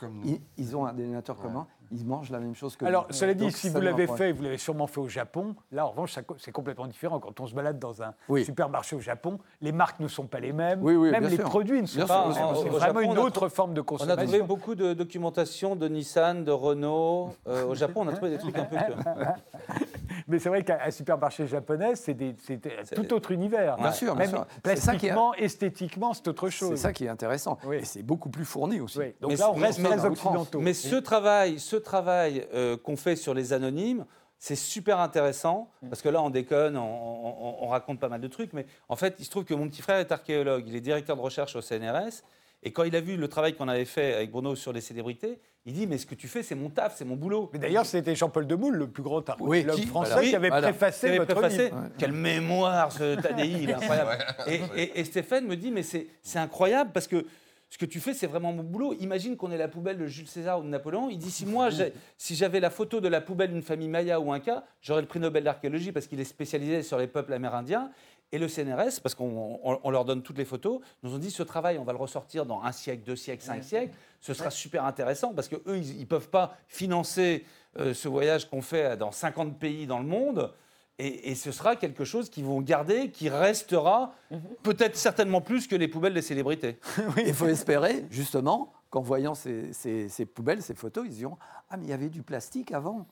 ils 0.56 0.76
ont 0.76 0.86
un 0.86 0.92
dénominateur 0.92 1.36
commun, 1.36 1.66
ils 1.92 2.04
mangent 2.06 2.30
la 2.30 2.38
même 2.38 2.54
chose 2.54 2.76
que 2.76 2.84
Alors, 2.84 3.06
nous. 3.08 3.14
cela 3.14 3.34
dit, 3.34 3.44
Donc, 3.44 3.52
si 3.52 3.68
vous 3.68 3.80
l'avez 3.80 4.06
fait, 4.06 4.32
vous 4.32 4.42
l'avez 4.42 4.58
sûrement 4.58 4.86
fait 4.86 5.00
au 5.00 5.08
Japon, 5.08 5.54
là, 5.72 5.86
en 5.86 5.90
revanche, 5.90 6.16
c'est 6.38 6.52
complètement 6.52 6.86
différent. 6.86 7.18
Quand 7.20 7.40
on 7.40 7.46
se 7.46 7.54
balade 7.54 7.78
dans 7.78 8.02
un 8.02 8.14
Oui. 8.28 8.44
supermarché 8.44 8.96
au 8.96 9.00
Japon, 9.00 9.38
les 9.60 9.72
marques 9.72 10.00
ne 10.00 10.08
sont 10.08 10.26
pas 10.26 10.40
les 10.40 10.52
mêmes, 10.52 10.80
Oui, 10.82 10.94
oui, 10.94 11.10
même 11.10 11.24
les 11.24 11.36
sûr. 11.36 11.44
produits 11.44 11.80
ne 11.82 11.86
sont 11.86 11.96
Bien 11.98 12.06
pas. 12.06 12.30
C'est 12.32 12.68
vraiment 12.68 13.00
Japon, 13.00 13.00
une 13.12 13.18
autre 13.18 13.48
forme 13.48 13.74
de 13.74 13.80
On 13.80 13.82
a 13.82 13.96
trouvé 13.98 14.14
consommation. 14.16 14.46
beaucoup 14.46 14.74
de 14.74 14.92
documentation 14.94 15.76
de 15.76 15.88
Nissan, 15.88 16.44
de 16.44 16.52
Renault. 16.52 17.34
Euh, 17.48 17.66
au 17.66 17.74
Japon, 17.74 18.02
on 18.04 18.08
a 18.08 18.12
trouvé 18.12 18.30
des 18.30 18.38
trucs 18.38 18.56
un 18.58 18.64
peu. 18.64 18.76
que- 18.76 18.82
Mais 20.28 20.38
c'est 20.38 20.48
vrai 20.48 20.62
qu'un 20.62 20.78
un 20.84 20.90
supermarché 20.90 21.46
japonais, 21.46 21.94
c'est 21.96 22.16
c'est 22.38 22.94
tout 22.94 23.12
autre 23.14 23.32
univers. 23.32 23.76
Bien 23.76 23.92
sûr, 23.92 24.14
bien 24.14 24.26
Même 24.26 24.30
sûr. 24.36 24.46
C'est 24.50 24.56
est- 24.58 24.60
plastiquement, 24.62 25.34
esthétiquement, 25.34 26.14
c'est 26.14 26.28
autre 26.28 26.48
C'est 26.50 26.56
chose. 26.56 26.78
ça 26.78 26.92
qui 26.92 27.04
est 27.04 27.08
intéressant. 27.08 27.58
Oui. 27.64 27.76
Et 27.76 27.84
c'est 27.84 28.02
beaucoup 28.02 28.28
plus 28.30 28.44
fourni 28.44 28.80
aussi. 28.80 28.98
Oui. 28.98 29.14
Donc 29.20 29.30
Mais 29.32 29.36
là, 29.36 29.50
on 29.50 29.54
c'est- 29.56 29.60
reste 29.66 29.82
très 29.82 30.04
occidentaux. 30.04 30.60
Mais 30.60 30.72
ce 30.74 30.96
travail, 30.96 31.58
ce 31.58 31.76
travail 31.82 32.46
euh, 32.54 32.76
qu'on 32.76 32.96
fait 32.96 33.16
sur 33.16 33.34
les 33.34 33.52
anonymes, 33.52 34.04
c'est 34.38 34.56
super 34.56 35.00
intéressant 35.00 35.70
parce 35.90 36.00
que 36.00 36.08
là, 36.08 36.22
on 36.22 36.30
déconne, 36.30 36.76
on, 36.76 36.82
on- 36.82 37.56
on 37.64 37.66
raconte 37.68 38.00
pas 38.00 38.08
mal 38.08 38.20
de 38.22 38.28
trucs, 38.28 38.52
mais 38.54 38.64
en 38.88 38.96
fait, 38.96 39.16
il 39.18 39.24
se 39.26 39.30
trouve 39.30 39.44
que 39.44 39.52
mon 39.54 39.68
petit 39.68 39.82
frère 39.82 39.98
est 39.98 40.10
archéologue, 40.12 40.64
il 40.66 40.74
est 40.74 40.80
directeur 40.80 41.14
de 41.16 41.20
recherche 41.20 41.56
au 41.56 41.60
CNRS. 41.60 42.22
Et 42.62 42.72
quand 42.72 42.84
il 42.84 42.94
a 42.94 43.00
vu 43.00 43.16
le 43.16 43.26
travail 43.28 43.54
qu'on 43.54 43.68
avait 43.68 43.86
fait 43.86 44.14
avec 44.14 44.30
Bruno 44.30 44.54
sur 44.54 44.72
les 44.72 44.80
célébrités, 44.82 45.38
il 45.66 45.72
dit 45.74 45.86
Mais 45.86 45.96
ce 45.98 46.04
que 46.06 46.14
tu 46.14 46.28
fais, 46.28 46.42
c'est 46.42 46.54
mon 46.54 46.68
taf, 46.70 46.94
c'est 46.96 47.04
mon 47.06 47.16
boulot. 47.16 47.48
Mais 47.54 47.58
d'ailleurs, 47.58 47.86
c'était 47.86 48.14
Jean-Paul 48.14 48.46
Demoule, 48.46 48.76
le 48.76 48.86
plus 48.88 49.02
grand 49.02 49.26
archéologue 49.28 49.86
français, 49.86 50.12
voilà. 50.12 50.28
qui 50.28 50.36
avait 50.36 50.48
Voilà. 50.48 50.68
préfacé 50.68 51.16
votre 51.18 51.34
préfacé 51.34 51.64
livre. 51.64 51.84
Quelle 51.98 52.12
mémoire, 52.12 52.92
ce 52.92 53.18
Tadei, 53.20 53.46
il 53.48 53.70
est 53.70 53.74
incroyable. 53.74 54.18
et, 54.46 54.60
et- 54.76 55.00
et 55.00 55.04
Stéphane 55.04 55.46
me 55.46 55.56
dit, 55.56 55.70
mais 55.70 55.82
c'est 55.82 56.06
incroyable 56.36 56.90
parce 56.92 57.06
que 57.08 57.24
ce 57.70 57.78
que 57.78 57.86
tu 57.86 58.00
fais, 58.00 58.12
c'est 58.14 58.26
vraiment 58.26 58.52
mon 58.52 58.62
boulot. 58.64 58.94
Imagine 59.00 59.36
qu'on 59.36 59.50
ait 59.52 59.56
la 59.56 59.68
poubelle 59.68 59.96
de 59.96 60.06
Jules 60.06 60.26
César 60.26 60.58
ou 60.58 60.62
de 60.62 60.68
Napoléon. 60.68 61.08
Il 61.08 61.18
dit, 61.18 61.30
si 61.30 61.46
moi, 61.46 61.70
si 62.18 62.34
j'avais 62.34 62.60
la 62.60 62.68
photo 62.70 63.00
de 63.00 63.08
la 63.08 63.20
poubelle 63.20 63.52
d'une 63.52 63.62
famille 63.62 63.88
Maya 63.88 64.20
ou 64.20 64.32
Inca, 64.32 64.64
j'aurais 64.82 65.00
le 65.02 65.06
prix 65.06 65.20
Nobel 65.20 65.44
d'archéologie 65.44 65.92
parce 65.92 66.06
qu'il 66.06 66.18
est 66.20 66.24
spécialisé 66.24 66.82
sur 66.82 66.98
les 66.98 67.06
peuples 67.06 67.32
amérindiens. 67.32 67.90
Et 68.32 68.38
le 68.38 68.46
CNRS, 68.46 69.00
parce 69.02 69.16
qu'on 69.16 69.58
on- 69.64 69.80
on 69.82 69.90
leur 69.90 70.04
donne 70.04 70.22
toutes 70.22 70.38
les 70.38 70.44
photos, 70.44 70.80
nous 71.02 71.12
ont 71.14 71.18
dit 71.18 71.32
ce 71.32 71.42
travail, 71.42 71.78
on 71.78 71.84
va 71.84 71.92
le 71.92 71.98
ressortir 71.98 72.46
dans 72.46 72.62
un 72.62 72.70
siècle, 72.70 73.02
deux 73.04 73.16
siècles, 73.16 73.42
cinq 73.42 73.64
siècles. 73.64 73.92
Ce 74.20 74.34
sera 74.34 74.50
super 74.50 74.84
intéressant 74.84 75.34
parce 75.34 75.48
qu'eux, 75.48 75.62
ils 75.78 75.98
ne 76.00 76.04
peuvent 76.04 76.28
pas 76.28 76.56
financer 76.68 77.44
euh, 77.78 77.94
ce 77.94 78.08
voyage 78.08 78.48
qu'on 78.50 78.62
fait 78.62 78.96
dans 78.96 79.12
50 79.12 79.58
pays 79.58 79.86
dans 79.86 79.98
le 80.00 80.04
monde. 80.06 80.52
Et, 81.00 81.30
et 81.30 81.34
ce 81.34 81.50
sera 81.50 81.76
quelque 81.76 82.04
chose 82.04 82.28
qu'ils 82.28 82.44
vont 82.44 82.60
garder, 82.60 83.10
qui 83.10 83.28
restera 83.30 84.14
peut-être 84.62 84.96
certainement 84.96 85.40
plus 85.40 85.66
que 85.66 85.74
les 85.76 85.88
poubelles 85.88 86.12
des 86.14 86.22
célébrités. 86.22 86.78
Il 87.26 87.32
faut 87.32 87.46
espérer, 87.48 88.04
justement, 88.10 88.72
qu'en 88.90 89.00
voyant 89.00 89.34
ces, 89.34 89.72
ces- 89.72 90.08
ces 90.08 90.26
poubelles, 90.26 90.62
ces 90.62 90.74
photos, 90.74 91.06
ils 91.06 91.14
diront 91.14 91.38
Ah, 91.70 91.76
mais 91.76 91.84
il 91.84 91.90
y 91.90 91.92
avait 91.92 92.08
du 92.10 92.22
plastique 92.22 92.72
avant. 92.72 93.06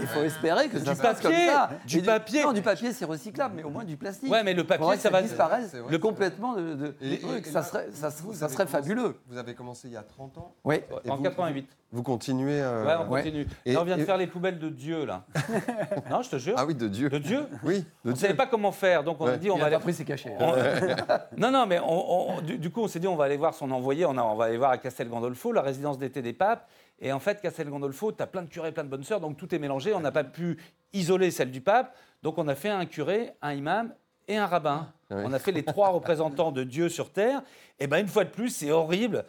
Il 0.00 0.06
faut 0.06 0.22
espérer 0.22 0.68
que 0.68 0.78
ça 0.78 0.94
se 0.94 1.00
passe 1.02 1.20
comme 1.20 1.32
papier, 1.32 1.46
ça. 1.48 1.70
du 1.86 2.02
papier. 2.02 2.42
Non, 2.44 2.52
du 2.52 2.62
papier, 2.62 2.92
c'est 2.92 3.04
recyclable, 3.04 3.54
mais 3.56 3.62
au 3.62 3.70
moins 3.70 3.84
du 3.84 3.96
plastique. 3.96 4.30
Ouais, 4.30 4.42
mais 4.44 4.54
le 4.54 4.64
papier, 4.64 4.96
ça 4.96 5.10
va- 5.10 5.22
C'est 5.26 5.36
vrai, 5.36 5.60
le 5.62 5.88
c'est 5.90 5.98
complètement 6.00 6.54
de, 6.54 6.74
de- 6.74 6.96
Et- 7.00 7.08
des 7.10 7.14
et- 7.14 7.18
trucs. 7.18 7.46
et 7.46 7.50
ça 7.50 7.62
serait, 7.62 7.88
ça, 7.92 8.10
serait 8.10 8.24
commencé- 8.34 8.66
fabuleux. 8.66 9.16
Vous 9.28 9.38
avez 9.38 9.54
commencé 9.54 9.88
il 9.88 9.94
y 9.94 9.96
a 9.96 10.02
30 10.02 10.38
ans. 10.38 10.54
Oui. 10.64 10.80
Et 11.04 11.10
en 11.10 11.16
vous- 11.16 11.22
88. 11.22 11.68
Vous 11.90 12.02
continuez. 12.02 12.60
euh, 12.60 12.84
Ouais, 12.84 12.92
on 13.06 13.10
ouais. 13.10 13.22
continue. 13.22 13.46
Et- 13.64 13.72
Là, 13.72 13.80
on 13.80 13.84
vient 13.84 13.96
de 13.96 14.02
et- 14.02 14.04
faire 14.04 14.18
les 14.18 14.26
poubelles 14.26 14.58
de 14.58 14.68
Dieu, 14.68 15.06
là. 15.06 15.24
non, 16.10 16.20
je 16.22 16.28
te 16.30 16.36
jure. 16.38 16.54
Ah 16.58 16.66
oui, 16.66 16.74
de 16.74 16.86
Dieu. 16.86 17.08
De 17.08 17.16
Dieu. 17.18 17.46
Oui, 17.64 17.78
de 18.04 18.10
On 18.10 18.10
ne 18.10 18.14
savait 18.14 18.34
pas 18.34 18.46
comment 18.46 18.72
faire, 18.72 19.02
donc 19.04 19.16
on 19.20 19.26
a 19.26 19.36
dit 19.36 19.50
on 19.50 19.56
va 19.56 19.66
aller. 19.66 19.92
ses 19.94 20.04
cachets. 20.04 20.34
on- 20.38 20.52
non, 21.38 21.50
non, 21.50 21.66
mais 21.66 21.80
du, 22.58 22.70
coup, 22.70 22.82
on 22.82 22.88
s'est 22.88 23.00
dit 23.00 23.08
on 23.08 23.16
va 23.16 23.24
aller 23.24 23.36
voir 23.38 23.54
son 23.54 23.70
envoyé. 23.70 24.04
On, 24.04 24.16
a- 24.18 24.22
on 24.22 24.34
va 24.36 24.46
aller 24.46 24.58
voir 24.58 24.70
à 24.70 24.78
Castel 24.78 25.08
Gandolfo, 25.08 25.50
la 25.52 25.62
résidence 25.62 25.98
d'été 25.98 26.20
des 26.22 26.32
papes. 26.34 26.68
Et 27.00 27.12
en 27.12 27.20
fait, 27.20 27.40
Castel 27.40 27.68
Gandolfo, 27.68 28.12
tu 28.12 28.22
as 28.22 28.26
plein 28.26 28.42
de 28.42 28.48
curés, 28.48 28.72
plein 28.72 28.84
de 28.84 28.88
bonnes 28.88 29.04
sœurs, 29.04 29.20
donc 29.20 29.36
tout 29.36 29.54
est 29.54 29.58
mélangé. 29.58 29.94
On 29.94 30.00
n'a 30.00 30.12
pas 30.12 30.24
pu 30.24 30.58
isoler 30.92 31.30
celle 31.30 31.50
du 31.50 31.60
pape. 31.60 31.96
Donc 32.22 32.38
on 32.38 32.48
a 32.48 32.54
fait 32.54 32.70
un 32.70 32.86
curé, 32.86 33.32
un 33.42 33.54
imam 33.54 33.94
et 34.26 34.36
un 34.36 34.46
rabbin. 34.46 34.92
Ouais. 35.10 35.22
On 35.24 35.32
a 35.32 35.38
fait 35.38 35.52
les 35.52 35.62
trois 35.62 35.90
représentants 35.90 36.52
de 36.52 36.64
Dieu 36.64 36.88
sur 36.88 37.12
terre. 37.12 37.42
Et 37.78 37.86
ben 37.86 37.98
une 37.98 38.08
fois 38.08 38.24
de 38.24 38.30
plus, 38.30 38.50
c'est 38.50 38.70
horrible. 38.70 39.24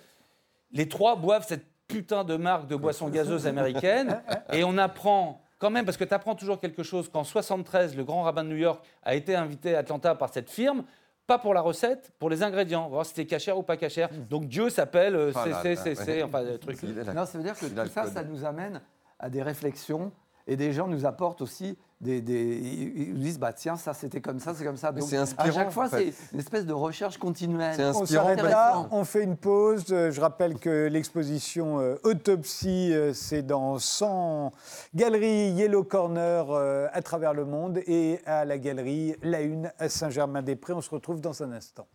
Les 0.72 0.90
trois 0.90 1.16
boivent 1.16 1.46
cette 1.48 1.66
putain 1.88 2.24
de 2.24 2.38
marque 2.38 2.68
de 2.68 2.76
boisson 2.76 3.10
gazeuse 3.10 3.48
américaine. 3.48 4.22
Et 4.52 4.64
on 4.64 4.78
apprend 4.78 5.42
quand 5.60 5.70
même, 5.70 5.86
parce 5.86 5.98
que 5.98 6.06
tu 6.06 6.14
apprends 6.14 6.36
toujours 6.36 6.60
quelque 6.60 6.84
chose, 6.84 7.10
qu'en 7.10 7.26
73, 7.26 7.96
le 7.96 8.06
grand 8.06 8.24
rabbin 8.24 8.46
de 8.46 8.50
New 8.50 8.56
York 8.56 8.84
a 9.04 9.14
été 9.16 9.36
invité 9.36 9.76
à 9.76 9.80
Atlanta 9.80 10.16
par 10.16 10.34
cette 10.34 10.50
firme. 10.50 10.86
Pas 11.30 11.38
pour 11.38 11.54
la 11.54 11.62
recette, 11.62 12.12
pour 12.18 12.32
les 12.32 12.42
ingrédients, 12.42 12.90
voir 12.90 13.06
si 13.06 13.12
c'était 13.14 13.28
cachère 13.28 13.56
ou 13.56 13.62
pas 13.62 13.78
cachère. 13.78 14.10
Donc 14.32 14.48
Dieu 14.48 14.72
s'appelle 14.72 15.16
euh, 15.16 15.32
Ah 15.36 15.46
là 15.46 15.62
CC, 15.62 15.76
là, 15.76 15.96
CC, 15.96 16.12
ouais. 16.12 16.24
enfin, 16.24 16.44
des 16.44 16.58
trucs. 16.58 16.82
Il 16.82 16.98
est 16.98 17.04
là. 17.04 17.14
Non, 17.14 17.26
ça 17.28 17.38
veut 17.38 17.44
dire 17.44 17.54
que 17.54 17.68
tout 17.68 17.76
le 17.76 17.86
ça, 17.86 18.08
ça 18.08 18.24
nous 18.24 18.46
amène 18.46 18.82
à 19.20 19.30
des 19.30 19.44
réflexions 19.44 20.12
et 20.48 20.56
des 20.56 20.74
gens 20.74 20.88
nous 20.88 21.06
apportent 21.06 21.42
aussi 21.42 21.78
des. 22.02 22.22
des- 22.22 22.58
ils 22.58 23.14
nous 23.14 23.20
disent, 23.20 23.40
bah 23.40 23.54
tiens, 23.54 23.76
ça 23.76 23.94
c'était 23.94 24.22
comme 24.22 24.40
ça, 24.40 24.54
c'est 24.54 24.64
comme 24.64 24.78
ça. 24.78 24.92
Donc, 24.92 25.08
c'est 25.10 25.18
À 25.18 25.22
inspirant, 25.24 25.52
chaque 25.52 25.72
fois, 25.72 25.86
en 25.86 25.90
fait. 25.90 26.12
c'est 26.12 26.34
une 26.34 26.40
espèce 26.40 26.66
de 26.66 26.74
recherche 26.74 27.18
continuelle. 27.18 27.74
C'est 27.76 27.84
On 27.86 28.02
inspirant. 28.02 28.24
s'arrête 28.26 28.42
là, 28.44 28.88
on 28.92 29.04
fait 29.04 29.24
une 29.24 29.36
pause. 29.38 29.86
Euh, 29.92 30.12
Je 30.12 30.22
rappelle 30.22 30.58
que 30.60 30.88
l'exposition 30.88 31.80
euh, 31.80 31.96
Autopsie, 32.04 32.94
euh, 32.94 33.14
c'est 33.14 33.42
dans 33.42 33.80
100 33.80 34.52
galeries 34.96 35.52
Yellow 35.52 35.84
Corner 35.84 36.50
euh, 36.52 36.88
à 36.94 37.02
travers 37.02 37.34
le 37.34 37.46
monde 37.46 37.80
et 37.88 38.20
à 38.26 38.46
la 38.46 38.58
galerie 38.58 39.16
La 39.22 39.42
Une 39.42 39.72
à 39.80 39.90
Saint-Germain-des-Prés. 39.90 40.74
On 40.74 40.82
se 40.82 40.90
retrouve 40.90 41.22
dans 41.22 41.44
un 41.44 41.52
instant. 41.52 41.88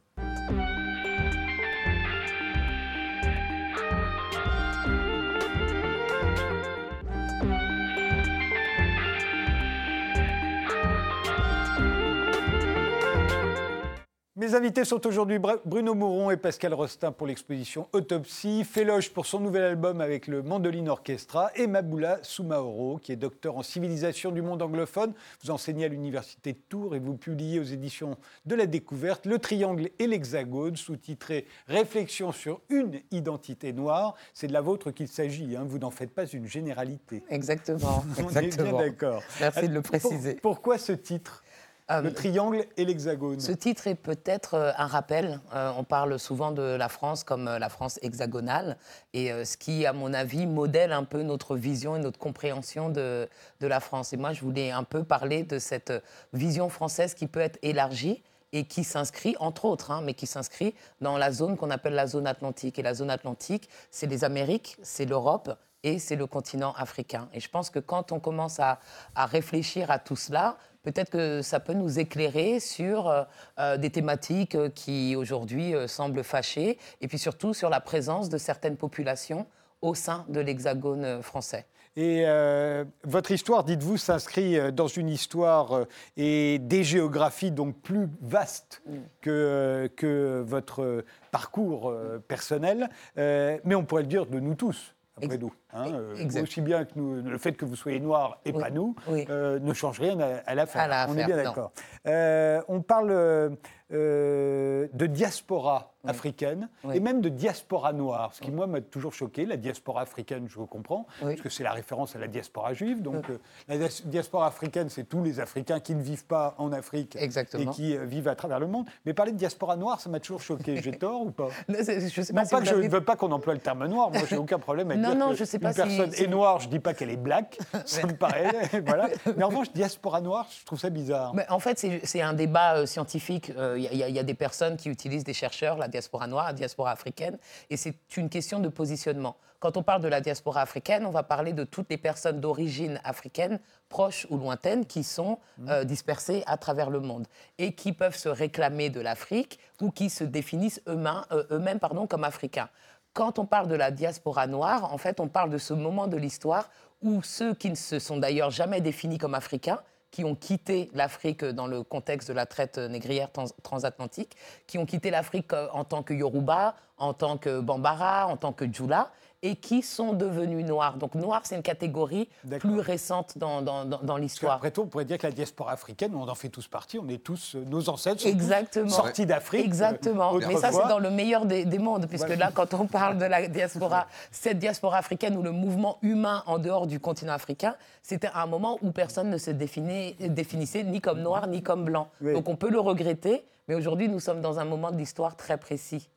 Mes 14.37 14.57
invités 14.57 14.85
sont 14.85 15.07
aujourd'hui 15.07 15.38
Br- 15.38 15.61
Bruno 15.64 15.94
Mouron 15.94 16.29
et 16.33 16.37
Pascal 16.37 16.75
Rostin 16.75 17.12
pour 17.12 17.29
l'exposition 17.29 17.87
Autopsie, 17.92 18.64
Féloge 18.64 19.11
pour 19.11 19.27
son 19.27 19.38
nouvel 19.38 19.62
album 19.62 20.01
avec 20.01 20.27
le 20.27 20.42
Mandoline 20.42 20.88
Orchestra 20.88 21.53
et 21.55 21.68
Maboula 21.68 22.18
Soumaoro, 22.23 22.99
qui 23.01 23.12
est 23.12 23.16
docteur 23.16 23.57
en 23.57 23.62
civilisation 23.62 24.33
du 24.33 24.42
monde 24.42 24.61
anglophone. 24.61 25.12
Vous 25.44 25.53
enseignez 25.53 25.85
à 25.85 25.88
l'université 25.88 26.53
de 26.55 26.59
Tours 26.68 26.97
et 26.97 26.99
vous 26.99 27.16
publiez 27.16 27.61
aux 27.61 27.64
éditions 27.64 28.16
de 28.44 28.57
la 28.57 28.66
Découverte 28.66 29.25
Le 29.27 29.38
Triangle 29.38 29.90
et 30.01 30.09
l'Hexagone, 30.09 30.75
sous-titré 30.75 31.47
Réflexion 31.68 32.33
sur 32.33 32.61
une 32.70 33.03
identité 33.12 33.73
noire. 33.73 34.16
C'est 34.33 34.49
de 34.49 34.53
la 34.53 34.62
vôtre 34.62 34.90
qu'il 34.90 35.07
s'agit, 35.07 35.55
hein, 35.55 35.62
vous 35.64 35.79
n'en 35.79 35.92
faites 35.92 36.11
pas 36.11 36.27
une 36.27 36.47
généralité. 36.49 37.23
Exactement. 37.31 38.03
On 38.18 38.23
est 38.23 38.33
bien 38.33 38.40
exactement. 38.40 38.79
d'accord. 38.79 39.23
Merci 39.40 39.68
de 39.68 39.75
le 39.75 39.83
préciser. 39.83 40.35
pourquoi 40.42 40.77
ce 40.77 40.90
titre? 40.90 41.43
Euh, 41.90 42.01
Le 42.01 42.14
Triangle 42.14 42.64
et 42.79 42.87
l'Hexagone 42.87 43.40
Ce 43.40 43.53
titre 43.53 43.87
est 43.87 43.94
peut-être 43.94 44.55
euh, 44.55 44.73
un 44.79 44.87
rappel. 44.87 45.40
Euh, 45.55 45.70
on 45.77 45.85
parle 45.85 46.18
souvent 46.18 46.51
de 46.51 46.62
la 46.62 46.88
France 46.88 47.25
comme 47.25 47.47
euh, 47.47 47.59
la 47.59 47.68
France 47.68 47.99
hexagonale, 48.01 48.79
et 49.12 49.31
euh, 49.31 49.44
ce 49.44 49.59
qui, 49.59 49.85
à 49.85 49.92
mon 49.92 50.14
avis, 50.14 50.47
modèle 50.47 50.92
un 50.92 51.05
peu 51.05 51.20
notre 51.23 51.57
vision 51.57 51.94
et 51.94 51.99
notre 51.99 52.18
compréhension 52.18 52.88
de, 52.88 53.29
de 53.61 53.66
la 53.66 53.81
France. 53.81 54.14
Et 54.14 54.16
moi, 54.16 54.33
je 54.33 54.40
voulais 54.40 54.70
un 54.70 54.83
peu 54.83 55.05
parler 55.05 55.42
de 55.42 55.59
cette 55.59 55.92
vision 56.33 56.70
française 56.70 57.12
qui 57.12 57.27
peut 57.27 57.40
être 57.40 57.59
élargie 57.61 58.23
et 58.53 58.64
qui 58.64 58.83
s'inscrit, 58.83 59.37
entre 59.38 59.66
autres, 59.66 59.90
hein, 59.90 60.01
mais 60.03 60.14
qui 60.14 60.27
s'inscrit 60.27 60.75
dans 61.03 61.18
la 61.18 61.33
zone 61.33 61.59
qu'on 61.59 61.70
appelle 61.70 61.94
la 61.94 62.07
zone 62.07 62.27
atlantique. 62.27 62.79
Et 62.79 62.83
la 62.83 62.94
zone 62.94 63.11
atlantique, 63.11 63.68
c'est 63.90 64.07
les 64.07 64.25
Amériques, 64.25 64.79
c'est 64.83 65.05
l'Europe 65.05 65.51
et 65.83 65.99
c'est 65.99 66.16
le 66.16 66.27
continent 66.27 66.73
africain. 66.79 67.29
Et 67.35 67.40
je 67.40 67.51
pense 67.51 67.68
que 67.68 67.79
quand 67.79 68.11
on 68.11 68.20
commence 68.20 68.59
à, 68.59 68.79
à 69.14 69.27
réfléchir 69.27 69.90
à 69.90 69.99
tout 69.99 70.16
cela, 70.16 70.57
peut-être 70.85 71.11
que 71.11 71.42
ça 71.42 71.59
peut 71.59 71.73
nous 71.73 71.99
éclairer 71.99 72.61
sur 72.61 73.09
euh, 73.09 73.25
euh, 73.59 73.77
des 73.77 73.90
thématiques 73.90 74.55
euh, 74.55 74.68
qui 74.68 75.16
aujourd'hui 75.16 75.75
euh, 75.75 75.88
semblent 75.88 76.23
fâcher, 76.23 76.79
et 77.01 77.09
puis 77.09 77.18
surtout 77.18 77.55
sur 77.55 77.70
la 77.70 77.81
présence 77.81 78.29
de 78.29 78.38
certaines 78.38 78.77
populations 78.77 79.47
au 79.83 79.94
sein 79.94 80.25
de 80.29 80.40
l'hexagone 80.40 81.23
français. 81.23 81.66
Et 81.97 82.25
euh, 82.27 82.85
votre 83.05 83.31
histoire, 83.31 83.62
dites-vous, 83.62 83.99
s'inscrit 83.99 84.73
dans 84.73 84.88
une 84.88 85.09
histoire 85.09 85.87
et 86.16 86.59
des 86.59 86.83
géographies 86.83 87.53
donc 87.53 87.81
plus 87.83 88.09
vastes 88.20 88.83
que, 89.20 89.31
euh, 89.31 89.88
que 89.94 90.42
votre 90.44 91.05
parcours 91.31 91.94
personnel, 92.27 92.88
mais 93.16 93.75
on 93.75 93.85
pourrait 93.85 94.03
le 94.03 94.09
dire 94.09 94.27
de 94.27 94.40
nous 94.40 94.55
tous. 94.55 94.93
Après 95.16 95.38
nous, 95.38 95.53
hein, 95.72 95.92
euh, 95.92 96.16
exact. 96.16 96.42
aussi 96.42 96.61
bien 96.61 96.85
que 96.85 96.90
nous, 96.96 97.22
le 97.22 97.38
fait 97.38 97.53
que 97.53 97.64
vous 97.64 97.77
soyez 97.77 98.00
noir 98.00 98.40
et 98.44 98.50
Oui, 98.53 98.61
pas 98.61 98.70
nous 98.70 98.96
oui. 99.07 99.24
euh, 99.31 99.61
ne 99.61 99.72
change 99.72 100.00
rien 100.00 100.18
à, 100.18 100.38
à 100.44 100.55
l'affaire. 100.57 100.88
La 100.88 101.07
on 101.09 101.16
est 101.16 101.24
bien 101.24 101.37
d'accord. 101.37 101.70
Euh, 102.07 102.61
on 102.66 102.83
parle 102.83 103.11
euh, 103.12 103.50
euh, 103.92 104.88
de 104.92 105.07
diaspora 105.07 105.93
africaine 106.06 106.68
Oui. 106.84 106.96
et 106.96 107.00
même 107.00 107.20
de 107.20 107.28
diaspora 107.28 107.92
noire, 107.92 108.30
ce 108.34 108.40
qui 108.40 108.50
moi 108.50 108.66
m'a 108.66 108.80
toujours 108.80 109.12
choqué. 109.12 109.46
La 109.46 109.56
diaspora 109.56 110.02
africaine, 110.02 110.46
je 110.48 110.58
comprends, 110.60 111.06
parce 111.20 111.40
que 111.40 111.48
c'est 111.48 111.62
la 111.64 111.72
référence 111.72 112.14
à 112.16 112.18
la 112.18 112.28
diaspora 112.28 112.72
juive. 112.74 113.02
Donc 113.02 113.30
euh, 113.30 113.38
la 113.68 113.76
dias- 113.78 114.02
diaspora 114.04 114.46
africaine, 114.46 114.88
c'est 114.88 115.04
tous 115.08 115.22
les 115.22 115.40
Africains 115.40 115.80
qui 115.80 115.94
ne 115.94 116.02
vivent 116.02 116.24
pas 116.26 116.54
en 116.58 116.72
Afrique 116.72 117.16
Exactement. 117.16 117.70
et 117.70 117.74
qui 117.74 117.96
euh, 117.96 118.04
vivent 118.04 118.28
à 118.28 118.34
travers 118.34 118.60
le 118.60 118.66
monde. 118.66 118.86
Mais 119.04 119.14
parler 119.14 119.32
de 119.32 119.36
diaspora 119.38 119.76
noire, 119.76 120.00
ça 120.00 120.08
m'a 120.10 120.20
toujours 120.20 120.40
choqué. 120.40 120.80
J'ai 120.82 120.92
tort 120.98 121.22
ou 121.22 121.30
pas? 121.30 121.48
Non, 121.68 121.76
je 121.78 121.82
sais 122.22 122.32
non 122.32 122.44
si 122.44 122.50
pas 122.50 122.60
que 122.60 122.66
je 122.66 122.74
ne 122.74 122.88
veux 122.88 123.00
pas 123.04 123.16
qu'on 123.16 123.32
emploie 123.32 123.54
le 123.54 123.60
terme 123.60 123.86
noir, 123.86 124.10
moi 124.10 124.22
j'ai 124.28 124.36
aucun 124.36 124.58
problème 124.58 124.90
à 124.90 124.96
Non, 124.96 125.10
dire 125.10 125.18
non, 125.18 125.28
que 125.30 125.36
je 125.36 125.44
sais 125.44 125.56
une 125.56 125.62
pas 125.62 125.72
si- 125.72 125.76
personne 125.82 126.12
si 126.12 126.24
est 126.24 126.28
noire, 126.28 126.60
je 126.60 126.68
dis 126.68 126.78
pas 126.78 126.94
qu'elle 126.94 127.10
est 127.10 127.16
black, 127.16 127.58
ça 127.86 128.06
me 128.06 128.12
paraît, 128.14 128.52
voilà. 128.86 129.08
Mais 129.36 129.42
en 129.44 129.48
revanche, 129.48 129.72
diaspora 129.72 130.20
noire, 130.20 130.46
je 130.60 130.64
trouve 130.64 130.78
ça 130.78 130.90
bizarre. 130.90 131.34
Mais 131.34 131.46
en 131.50 131.58
fait, 131.58 131.84
c'est 132.04 132.20
un 132.22 132.32
débat 132.32 132.76
euh, 132.76 132.86
scientifique. 132.86 133.50
Euh, 133.56 133.78
Il 133.78 133.84
y, 133.94 134.12
y 134.12 134.18
a 134.18 134.22
des 134.22 134.34
personnes 134.34 134.76
qui 134.76 134.88
utilisent, 134.88 135.24
des 135.24 135.32
chercheurs, 135.34 135.76
la 135.78 135.88
diaspora 135.94 136.26
noire, 136.26 136.54
diaspora 136.54 136.90
africaine, 136.90 137.38
et 137.70 137.76
c'est 137.76 137.96
une 138.16 138.28
question 138.28 138.59
de 138.59 138.68
positionnement. 138.68 139.37
Quand 139.61 139.76
on 139.76 139.83
parle 139.83 140.02
de 140.02 140.09
la 140.09 140.20
diaspora 140.20 140.61
africaine, 140.61 141.07
on 141.07 141.11
va 141.11 141.22
parler 141.22 141.52
de 141.52 141.64
toutes 141.64 141.88
les 141.88 141.96
personnes 141.96 142.40
d'origine 142.40 143.00
africaine, 143.04 143.61
proches 143.88 144.26
ou 144.28 144.37
lointaines, 144.37 144.85
qui 144.85 145.04
sont 145.04 145.38
euh, 145.68 145.85
dispersées 145.85 146.42
à 146.46 146.57
travers 146.57 146.90
le 146.90 147.00
monde 147.00 147.26
et 147.59 147.72
qui 147.74 147.92
peuvent 147.92 148.16
se 148.16 148.28
réclamer 148.28 148.90
de 148.90 149.00
l'Afrique 149.00 149.59
ou 149.80 149.90
qui 149.90 150.11
se 150.11 150.24
définissent 150.24 150.83
eux-mêmes 150.88 151.22
euh, 151.33 151.44
eux-mêmes, 151.52 151.78
pardon, 151.78 152.07
comme 152.07 152.24
africains. 152.24 152.68
Quand 153.14 153.38
on 153.38 153.46
parle 153.46 153.68
de 153.68 153.76
la 153.76 153.92
diaspora 153.92 154.48
noire, 154.48 154.92
en 154.92 154.98
fait, 154.98 155.20
on 155.20 155.28
parle 155.28 155.50
de 155.50 155.59
ce 155.59 155.72
moment 155.72 156.09
de 156.09 156.16
l'histoire 156.16 156.68
où 157.00 157.22
ceux 157.22 157.54
qui 157.54 157.70
ne 157.70 157.76
se 157.76 158.00
sont 158.00 158.16
d'ailleurs 158.16 158.50
jamais 158.50 158.80
définis 158.80 159.18
comme 159.18 159.35
africains 159.35 159.80
qui 160.14 160.22
ont 160.22 160.37
quitté 160.37 160.90
l'Afrique 160.94 161.44
dans 161.44 161.66
le 161.66 161.83
contexte 161.83 162.29
de 162.29 162.35
la 162.35 162.46
traite 162.46 162.79
négrière 162.79 163.33
trans- 163.33 163.46
transatlantique, 163.64 164.37
qui 164.68 164.79
ont 164.79 164.87
quitté 164.87 165.11
l'Afrique 165.11 165.53
euh, 165.53 165.66
en 165.72 165.83
tant 165.83 166.05
que 166.05 166.14
Yoruba, 166.14 166.77
en 166.98 167.14
tant 167.14 167.37
que 167.37 167.59
Bambara, 167.59 168.29
en 168.29 168.37
tant 168.37 168.53
que 168.53 168.64
Djoula, 168.72 169.11
et 169.44 169.57
qui 169.57 169.83
sont 169.83 170.14
devenus 170.14 170.64
noirs. 170.64 170.96
Donc 170.96 171.14
noir, 171.14 171.42
c'est 171.44 171.54
une 171.54 171.62
catégorie 171.62 172.30
plus 172.61 172.80
récente 172.80 173.37
dans, 173.37 173.61
dans- 173.61 173.85
dans- 173.85 174.16
l'histoire. 174.16 174.54
qu'après 174.54 174.70
tout, 174.70 174.80
on 174.83 174.87
pourrait 174.87 175.04
dire 175.04 175.18
que 175.18 175.26
la 175.26 175.33
diaspora 175.33 175.72
africaine, 175.72 176.14
on 176.14 176.26
en 176.26 176.35
fait 176.35 176.48
tous 176.48 176.66
partie, 176.66 176.98
on 176.98 177.07
est 177.09 177.22
tous, 177.22 177.54
euh, 177.54 177.64
nos 177.68 177.90
ancêtres 177.90 178.22
sont 178.22 178.28
tous 178.28 178.35
Exactement. 178.35 178.88
sortis 178.88 179.26
d'Afrique. 179.26 179.66
Exactement. 179.66 180.35
euh, 180.37 180.40
Mais 180.48 180.57
ça, 180.57 180.72
c'est 180.72 180.88
dans 180.88 180.98
le 180.98 181.11
meilleur 181.11 181.44
des, 181.44 181.66
des 181.66 181.78
mondes, 181.78 182.07
puisque 182.09 182.26
Voilà. 182.26 182.46
là, 182.46 182.52
quand 182.54 182.72
on 182.72 182.87
parle 182.87 183.18
de 183.18 183.26
la 183.26 183.46
diaspora, 183.46 184.07
cette 184.30 184.59
diaspora 184.59 184.96
africaine 184.96 185.37
ou 185.37 185.42
le 185.42 185.52
mouvement 185.52 185.98
humain 186.00 186.42
en 186.46 186.59
dehors 186.59 186.87
du 186.87 186.98
continent 186.98 187.35
africain, 187.35 187.76
c'était 188.02 188.30
un 188.35 188.46
moment 188.46 188.78
où 188.80 188.92
personne 188.92 189.28
ne 189.28 189.37
se 189.38 189.50
définissait 189.50 190.85
ni 190.85 191.00
comme 191.02 191.20
noir 191.20 191.46
ni 191.48 191.62
comme 191.62 191.85
blanc. 191.85 192.09
Oui. 192.22 192.33
Donc 192.33 192.48
on 192.48 192.57
peut 192.57 192.70
le 192.70 192.80
regretter, 192.80 193.44
mais 193.68 193.74
aujourd'hui, 193.74 194.09
nous 194.09 194.20
sommes 194.20 194.40
dans 194.40 194.59
un 194.59 194.64
moment 194.64 194.90
de 194.90 194.96
l'histoire 194.96 195.37
très 195.37 195.59
précis. 195.59 196.09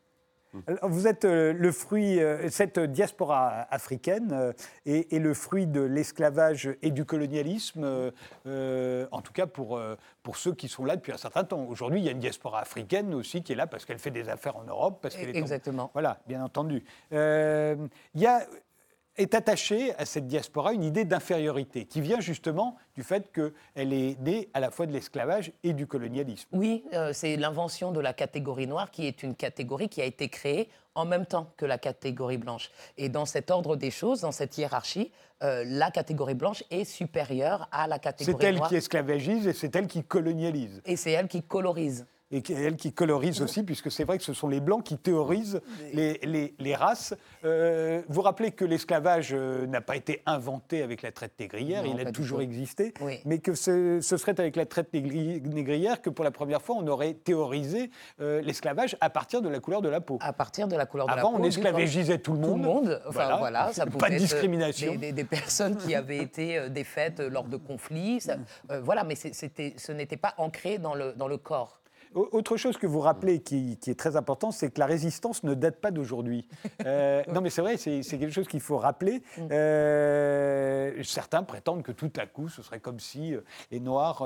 Vous 0.82 1.08
êtes 1.08 1.26
euh, 1.26 1.54
le 1.54 1.72
fruit, 1.72 2.20
euh, 2.20 2.50
cette 2.50 2.80
diaspora 2.80 3.68
africaine 3.70 4.30
euh, 4.32 4.54
est, 4.86 5.12
est 5.14 5.20
le 5.20 5.34
fruit 5.34 5.68
de 5.68 5.82
l'esclavage 5.82 6.70
et 6.82 6.92
du 6.92 7.06
colonialisme, 7.06 8.12
euh, 8.48 9.08
en 9.12 9.22
tout 9.22 9.34
cas 9.34 9.46
pour, 9.46 9.80
pour 10.24 10.38
ceux 10.38 10.54
qui 10.54 10.68
sont 10.68 10.86
là 10.86 10.96
depuis 10.96 11.12
un 11.12 11.18
certain 11.18 11.44
temps. 11.44 11.66
Aujourd'hui, 11.66 12.00
il 12.00 12.06
y 12.06 12.10
a 12.10 12.12
une 12.12 12.20
diaspora 12.20 12.60
africaine 12.62 13.14
aussi 13.14 13.44
qui 13.44 13.54
est 13.54 13.56
là 13.56 13.68
parce 13.68 13.86
qu'elle 13.86 14.00
fait 14.00 14.12
des 14.12 14.30
affaires 14.30 14.56
en 14.58 14.64
Europe. 14.64 15.00
Parce 15.02 15.16
qu'elle 15.16 15.30
est 15.30 15.38
en- 15.38 15.42
Exactement. 15.42 15.92
Voilà, 15.94 16.20
bien 16.28 16.44
entendu. 16.44 16.84
Euh, 17.14 17.76
Il 18.16 18.22
y 18.22 18.26
a, 18.28 18.42
est 19.18 19.34
attachée 19.34 19.94
à 19.98 20.06
cette 20.06 20.28
diaspora 20.28 20.74
une 20.74 20.84
idée 20.84 21.06
d'infériorité 21.06 21.86
qui 21.86 22.02
vient 22.02 22.20
justement 22.20 22.78
du 22.96 23.04
fait 23.04 23.32
qu'elle 23.32 23.94
est 23.94 24.20
née 24.22 24.50
à 24.54 24.60
la 24.60 24.72
fois 24.72 24.86
de 24.86 24.94
l'esclavage 24.94 25.52
et 25.64 25.74
du 25.74 25.88
colonialisme. 25.88 26.48
Oui, 26.52 26.84
euh, 26.94 27.12
c'est 27.14 27.36
l'invention 27.36 27.92
de 27.92 28.00
la 28.00 28.14
catégorie 28.14 28.68
noire 28.68 28.92
qui 28.92 29.08
est 29.08 29.24
une 29.24 29.36
catégorie 29.36 29.90
qui 29.90 30.02
a 30.02 30.06
été 30.06 30.30
créée 30.30 30.70
en 30.96 31.06
même 31.06 31.26
temps 31.26 31.52
que 31.58 31.66
la 31.66 31.78
catégorie 31.78 32.38
blanche. 32.38 32.72
Et 32.98 33.10
dans 33.10 33.26
cet 33.26 33.52
ordre 33.52 33.76
des 33.76 33.92
choses, 33.92 34.22
dans 34.22 34.32
cette 34.32 34.58
hiérarchie, 34.58 35.12
euh, 35.44 35.64
la 35.68 35.92
catégorie 35.92 36.34
blanche 36.34 36.64
est 36.72 36.86
supérieure 36.86 37.68
à 37.72 37.88
la 37.88 38.00
catégorie 38.00 38.38
C'est 38.40 38.48
elle 38.48 38.56
noire. 38.56 38.70
qui 38.70 38.76
esclavagise 38.76 39.48
et 39.48 39.54
c'est 39.54 39.76
elle 39.76 39.88
qui 39.88 40.04
colonialise. 40.04 40.82
Et 40.86 40.96
c'est 40.96 41.12
elle 41.12 41.28
qui 41.28 41.44
colorise. 41.44 42.08
Et 42.32 42.42
qui- 42.42 42.54
elle 42.54 42.76
qui 42.76 42.92
colorise 42.92 43.42
aussi, 43.42 43.64
puisque 43.64 43.90
c'est 43.90 44.04
vrai 44.04 44.18
que 44.18 44.24
ce 44.24 44.34
sont 44.34 44.48
les 44.50 44.60
Blancs 44.60 44.84
qui 44.84 44.98
théorisent 44.98 45.62
les, 45.94 46.20
les- 46.24 46.54
les 46.60 46.76
races. 46.76 47.16
Euh, 47.46 48.02
vous 48.10 48.22
rappelez 48.22 48.52
que 48.52 48.66
l'esclavage 48.66 49.30
euh, 49.34 49.66
n'a 49.68 49.82
pas 49.82 49.96
été 49.96 50.22
inventé 50.26 50.82
avec 50.82 51.02
la 51.02 51.12
traite 51.12 51.34
négrière, 51.40 51.84
Non, 51.84 51.92
il 51.98 52.04
pas 52.04 52.10
a 52.10 52.12
toujours 52.12 52.40
tout. 52.40 52.44
existé, 52.44 52.94
Oui. 53.02 53.20
mais 53.26 53.40
que 53.40 53.54
ce, 53.54 54.02
ce 54.02 54.18
serait 54.18 54.38
avec 54.40 54.56
la 54.56 54.66
traite 54.66 54.92
négri- 54.94 55.42
négrière 55.42 56.02
que 56.02 56.10
pour 56.10 56.26
la 56.26 56.32
première 56.32 56.62
fois 56.62 56.76
on 56.78 56.88
aurait 56.88 57.14
théorisé 57.14 57.92
euh, 58.20 58.42
l'esclavage 58.42 58.98
à 59.00 59.10
partir 59.10 59.42
de 59.42 59.50
la 59.50 59.60
couleur 59.60 59.82
de 59.82 59.90
la 59.90 60.02
peau. 60.02 60.18
À 60.22 60.34
partir 60.34 60.68
de 60.68 60.76
la 60.76 60.86
couleur 60.86 61.08
de 61.08 61.12
la 61.14 61.20
Avant, 61.20 61.32
peau. 61.32 61.38
on 61.38 61.42
du 61.44 61.48
esclavagisait 61.48 62.18
tout 62.18 62.34
le 62.34 62.42
Tout 62.42 62.48
monde. 62.56 62.62
le 62.62 62.66
monde, 62.68 63.02
enfin 63.08 63.38
voilà, 63.38 63.72
ça 63.72 63.86
Pas 63.86 63.92
pouvait 63.92 64.10
de 64.10 64.16
être, 64.16 64.22
euh, 64.22 64.24
discrimination. 64.24 64.92
Des, 64.94 64.98
des- 64.98 65.12
des 65.14 65.24
personnes 65.24 65.78
qui 65.78 65.96
avaient 65.96 66.18
été 66.18 66.70
défaites 66.70 67.20
lors 67.20 67.46
de 67.46 67.58
conflits, 67.58 68.20
ça- 68.20 68.36
euh, 68.72 68.82
voilà, 68.82 69.04
mais 69.04 69.16
c'était, 69.16 69.74
ce 69.78 69.92
n'était 69.92 70.18
pas 70.18 70.34
ancré 70.38 70.78
dans 70.78 70.94
le, 70.94 71.14
dans 71.14 71.28
le 71.30 71.38
corps. 71.38 71.80
Au- 72.16 72.30
Autre 72.32 72.58
chose 72.58 72.78
que 72.78 72.88
vous 72.88 73.00
rappelez 73.00 73.40
qui, 73.40 73.78
qui 73.78 73.90
est 73.92 73.96
très 74.00 74.16
important, 74.16 74.52
c'est 74.52 74.70
que 74.72 74.80
la 74.80 74.86
résistance 74.86 75.44
ne 75.44 75.54
date 75.54 75.78
pas 75.82 75.92
d'aujourd'hui. 75.92 76.48
Euh, 76.86 77.22
non, 77.34 77.42
mais 77.42 77.50
c'est 77.50 77.62
vrai, 77.62 77.76
c'est 77.78 78.02
quelque 78.04 78.30
chose 78.32 78.48
qu'il 78.48 78.62
faut 78.62 78.78
rappeler. 78.78 79.22
Euh, 79.88 81.04
certains 81.04 81.44
prétendent 81.44 81.84
que 81.84 81.92
tout 81.92 82.12
à 82.18 82.26
coup, 82.26 82.50
ce 82.50 82.62
serait 82.62 82.80
comme 82.80 83.00
si 83.00 83.34
euh, 83.36 83.42
les 83.72 83.80
Noirs, 83.80 84.24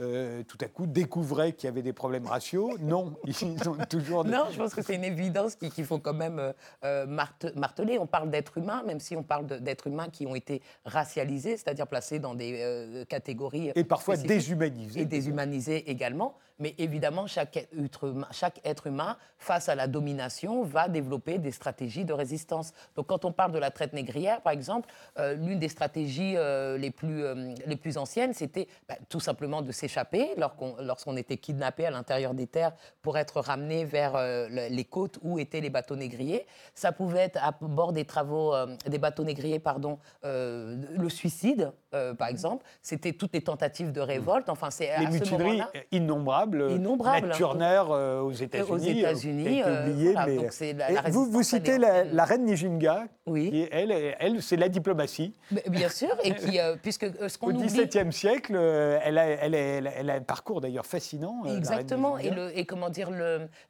euh, 0.00 0.42
tout 0.44 0.58
à 0.60 0.66
coup, 0.66 0.86
découvraient 0.86 1.52
qu'il 1.52 1.66
y 1.66 1.68
avait 1.68 1.82
des 1.82 1.92
problèmes 1.92 2.26
raciaux. 2.26 2.76
Non, 2.80 3.14
ils 3.26 3.68
ont 3.68 3.76
toujours. 3.88 4.24
des- 4.24 4.30
Non, 4.30 4.44
je 4.50 4.56
pense 4.58 4.74
que 4.74 4.82
c'est 4.82 4.94
une 4.96 5.04
évidence 5.04 5.56
qu'il 5.56 5.84
faut 5.84 5.98
quand 5.98 6.14
même 6.14 6.52
marte- 7.06 7.54
marteler. 7.54 7.98
On 7.98 8.06
parle 8.06 8.30
d'êtres 8.30 8.58
humains, 8.58 8.82
même 8.86 9.00
si 9.00 9.14
on 9.16 9.22
parle 9.22 9.46
d'êtres 9.46 9.86
humains 9.86 10.08
qui 10.10 10.26
ont 10.26 10.34
été 10.34 10.62
racialisés, 10.84 11.56
c'est-à-dire 11.56 11.86
placés 11.86 12.18
dans 12.18 12.34
des 12.34 13.04
catégories. 13.08 13.70
Et 13.74 13.84
parfois 13.84 14.16
déshumanisés. 14.16 15.00
et 15.00 15.04
déshumanisés 15.04 15.90
également. 15.90 16.34
Mais 16.60 16.74
évidemment, 16.78 17.26
chaque 17.26 17.56
être, 17.56 18.86
humain, 18.86 19.16
face 19.38 19.68
à 19.68 19.74
la 19.74 19.86
domination, 19.86 20.62
va 20.62 20.88
développer 20.88 21.38
des 21.38 21.50
stratégies 21.50 22.04
de 22.04 22.12
résistance. 22.12 22.72
Donc, 22.94 23.06
quand 23.06 23.24
on 23.24 23.32
parle 23.32 23.52
de 23.52 23.58
la 23.58 23.70
traite 23.70 23.94
négrière, 23.94 24.42
par 24.42 24.52
exemple, 24.52 24.88
euh, 25.18 25.34
l'une 25.34 25.58
des 25.58 25.68
stratégies 25.68 26.34
euh, 26.36 26.76
les, 26.76 26.90
plus, 26.90 27.24
euh, 27.24 27.54
les 27.66 27.76
plus 27.76 27.96
anciennes, 27.96 28.34
c'était 28.34 28.68
bah, 28.88 28.96
tout 29.08 29.20
simplement 29.20 29.62
de 29.62 29.72
s'échapper 29.72 30.34
lorsqu'on 30.36 31.16
était 31.16 31.38
kidnappé 31.38 31.86
à 31.86 31.90
l'intérieur 31.90 32.34
des 32.34 32.46
terres 32.46 32.72
pour 33.02 33.16
être 33.16 33.40
ramené 33.40 33.84
vers 33.84 34.12
le- 34.14 34.68
les 34.68 34.84
côtes 34.84 35.18
où 35.22 35.38
étaient 35.38 35.60
les 35.62 35.70
bateaux 35.70 35.96
négriers. 35.96 36.46
Ça 36.74 36.92
pouvait 36.92 37.20
être 37.20 37.38
à 37.42 37.52
bord 37.60 37.92
des 37.94 38.04
travaux, 38.04 38.54
des 38.86 38.98
bateaux 38.98 39.24
négriers, 39.24 39.58
pardon, 39.58 39.98
le 40.22 41.08
suicide, 41.08 41.72
euh, 41.94 42.14
par 42.14 42.28
exemple. 42.28 42.64
C'était 42.82 43.12
toutes 43.12 43.32
les 43.34 43.42
tentatives 43.42 43.92
de 43.92 44.00
révolte. 44.00 44.48
Enfin, 44.48 44.70
c'est 44.70 44.86
Les 44.98 45.06
à 45.06 45.10
mutineries 45.10 45.62
innombrables. 45.92 46.70
Innombrables. 46.70 47.28
Ned 47.28 47.36
Turner 47.36 47.82
euh, 47.90 48.20
aux 48.20 48.32
États-Unis. 48.32 48.70
aux 48.70 48.74
euh, 48.84 48.98
États-Unis, 48.98 49.62
euh, 49.62 50.12
voilà, 50.12 50.26
mais- 50.26 50.72
la- 50.74 50.90
la 51.02 51.10
vous, 51.10 51.24
vous 51.30 51.42
citez 51.42 51.78
la, 51.78 52.24
reine 52.24 52.44
Nijinga. 52.44 53.06
Oui. 53.26 53.50
qui 53.50 53.68
elle, 53.70 53.92
elle 54.18 54.42
c'est 54.42 54.56
la 54.56 54.68
diplomatie. 54.68 55.34
Mais 55.52 55.62
Bien 55.68 55.88
sûr, 55.88 56.08
et 56.24 56.34
qui, 56.34 56.58
euh, 56.58 56.74
puisque 56.82 57.04
euh, 57.04 57.28
ce 57.28 57.36
Au 57.36 57.40
qu'on 57.40 57.54
oublie. 57.54 57.66
XVIIe 57.66 58.12
siècle, 58.12 58.54
euh, 58.56 58.98
elle 59.04 59.18
a, 59.18 59.26
elle, 59.26 59.54
a, 59.54 59.58
elle 59.58 60.10
a- 60.10 60.14
un 60.14 60.20
parcours 60.20 60.60
d'ailleurs 60.60 60.86
fascinant. 60.86 61.42
euh, 61.46 61.56
Exactement. 61.56 62.18
Et, 62.18 62.24
Nijinga. 62.24 62.36
le- 62.48 62.58
et 62.58 62.64
comment 62.66 62.88
dire, 62.90 63.10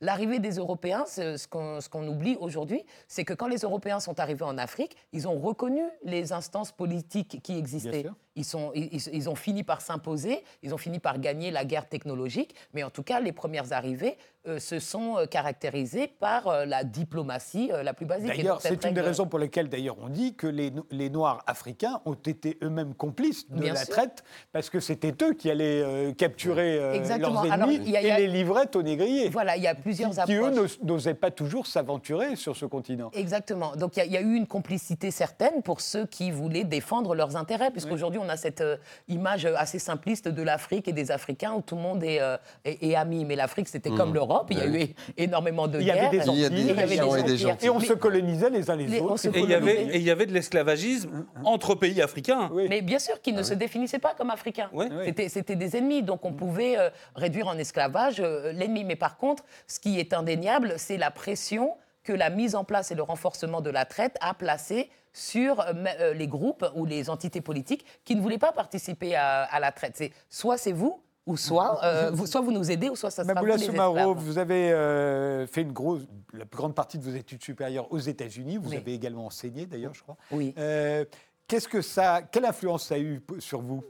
l'arrivée 0.01 0.39
des 0.39 0.53
Européens, 0.57 1.05
ce 1.07 1.47
qu'on 1.49 1.81
ce 1.81 1.89
qu'on 1.89 2.07
oublie 2.09 2.37
aujourd'hui, 2.41 2.85
c'est 3.09 3.25
que 3.25 3.35
quand 3.35 3.49
les 3.49 3.59
Européens 3.59 4.01
sont 4.01 4.19
arrivés 4.19 4.45
en 4.45 4.57
Afrique, 4.59 4.97
ils 5.13 5.29
ont 5.29 5.39
reconnu 5.39 5.83
les 6.05 6.33
instances 6.33 6.73
politiques 6.73 7.41
qui 7.43 7.59
existaient. 7.59 8.07
Sûr. 8.11 8.30
Ils, 8.37 8.45
sont, 8.45 8.71
ils, 8.75 9.29
ont 9.29 9.35
fini 9.35 9.65
par 9.65 9.81
s'imposer, 9.81 10.45
ils 10.63 10.73
ont 10.73 10.79
fini 10.79 11.01
par 11.01 11.19
gagner 11.19 11.51
la 11.51 11.65
guerre 11.65 11.89
technologique, 11.89 12.55
mais 12.75 12.83
en 12.85 12.91
tout 12.91 13.03
cas, 13.03 13.19
les 13.21 13.33
premières 13.33 13.73
arrivées 13.73 14.17
euh, 14.47 14.59
se 14.59 14.79
sont 14.79 15.19
euh, 15.19 15.27
caractérisées 15.27 16.07
par 16.07 16.47
euh, 16.47 16.65
la 16.65 16.85
diplomatie 16.85 17.71
euh, 17.73 17.83
la 17.83 17.93
plus 17.93 18.07
basique. 18.07 18.29
D'ailleurs, 18.29 18.63
c'est 18.63 18.83
une 18.85 18.95
des 18.95 19.01
raisons 19.01 19.27
pour 19.27 19.39
lesquelles, 19.39 19.69
d'ailleurs, 19.69 19.97
on 20.01 20.09
dit 20.09 20.35
que 20.35 20.47
les, 20.47 20.73
les 20.91 21.11
Noirs 21.11 21.43
africains 21.47 22.01
ont 22.07 22.15
été 22.15 22.57
eux-mêmes 22.63 22.95
complices 22.95 23.51
de 23.51 23.61
Bien 23.61 23.75
la 23.75 23.81
sûr. 23.85 23.89
traite, 23.95 24.23
parce 24.53 24.71
que 24.71 24.81
c'était 24.81 25.13
eux 25.23 25.35
qui 25.35 25.51
allaient 25.51 26.15
capturer 26.17 26.79
leurs 27.19 27.45
ennemis 27.53 27.81
il 27.85 27.91
y 27.91 27.97
a- 27.97 28.01
il 28.01 28.07
y 28.07 28.11
a- 28.11 28.19
et 28.21 28.27
les 28.29 28.33
livraient 28.33 28.75
aux 28.77 28.83
négriers, 28.83 29.29
Voilà, 29.29 29.57
il 29.57 29.63
y 29.63 29.67
a 29.67 29.75
plusieurs 29.75 30.11
qui, 30.11 30.23
qui, 30.25 30.35
eux, 30.35 30.53
n'osaient 30.83 31.15
pas 31.15 31.31
toujours 31.33 31.67
s'aventurer 31.67 32.37
sur 32.37 32.57
ce 32.57 32.65
continent. 32.65 33.11
Exactement. 33.13 33.75
Donc 33.77 33.97
il 33.97 34.05
y, 34.07 34.11
y 34.11 34.17
a 34.17 34.21
eu 34.23 34.35
une 34.37 34.47
complicité 34.47 35.11
certaine 35.11 35.63
pour 35.63 35.81
ceux 35.81 36.07
qui 36.07 36.31
voulaient 36.31 36.65
défendre 36.65 37.15
leurs 37.15 37.37
intérêts, 37.37 37.71
puisqu'aujourd'hui 37.71 38.20
on 38.21 38.29
a 38.29 38.37
cette 38.37 38.61
euh, 38.61 38.77
image 39.09 39.47
assez 39.47 39.79
simpliste 39.79 40.29
de 40.29 40.43
l'Afrique 40.43 40.87
et 40.89 40.93
des 40.93 41.11
Africains 41.11 41.53
où 41.55 41.63
tout 41.63 41.77
le 41.77 41.83
monde 41.83 42.05
est, 42.05 42.21
euh, 42.21 42.37
est- 42.65 42.83
est 42.83 42.95
ami. 42.95 43.25
Mais 43.25 43.37
l'Afrique 43.37 43.69
c'était 43.69 43.91
comme 43.91 44.15
l'Europe, 44.15 44.47
il 44.51 44.59
y 44.59 44.61
a 44.63 44.67
eu 44.67 44.95
énormément 45.17 45.67
de 45.69 45.81
Il 45.81 45.87
y 45.87 45.91
avait 45.91 46.01
guerres. 46.11 46.11
des 46.11 46.31
Il 46.31 46.39
y 46.39 46.43
Et 46.43 46.71
avait 46.71 46.83
et 46.83 46.87
des 46.87 47.01
empires. 47.03 47.37
gentils. 47.37 47.67
Et 47.67 47.71
on 47.71 47.81
se 47.81 47.93
colonisait 47.93 48.51
les 48.51 48.71
uns 48.71 48.77
les, 48.77 49.01
autres. 49.01 49.27
Et 49.27 49.41
il 49.41 49.49
y 49.51 49.55
avait, 49.55 49.85
dire. 49.85 49.95
et 49.95 49.99
il 49.99 50.03
y 50.03 50.11
avait 50.11 50.27
de 50.27 50.33
l'esclavagisme 50.33 51.27
entre 51.45 51.75
pays 51.75 52.01
africains. 52.03 52.51
Oui. 52.53 52.67
Mais 52.69 52.83
bien 52.83 52.99
sûr 52.99 53.21
qu'ils 53.21 53.35
ne 53.35 53.43
se 53.43 53.55
définissaient 53.55 53.99
pas 53.99 54.15
comme 54.15 54.31
africains. 54.31 54.71
Oui. 54.73 54.87
C'était, 55.05 55.29
c'était 55.29 55.57
des 55.57 55.77
ennemis, 55.77 56.03
donc 56.03 56.25
on 56.25 56.33
pouvait 56.33 56.79
euh, 56.79 56.91
réduire 57.15 57.49
en 57.49 57.57
esclavage 57.59 58.21
euh, 58.21 58.53
l'ennemi. 58.53 58.85
Mais 58.85 58.97
par 58.97 59.17
contre, 59.17 59.45
ce 59.67 59.81
qui 59.81 59.99
est 59.99 60.13
indéniable, 60.13 60.75
c'est 60.77 60.97
la 60.97 61.11
pression 61.11 61.75
que 62.03 62.13
la 62.13 62.31
mise 62.31 62.55
en 62.55 62.65
place 62.65 62.91
et 62.91 62.95
le 62.95 63.03
renforcement 63.03 63.61
de 63.61 63.71
la 63.71 63.85
traite 63.85 64.17
a 64.21 64.33
placé 64.35 64.89
sur 65.13 65.61
euh, 65.61 65.73
euh, 66.01 66.15
les 66.15 66.29
groupes 66.29 66.65
ou 66.75 66.85
les 66.87 67.11
entités 67.11 67.41
politiques 67.41 67.85
qui 68.05 68.15
ne 68.17 68.21
voulaient 68.21 68.39
pas 68.39 68.53
participer 68.53 69.15
à, 69.17 69.43
à 69.45 69.61
la 69.61 69.73
traite. 69.73 69.97
C'est 69.97 70.13
soit 70.29 70.57
c'est 70.59 70.73
vous, 70.73 71.03
ou 71.27 71.37
soit, 71.37 71.81
euh, 71.85 72.11
vous, 72.13 72.27
soit 72.27 72.41
vous 72.41 72.53
nous 72.53 72.71
aidez, 72.71 72.89
ou 72.89 72.97
soit 72.97 73.11
ça 73.11 73.23
sera 73.25 73.35
Maboula 73.35 73.57
vous 73.57 74.15
vous 74.15 74.39
avez 74.39 74.73
euh, 74.73 75.47
fait 75.47 75.63
une 75.63 75.73
grosse, 75.73 76.03
la 76.33 76.47
plus 76.47 76.57
grande 76.57 76.75
partie 76.75 76.99
de 76.99 77.05
vos 77.05 77.15
études 77.15 77.43
supérieures 77.43 77.91
aux 77.93 77.99
États-Unis. 77.99 78.57
Vous 78.57 78.71
Oui. 78.71 78.77
avez 78.77 78.95
également 78.95 79.27
enseigné, 79.27 79.67
d'ailleurs, 79.67 79.95
je 79.95 80.03
crois. 80.03 80.17
Oui. 80.31 80.55
Euh, 80.59 81.05
Qu'est-ce 81.47 81.67
que 81.67 81.83
ça, 81.83 82.23
quelle 82.23 82.45
influence 82.45 82.85
ça 82.87 82.95
a 82.95 82.99
eu 82.99 83.21
sur 83.41 83.61
vous? 83.61 83.83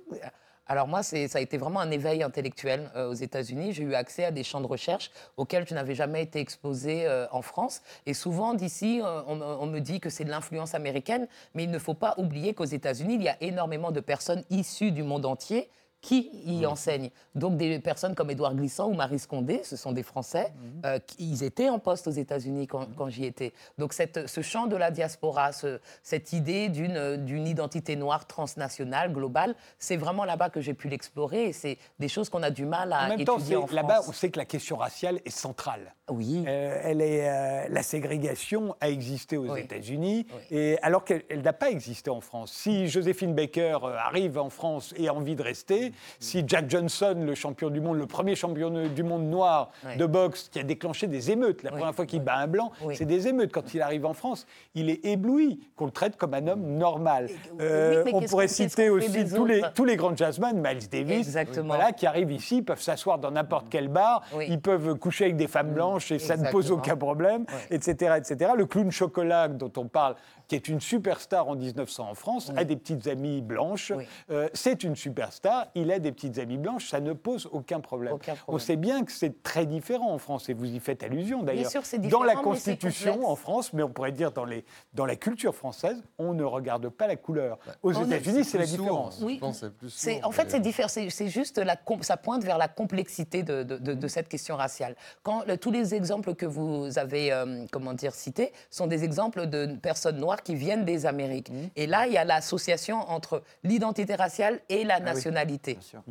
Alors 0.70 0.87
moi, 0.87 1.02
ça 1.02 1.16
a 1.16 1.40
été 1.40 1.59
vraiment 1.59 1.80
un 1.80 1.90
éveil 1.90 2.22
intellectuel 2.22 2.92
euh, 2.94 3.11
aux 3.11 3.14
États-Unis. 3.14 3.72
J'ai 3.72 3.83
eu 3.83 3.94
accès 3.94 4.24
à 4.24 4.30
des 4.30 4.44
champs 4.44 4.61
de 4.61 4.68
recherche 4.68 5.11
auxquels 5.37 5.66
je 5.66 5.74
n'avais 5.74 5.96
jamais 5.96 6.22
été 6.22 6.38
exposé 6.38 7.09
euh, 7.09 7.26
en 7.33 7.42
France. 7.42 7.83
Et 8.06 8.14
souvent, 8.14 8.54
d'ici, 8.54 9.00
euh, 9.02 9.20
on, 9.26 9.42
on 9.42 9.66
me 9.66 9.80
dit 9.80 9.98
que 9.98 10.11
c'est 10.11 10.22
de 10.22 10.30
l'influence 10.30 10.76
américaine, 10.76 11.26
mais 11.55 11.64
il 11.64 11.72
ne 11.72 11.78
faut 11.80 11.95
pas 11.95 12.14
oublier 12.18 12.55
qu'aux 12.55 12.62
États-Unis, 12.62 13.16
il 13.16 13.22
y 13.24 13.28
a 13.28 13.36
énormément 13.40 13.90
de 13.90 13.99
personnes 13.99 14.45
issues 14.49 14.92
du 14.92 15.03
monde 15.03 15.26
entier 15.26 15.68
qui 16.01 16.30
y 16.46 16.64
enseignent. 16.66 17.11
Donc 17.34 17.57
des 17.57 17.78
personnes 17.78 18.14
comme 18.14 18.30
Édouard 18.30 18.55
Glissant 18.55 18.88
ou 18.88 18.94
Marie 18.94 19.18
Scondé, 19.18 19.61
ce 19.64 19.76
sont 19.76 19.92
des 19.92 20.03
Français, 20.03 20.53
euh, 20.86 20.98
qui- 20.98 21.16
ils 21.30 21.42
étaient 21.42 21.68
en 21.68 21.78
poste 21.78 22.07
aux 22.09 22.11
États-Unis 22.12 22.66
quand, 22.66 22.86
quand 22.96 23.09
j'y 23.11 23.24
étais. 23.26 23.53
Donc 23.78 23.92
cette, 23.92 24.26
ce 24.26 24.40
champ 24.40 24.66
de 24.66 24.76
la 24.76 24.90
diaspora, 24.90 25.53
ce- 25.53 25.78
cette 26.03 26.32
idée 26.32 26.68
d'une 26.70 27.46
identité 27.46 27.96
noire 27.96 28.26
transnationale, 28.26 29.12
globale, 29.12 29.55
c'est 29.78 29.96
vraiment 29.96 30.24
là-bas 30.24 30.51
que 30.51 30.61
j'ai 30.61 30.74
pu 30.74 30.88
l'explorer. 30.88 31.48
et 31.48 31.53
C'est 31.53 31.76
des 31.98 32.09
choses 32.09 32.28
qu'on 32.30 32.42
a 32.42 32.51
du 32.51 32.64
mal 32.64 32.92
à 32.92 33.05
En 33.05 33.09
même 33.11 33.24
temps, 33.24 33.36
étudier 33.36 33.59
c'est- 33.68 33.74
là-bas, 33.74 34.01
on 34.09 34.12
sait 34.12 34.30
que 34.30 34.38
la 34.38 34.44
question 34.46 34.76
raciale 34.76 35.20
est 35.24 35.30
centrale. 35.30 35.94
Oui. 36.11 36.44
Euh, 36.48 36.80
elle 36.82 37.03
est, 37.03 37.28
euh, 37.28 37.66
la 37.68 37.82
ségrégation 37.82 38.74
a 38.80 38.88
existé 38.88 39.36
aux 39.36 39.53
Oui. 39.53 39.61
États-Unis, 39.61 40.26
Oui. 40.51 40.57
et 40.57 40.78
alors 40.82 41.05
qu'elle 41.05 41.22
elle 41.28 41.42
n'a 41.42 41.53
pas 41.53 41.70
existé 41.70 42.11
en 42.11 42.20
France. 42.20 42.51
Si 42.53 42.88
Joséphine 42.88 43.34
Baker 43.34 43.78
euh, 43.84 43.96
arrive 43.96 44.38
en 44.38 44.51
France 44.51 44.92
et 44.96 45.07
a 45.09 45.14
envie 45.14 45.36
de 45.36 45.42
rester, 45.42 45.89
si 46.18 46.45
Jack 46.47 46.68
Johnson, 46.70 47.16
le 47.24 47.34
champion 47.34 47.70
du 47.70 47.80
monde, 47.80 47.99
le 47.99 48.07
premier 48.07 48.34
champion 48.34 48.70
du 48.88 49.03
monde 49.03 49.24
noir 49.24 49.70
de 49.97 50.07
boxe, 50.07 50.49
qui 50.51 50.59
a 50.59 50.62
déclenché 50.62 51.07
des 51.07 51.30
émeutes, 51.30 51.62
la 51.62 51.70
première 51.70 51.95
fois 51.95 52.07
qu'il 52.07 52.20
bat 52.22 52.36
un 52.36 52.47
blanc, 52.47 52.72
c'est 52.95 53.05
des 53.05 53.28
émeutes. 53.28 53.53
Quand 53.53 53.74
il 53.74 53.82
arrive 53.82 54.07
en 54.07 54.14
France, 54.14 54.47
il 54.74 54.91
est 54.91 55.05
ébloui 55.05 55.61
qu'on 55.76 55.86
le 55.86 55.91
traite 55.91 56.16
comme 56.16 56.34
un 56.34 56.47
homme 56.47 56.76
normal. 56.76 57.28
Euh, 57.61 58.03
oui, 58.05 58.12
on 58.14 58.20
pourrait 58.22 58.49
citer 58.49 58.91
aussi 58.91 59.24
tous 59.28 59.45
les, 59.45 59.59
autres? 59.61 59.72
tous 59.74 59.84
les 59.84 59.97
grands 59.97 60.16
jazzmen, 60.16 60.57
Miles 60.57 60.88
Davis, 60.88 61.26
Exactement. 61.26 61.74
voilà, 61.74 61.93
qui 61.93 62.07
arrivent 62.07 62.32
ici, 62.32 62.62
peuvent 62.62 62.80
s'asseoir 62.80 63.18
dans 63.18 63.30
n'importe 63.30 63.66
quel 63.70 63.88
bar, 63.88 64.22
Oui. 64.34 64.47
ils 64.49 64.61
peuvent 64.61 64.95
coucher 64.97 65.24
avec 65.24 65.36
des 65.36 65.49
femmes 65.49 65.72
blanches 65.72 66.12
et 66.12 66.18
ça 66.18 66.36
ne 66.36 66.51
pose 66.51 66.70
aucun 66.70 66.97
problème, 66.97 67.45
etc., 67.70 68.14
etc. 68.16 68.53
Le 68.57 68.66
clown 68.66 68.91
chocolat 68.91 69.49
dont 69.49 69.72
on 69.76 69.86
parle, 69.86 70.16
qui 70.51 70.57
est 70.57 70.66
une 70.66 70.80
superstar 70.80 71.46
en 71.48 71.55
1900 71.55 72.11
en 72.11 72.14
France, 72.16 72.51
a 72.57 72.64
des 72.64 72.74
petites 72.74 73.07
amies 73.07 73.40
blanches. 73.40 73.92
Oui. 73.96 74.05
Euh, 74.30 74.48
c'est 74.53 74.82
une 74.82 74.96
superstar, 74.96 75.68
il 75.76 75.92
a 75.92 76.01
des 76.01 76.11
petites 76.11 76.38
amies 76.40 76.59
blanches, 76.59 76.88
ça 76.88 76.98
ne 76.98 77.12
pose 77.12 77.48
aucun 77.53 77.78
problème. 77.78 78.14
Aucun 78.14 78.34
On 78.48 78.59
sait 78.59 78.74
bien 78.74 79.05
que 79.05 79.12
c'est 79.12 79.44
très 79.44 79.64
différent 79.64 80.12
en 80.12 80.18
France 80.18 80.48
et 80.48 80.53
vous 80.55 80.64
y 80.64 80.80
faites 80.80 81.05
allusion 81.05 81.44
d'ailleurs. 81.44 81.70
sûr, 81.70 81.86
c'est 81.86 81.98
Dans 81.98 82.24
la 82.24 82.32
différent, 82.34 82.51
mais 82.51 82.59
c'est 82.59 82.72
Constitution 82.72 83.28
en 83.30 83.36
France, 83.36 83.72
mais 83.72 83.84
on 83.84 83.90
pourrait 83.90 84.11
dire 84.11 84.32
dans, 84.32 84.44
les, 84.44 84.64
dans 84.92 85.07
la 85.07 85.14
culture 85.14 85.55
française, 85.55 86.03
on 86.18 86.34
ne 86.34 86.42
regarde 86.42 86.88
pas 86.88 87.07
la 87.07 87.14
couleur. 87.14 87.57
Aux 87.84 87.94
On 87.96 88.01
ne- 88.01 88.07
États-Unis, 88.07 88.42
c'est 88.42 88.59
la 88.59 88.66
sourd. 88.66 88.78
différence. 88.78 89.20
Oui. 89.22 89.34
Je 89.36 89.40
pense 89.40 89.64
plus 89.78 89.88
sourd, 89.90 90.12
en 90.24 90.32
fait, 90.32 90.51
c'est 90.51 90.59
différent. 90.59 90.88
C'est 90.88 91.28
juste 91.28 91.59
la, 91.59 91.76
ça 92.01 92.16
pointe 92.16 92.42
vers 92.42 92.59
la 92.59 92.66
complexité 92.66 93.44
de, 93.44 93.62
de- 93.62 93.78
de- 93.78 93.94
de 93.94 94.09
cette 94.09 94.26
question 94.28 94.57
raciale. 94.57 94.96
Quand 95.22 95.44
le- 95.46 95.57
tous 95.57 95.70
les 95.70 95.94
exemples 95.94 96.34
que 96.34 96.44
vous 96.46 96.98
avez, 96.98 97.30
euh, 97.32 97.66
comment 97.70 97.92
dire, 97.92 98.14
cités, 98.14 98.53
sont 98.68 98.88
des 98.88 99.05
exemples 99.05 99.46
de 99.46 99.76
personnes 99.80 100.16
noires 100.18 100.39
qui 100.43 100.55
viennent 100.55 100.84
des 100.84 101.07
Amériques. 101.07 101.51
Et 101.76 101.86
là, 101.86 102.07
il 102.07 102.12
y 102.12 102.18
a 102.18 102.24
l'association 102.24 102.99
entre 103.11 103.43
l'identité 103.64 104.14
raciale 104.14 104.61
et 104.68 104.84
la 104.84 105.01
nationalité. 105.01 105.74
Bien 105.74 105.82
sûr. 105.82 106.03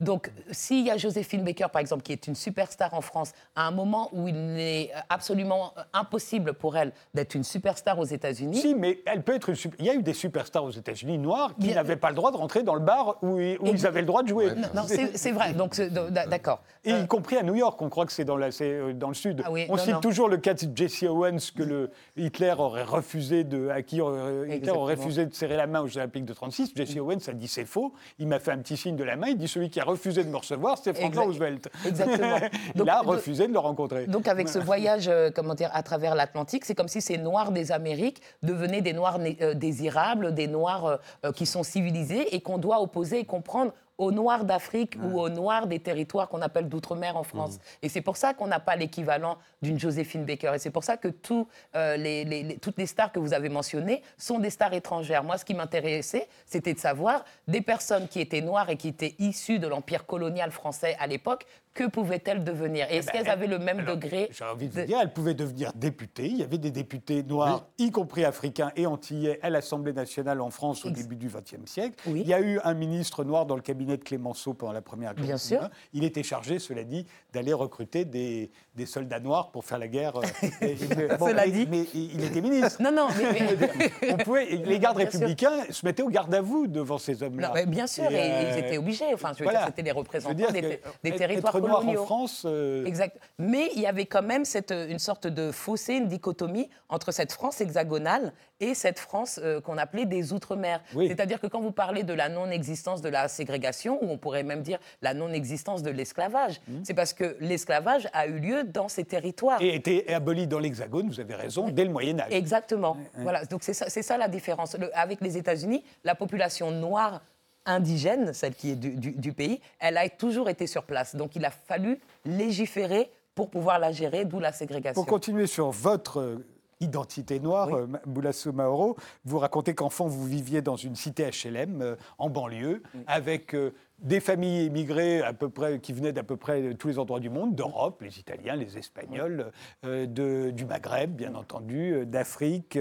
Donc, 0.00 0.30
s'il 0.50 0.84
y 0.86 0.90
a 0.90 0.96
Joséphine 0.98 1.42
Baker, 1.42 1.66
par 1.72 1.80
exemple, 1.80 2.02
qui 2.02 2.12
est 2.12 2.26
une 2.26 2.34
superstar 2.34 2.92
en 2.92 3.00
France, 3.00 3.32
à 3.54 3.66
un 3.66 3.70
moment 3.70 4.10
où 4.12 4.28
il 4.28 4.36
est 4.58 4.90
absolument 5.08 5.72
impossible 5.94 6.52
pour 6.52 6.76
elle 6.76 6.92
d'être 7.14 7.34
une 7.34 7.44
superstar 7.44 7.98
aux 7.98 8.04
États-Unis, 8.04 8.58
Si, 8.58 8.74
mais 8.74 9.00
elle 9.06 9.22
peut 9.22 9.34
être 9.34 9.48
une 9.48 9.54
super- 9.54 9.80
Il 9.80 9.86
y 9.86 9.90
a 9.90 9.94
eu 9.94 10.02
des 10.02 10.12
superstars 10.12 10.64
aux 10.64 10.70
États-Unis 10.70 11.16
noirs 11.18 11.54
qui 11.58 11.72
n'avaient 11.72 11.96
pas 11.96 12.10
le 12.10 12.14
droit 12.14 12.30
de 12.30 12.36
rentrer 12.36 12.62
dans 12.62 12.74
le 12.74 12.80
bar 12.80 13.16
où, 13.22 13.40
ils- 13.40 13.58
où 13.60 13.66
ils 13.68 13.86
avaient 13.86 14.00
le 14.00 14.06
droit 14.06 14.22
de 14.22 14.28
jouer. 14.28 14.50
non, 14.54 14.68
non, 14.74 14.82
c'est 14.86 15.32
vrai. 15.32 15.54
Donc, 15.54 15.80
d'accord. 16.28 16.62
Et 16.84 16.90
y 16.92 17.06
compris 17.06 17.36
à 17.38 17.42
New 17.42 17.54
York, 17.54 17.80
on 17.80 17.88
croit 17.88 18.04
que 18.06 18.12
c'est 18.12 18.24
dans, 18.24 18.36
la- 18.36 18.50
euh, 18.60 18.92
dans 18.92 19.08
le 19.08 19.14
sud. 19.14 19.42
Ah 19.44 19.50
oui, 19.50 19.66
on 19.68 19.76
non, 19.76 19.82
cite 19.82 19.94
non. 19.94 20.00
toujours 20.00 20.28
le 20.28 20.36
cas 20.36 20.54
de 20.54 20.76
Jesse 20.76 21.02
Owens 21.04 21.38
que 21.56 21.62
le 21.62 21.90
Hitler 22.16 22.54
aurait 22.58 22.84
refusé 22.84 23.44
de, 23.44 23.68
à 23.70 23.82
qui 23.82 24.00
euh, 24.00 24.46
Hitler 24.48 24.70
aurait 24.72 24.94
refusé 24.94 25.24
de 25.26 25.34
serrer 25.34 25.56
la 25.56 25.66
main 25.66 25.80
aux 25.80 25.86
Jeux 25.88 25.98
Olympiques 26.00 26.26
de 26.26 26.32
36. 26.34 26.72
Jesse 26.76 26.96
Owens 26.96 27.18
a 27.28 27.32
dit 27.32 27.48
c'est 27.48 27.64
faux. 27.64 27.92
Il 28.18 28.28
m'a 28.28 28.38
fait 28.38 28.52
un 28.52 28.58
petit 28.58 28.76
signe 28.76 28.96
de 28.96 29.04
la 29.04 29.16
main. 29.16 29.28
Il 29.28 29.38
dit 29.38 29.48
celui 29.48 29.68
qui 29.70 29.80
a 29.80 29.84
refusé 29.86 30.24
de 30.24 30.28
me 30.28 30.36
recevoir, 30.36 30.78
c'est 30.82 30.94
Franklin 30.94 31.22
Roosevelt. 31.22 31.68
Exactement. 31.86 32.36
Il 32.74 32.78
Donc, 32.78 32.88
a 32.88 33.00
refusé 33.00 33.48
de 33.48 33.52
le 33.52 33.58
rencontrer. 33.58 34.06
Donc 34.06 34.28
avec 34.28 34.48
ce 34.48 34.58
voyage, 34.58 35.08
euh, 35.08 35.30
comment 35.34 35.54
dire, 35.54 35.70
à 35.72 35.82
travers 35.82 36.14
l'Atlantique, 36.14 36.64
c'est 36.64 36.74
comme 36.74 36.88
si 36.88 37.00
ces 37.00 37.18
Noirs 37.18 37.52
des 37.52 37.72
Amériques 37.72 38.20
devenaient 38.42 38.82
des 38.82 38.92
Noirs 38.92 39.18
euh, 39.40 39.54
désirables, 39.54 40.34
des 40.34 40.48
Noirs 40.48 40.98
euh, 41.24 41.32
qui 41.32 41.46
sont 41.46 41.62
civilisés 41.62 42.34
et 42.34 42.40
qu'on 42.40 42.58
doit 42.58 42.80
opposer 42.80 43.20
et 43.20 43.24
comprendre 43.24 43.72
aux 43.98 44.12
Noirs 44.12 44.44
d'Afrique 44.44 44.96
ou 45.02 45.20
aux 45.20 45.28
Noirs 45.30 45.66
des 45.66 45.78
territoires 45.80 46.28
qu'on 46.28 46.42
appelle 46.42 46.68
d'outre-mer 46.68 47.16
en 47.16 47.22
France. 47.22 47.58
Et 47.82 47.88
c'est 47.88 48.02
pour 48.02 48.16
ça 48.16 48.34
qu'on 48.34 48.46
n'a 48.46 48.60
pas 48.60 48.76
l'équivalent 48.76 49.38
d'une 49.62 49.78
Joséphine 49.78 50.24
Baker. 50.24 50.52
Et 50.54 50.58
c'est 50.58 50.70
pour 50.70 50.84
ça 50.84 50.96
que 50.96 51.08
tous, 51.08 51.48
euh, 51.74 51.96
les- 51.96 52.24
les- 52.24 52.42
les- 52.42 52.58
toutes 52.58 52.76
les 52.78 52.86
stars 52.86 53.10
que 53.10 53.18
vous 53.18 53.32
avez 53.32 53.48
mentionnées 53.48 54.02
sont 54.18 54.38
des 54.38 54.50
stars 54.50 54.74
étrangères. 54.74 55.24
Moi, 55.24 55.38
ce 55.38 55.44
qui 55.44 55.54
m'intéressait, 55.54 56.28
c'était 56.44 56.74
de 56.74 56.78
savoir 56.78 57.24
des 57.48 57.62
personnes 57.62 58.06
qui 58.08 58.20
étaient 58.20 58.42
noires 58.42 58.68
et 58.68 58.76
qui 58.76 58.88
étaient 58.88 59.14
issues 59.18 59.58
de 59.58 59.66
l'empire 59.66 60.04
colonial 60.06 60.50
français 60.50 60.96
à 61.00 61.06
l'époque, 61.06 61.46
que 61.76 61.88
pouvaient-elles 61.88 62.42
devenir 62.42 62.86
Et 62.90 62.96
est-ce 62.96 63.06
ben, 63.06 63.12
qu'elles 63.12 63.28
avaient 63.30 63.46
le 63.46 63.58
même 63.58 63.80
Alors, 63.80 63.94
degré 63.96 64.28
J'ai 64.32 64.44
envie 64.44 64.68
de 64.68 64.74
de- 64.74 64.80
vous 64.80 64.86
dire, 64.86 64.98
elle 65.00 65.12
pouvait 65.12 65.34
devenir 65.34 65.72
députée. 65.74 66.26
Il 66.26 66.36
y 66.38 66.42
avait 66.42 66.58
des 66.58 66.70
députés 66.70 67.22
noirs, 67.22 67.66
y 67.78 67.90
compris 67.90 68.24
africains 68.24 68.72
et 68.76 68.86
antillais, 68.86 69.38
à 69.42 69.50
l'Assemblée 69.50 69.92
nationale 69.92 70.40
en 70.40 70.50
France 70.50 70.84
au 70.84 70.88
Ex- 70.88 71.02
début 71.02 71.16
du 71.16 71.28
XXe 71.28 71.70
siècle. 71.70 71.94
Oui. 72.06 72.22
Il 72.24 72.28
y 72.28 72.34
a 72.34 72.40
eu 72.40 72.58
un 72.64 72.74
ministre 72.74 73.22
noir 73.24 73.46
dans 73.46 73.54
le 73.56 73.62
cabinet 73.62 73.96
de 73.98 74.02
Clémenceau 74.02 74.54
pendant 74.54 74.72
la 74.72 74.82
première 74.82 75.14
guerre. 75.14 75.24
Bien 75.26 75.36
sûr. 75.38 75.68
Il 75.92 76.02
était 76.04 76.22
chargé, 76.22 76.58
cela 76.58 76.82
dit, 76.82 77.06
d'aller 77.32 77.52
recruter 77.52 78.04
des, 78.04 78.50
des 78.74 78.86
soldats 78.86 79.20
noirs 79.20 79.50
pour 79.50 79.64
faire 79.64 79.78
la 79.78 79.88
guerre. 79.88 80.16
euh, 80.16 80.22
et- 80.62 80.76
Cela 80.76 81.44
mais, 81.44 81.50
dit. 81.50 81.68
mais 81.70 81.84
il 81.94 82.24
était 82.24 82.40
ministre. 82.40 82.80
Non, 82.82 82.90
non, 82.92 83.08
mais, 83.16 84.10
On 84.12 84.16
pouvait, 84.16 84.46
les 84.46 84.78
gardes 84.78 84.96
Bien 84.96 85.10
sûr. 85.10 85.20
républicains 85.20 85.64
se 85.70 85.84
mettaient 85.84 86.02
au 86.02 86.08
garde 86.08 86.34
à 86.34 86.40
vous 86.40 86.66
devant 86.66 86.98
ces 86.98 87.22
hommes-là. 87.22 87.52
Bien 87.66 87.86
sûr, 87.86 88.04
et, 88.10 88.14
euh, 88.18 88.52
ils 88.52 88.58
étaient 88.64 88.78
obligés. 88.78 89.04
Enfin, 89.12 89.32
je 89.34 89.40
veux 89.40 89.44
voilà. 89.44 89.58
dire, 89.60 89.66
c'était 89.68 89.82
les 89.82 89.90
représentants 89.92 90.34
dire 90.34 90.52
des, 90.52 90.60
que, 90.62 90.66
des 91.02 91.10
être- 91.10 91.16
territoires 91.18 91.56
être 91.56 91.65
noir 91.68 91.88
en 91.88 92.04
France. 92.04 92.42
euh, 92.44 92.84
Exact. 92.84 93.18
Mais 93.38 93.70
il 93.74 93.80
y 93.82 93.86
avait 93.86 94.06
quand 94.06 94.22
même 94.22 94.44
cette, 94.44 94.72
euh, 94.72 94.88
une 94.88 94.98
sorte 94.98 95.26
de 95.26 95.50
fossé, 95.52 95.94
une 95.94 96.08
dichotomie 96.08 96.68
entre 96.88 97.12
cette 97.12 97.32
France 97.32 97.60
hexagonale 97.60 98.32
et 98.60 98.74
cette 98.74 98.98
France 98.98 99.38
euh, 99.42 99.60
qu'on 99.60 99.76
appelait 99.78 100.06
des 100.06 100.32
Outre-mer. 100.32 100.80
Oui. 100.94 101.08
C'est-à-dire 101.08 101.40
que 101.40 101.46
quand 101.46 101.60
vous 101.60 101.72
parlez 101.72 102.02
de 102.02 102.12
la 102.14 102.28
non-existence 102.28 103.02
de 103.02 103.08
la 103.08 103.28
ségrégation, 103.28 104.02
ou 104.02 104.10
on 104.10 104.18
pourrait 104.18 104.42
même 104.42 104.62
dire 104.62 104.78
la 105.02 105.14
non-existence 105.14 105.82
de 105.82 105.90
l'esclavage, 105.90 106.60
c'est 106.84 106.94
parce 106.94 107.12
que 107.12 107.36
l'esclavage 107.40 108.08
a 108.12 108.26
eu 108.26 108.38
lieu 108.38 108.64
dans 108.64 108.88
ces 108.88 109.04
territoires. 109.04 109.60
Mmh. 109.60 109.64
et 109.64 109.74
était 109.74 110.12
aboli 110.14 110.46
dans 110.46 110.58
l'Hexagone, 110.58 111.08
vous 111.08 111.20
avez 111.20 111.34
raison, 111.34 111.68
dès 111.68 111.84
le 111.84 111.90
Moyen 111.90 112.18
Âge. 112.20 112.28
Exactement. 112.32 112.96
Voilà. 113.16 113.44
Donc 113.44 113.62
c'est 113.62 113.74
ça, 113.74 114.16
la 114.18 114.28
différence. 114.28 114.76
Le- 114.78 114.90
avec 114.96 115.20
les 115.20 115.36
États-Unis, 115.36 115.84
la 116.04 116.14
population 116.14 116.70
noire 116.70 117.20
indigène, 117.66 118.32
celle 118.32 118.54
qui 118.54 118.70
est 118.70 118.76
du, 118.76 118.94
du- 118.96 119.12
du 119.12 119.32
pays, 119.32 119.60
elle 119.78 119.98
a 119.98 120.08
toujours 120.08 120.48
été 120.48 120.66
sur 120.66 120.84
place. 120.84 121.14
Donc 121.16 121.36
il 121.36 121.44
a 121.44 121.50
fallu 121.50 121.98
légiférer 122.24 123.10
pour 123.34 123.50
pouvoir 123.50 123.78
la 123.78 123.92
gérer, 123.92 124.24
d'où 124.24 124.38
la 124.40 124.52
ségrégation. 124.52 125.02
Pour 125.02 125.06
continuer 125.10 125.46
sur 125.46 125.70
votre 125.70 126.20
euh, 126.20 126.46
identité 126.80 127.38
noire, 127.40 127.68
Oui. 127.68 127.80
euh, 127.80 127.86
Ma- 127.86 128.00
Boulasso 128.06 128.52
Maoro, 128.52 128.96
vous 129.24 129.38
racontez 129.38 129.74
qu'enfant, 129.74 130.06
vous 130.06 130.24
viviez 130.24 130.62
dans 130.62 130.76
une 130.76 130.94
cité 130.96 131.28
HLM 131.30 131.82
euh, 131.82 131.96
en 132.18 132.30
banlieue, 132.30 132.82
avec 133.06 133.54
euh, 133.54 133.74
des 133.98 134.20
familles 134.20 134.66
émigrées 134.66 135.22
à 135.22 135.32
peu 135.32 135.48
près, 135.48 135.78
qui 135.80 135.92
venaient 135.92 136.12
d'à 136.12 136.22
peu 136.22 136.36
près 136.36 136.60
de 136.62 136.72
tous 136.72 136.88
les 136.88 136.98
endroits 136.98 137.20
du 137.20 137.30
monde, 137.30 137.54
d'Europe, 137.54 138.02
les 138.02 138.18
Italiens, 138.18 138.54
les 138.56 138.76
Espagnols, 138.76 139.50
euh, 139.84 140.06
de- 140.06 140.50
du 140.50 140.64
Maghreb, 140.64 141.12
bien 141.12 141.34
entendu, 141.34 141.92
euh, 141.94 142.04
d'Afrique, 142.04 142.78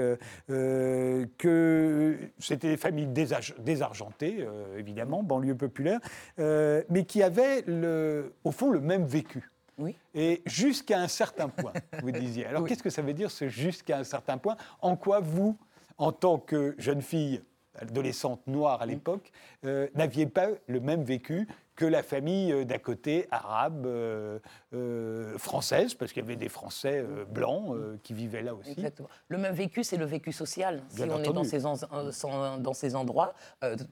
euh, 0.49 1.25
que 1.37 2.17
c'était 2.39 2.69
des 2.69 2.77
familles 2.77 3.07
désargentées, 3.07 4.37
euh, 4.39 4.77
évidemment, 4.77 5.23
banlieue 5.23 5.55
populaire, 5.55 5.99
mais 6.37 7.05
qui 7.05 7.23
avaient, 7.23 7.63
le, 7.65 8.33
au 8.43 8.51
fond, 8.51 8.69
le 8.69 8.81
même 8.81 9.05
vécu. 9.05 9.49
Oui. 9.77 9.95
Et 10.13 10.41
jusqu'à 10.45 10.99
un 10.99 11.07
certain 11.09 11.49
point, 11.49 11.73
vous 12.01 12.11
disiez. 12.11 12.45
Alors 12.45 12.65
qu'est-ce 12.65 12.83
que 12.83 12.89
ça 12.89 13.01
veut 13.01 13.13
dire 13.13 13.29
ce 13.29 13.49
jusqu'à 13.49 13.97
un 13.97 14.03
certain 14.05 14.37
point? 14.37 14.55
En 14.81 14.95
quoi 14.95 15.19
vous, 15.19 15.57
en 15.97 16.11
tant 16.11 16.37
que 16.37 16.75
jeune 16.77 17.01
fille, 17.01 17.41
adolescente 17.79 18.41
noire 18.47 18.81
à 18.81 18.85
l'époque, 18.85 19.31
euh, 19.65 19.87
n'aviez 19.95 20.25
pas 20.27 20.47
le 20.67 20.79
même 20.79 21.03
vécu 21.03 21.47
que 21.75 21.83
la 21.85 22.03
famille 22.03 22.53
euh, 22.53 22.63
d'à 22.63 22.79
côté, 22.79 23.27
arabe, 23.31 23.85
euh, 23.85 24.39
euh, 24.73 25.37
française, 25.37 25.93
parce 25.93 26.13
qu'il 26.13 26.21
y 26.23 26.25
avait 26.25 26.37
des 26.37 26.47
Français 26.47 26.99
euh, 27.03 27.25
blancs 27.25 27.75
qui 28.01 28.13
vivaient 28.13 28.41
là 28.43 28.55
aussi. 28.55 28.71
Exactement. 28.71 29.09
Le 29.27 29.37
même 29.37 29.53
vécu, 29.53 29.83
c'est 29.83 29.97
le 29.97 30.05
vécu 30.05 30.31
social. 30.31 30.81
Si 30.89 31.01
on 31.03 31.21
est 31.21 31.33
dans 31.33 31.43
ces, 31.43 31.65
en- 31.65 31.75
sans- 32.11 32.57
dans 32.59 32.73
ces 32.73 32.95
endroits, 32.95 33.33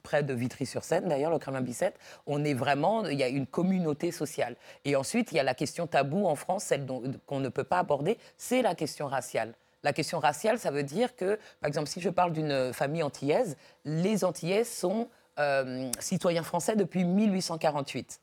près 0.01 0.23
de 0.23 0.33
Vitry-sur-Seine 0.33 1.09
d'ailleurs, 1.09 1.31
le 1.31 1.39
Kremlin 1.39 1.61
Bicêtre, 1.61 1.99
on 2.25 2.43
est 2.45 2.53
vraiment, 2.53 3.05
il 3.05 3.19
y 3.19 3.23
a 3.23 3.27
une 3.27 3.47
communauté 3.47 4.11
sociale. 4.11 4.55
Et 4.85 4.95
ensuite, 4.95 5.31
il 5.31 5.35
y 5.35 5.39
a 5.39 5.43
la 5.43 5.53
question 5.55 5.85
taboue 5.85 6.25
en 6.25 6.35
France, 6.35 6.63
celle 6.63 6.85
dont- 6.85 7.03
qu'on 7.25 7.41
ne 7.41 7.49
peut 7.49 7.63
pas 7.65 7.79
aborder, 7.79 8.17
c'est 8.37 8.61
la 8.61 8.75
question 8.75 9.07
raciale. 9.07 9.55
La 9.83 9.93
question 9.93 10.19
raciale, 10.19 10.59
ça 10.59 10.71
veut 10.71 10.83
dire 10.83 11.15
que, 11.15 11.37
par 11.59 11.67
exemple, 11.67 11.87
si 11.89 11.99
je 11.99 12.09
parle 12.09 12.31
d'une 12.31 12.71
famille 12.73 13.03
antillaise, 13.03 13.57
les 13.83 14.23
Antillais 14.23 14.63
sont 14.63 15.09
euh, 15.39 15.91
citoyens 15.99 16.43
français 16.43 16.75
depuis 16.75 17.03
1848. 17.03 18.21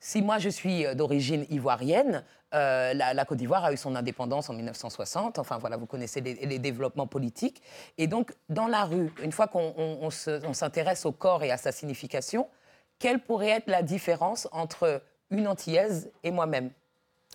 Si 0.00 0.22
moi 0.22 0.38
je 0.38 0.48
suis 0.48 0.86
euh, 0.86 0.94
d'origine 0.94 1.44
ivoirienne, 1.50 2.24
euh, 2.54 2.94
la, 2.94 3.24
Côte 3.24 3.38
d'Ivoire 3.38 3.64
a 3.64 3.72
eu 3.72 3.76
son 3.76 3.94
indépendance 3.96 4.48
en 4.48 4.54
1960. 4.54 5.38
Enfin 5.38 5.58
voilà, 5.58 5.76
vous 5.76 5.86
connaissez 5.86 6.20
les, 6.20 6.58
développements 6.58 7.06
politiques. 7.06 7.62
Et 7.98 8.06
donc 8.06 8.32
dans 8.48 8.66
la 8.68 8.84
rue, 8.84 9.12
une 9.22 9.32
fois 9.32 9.46
qu'on 9.48 9.74
on- 9.76 9.98
on 10.02 10.10
se- 10.10 10.44
on 10.46 10.52
s'intéresse 10.54 11.04
au 11.04 11.12
corps 11.12 11.42
et 11.42 11.50
à 11.50 11.56
sa 11.56 11.72
signification, 11.72 12.48
quelle 12.98 13.20
pourrait 13.20 13.50
être 13.50 13.68
la 13.68 13.82
différence 13.82 14.48
entre 14.52 15.02
une 15.30 15.46
Antillaise 15.46 16.10
et 16.24 16.30
moi-même? 16.30 16.70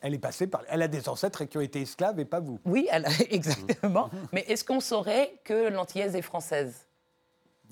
Elle 0.05 0.13
est 0.13 0.19
passée 0.19 0.47
par. 0.47 0.61
Elle 0.69 0.81
a 0.81 0.89
des 0.89 1.07
ancêtres 1.07 1.45
qui 1.45 1.57
ont 1.57 1.61
été 1.61 1.81
esclaves 1.81 2.19
et 2.19 2.25
pas 2.25 2.41
vous. 2.41 2.59
Oui, 2.65 2.87
elle- 2.91 3.07
exactement. 3.31 4.09
Mais 4.33 4.41
est-ce 4.49 4.63
qu'on 4.65 4.81
saurait 4.81 5.33
que 5.45 5.69
l'Antillaise 5.69 6.15
est 6.15 6.21
française? 6.21 6.85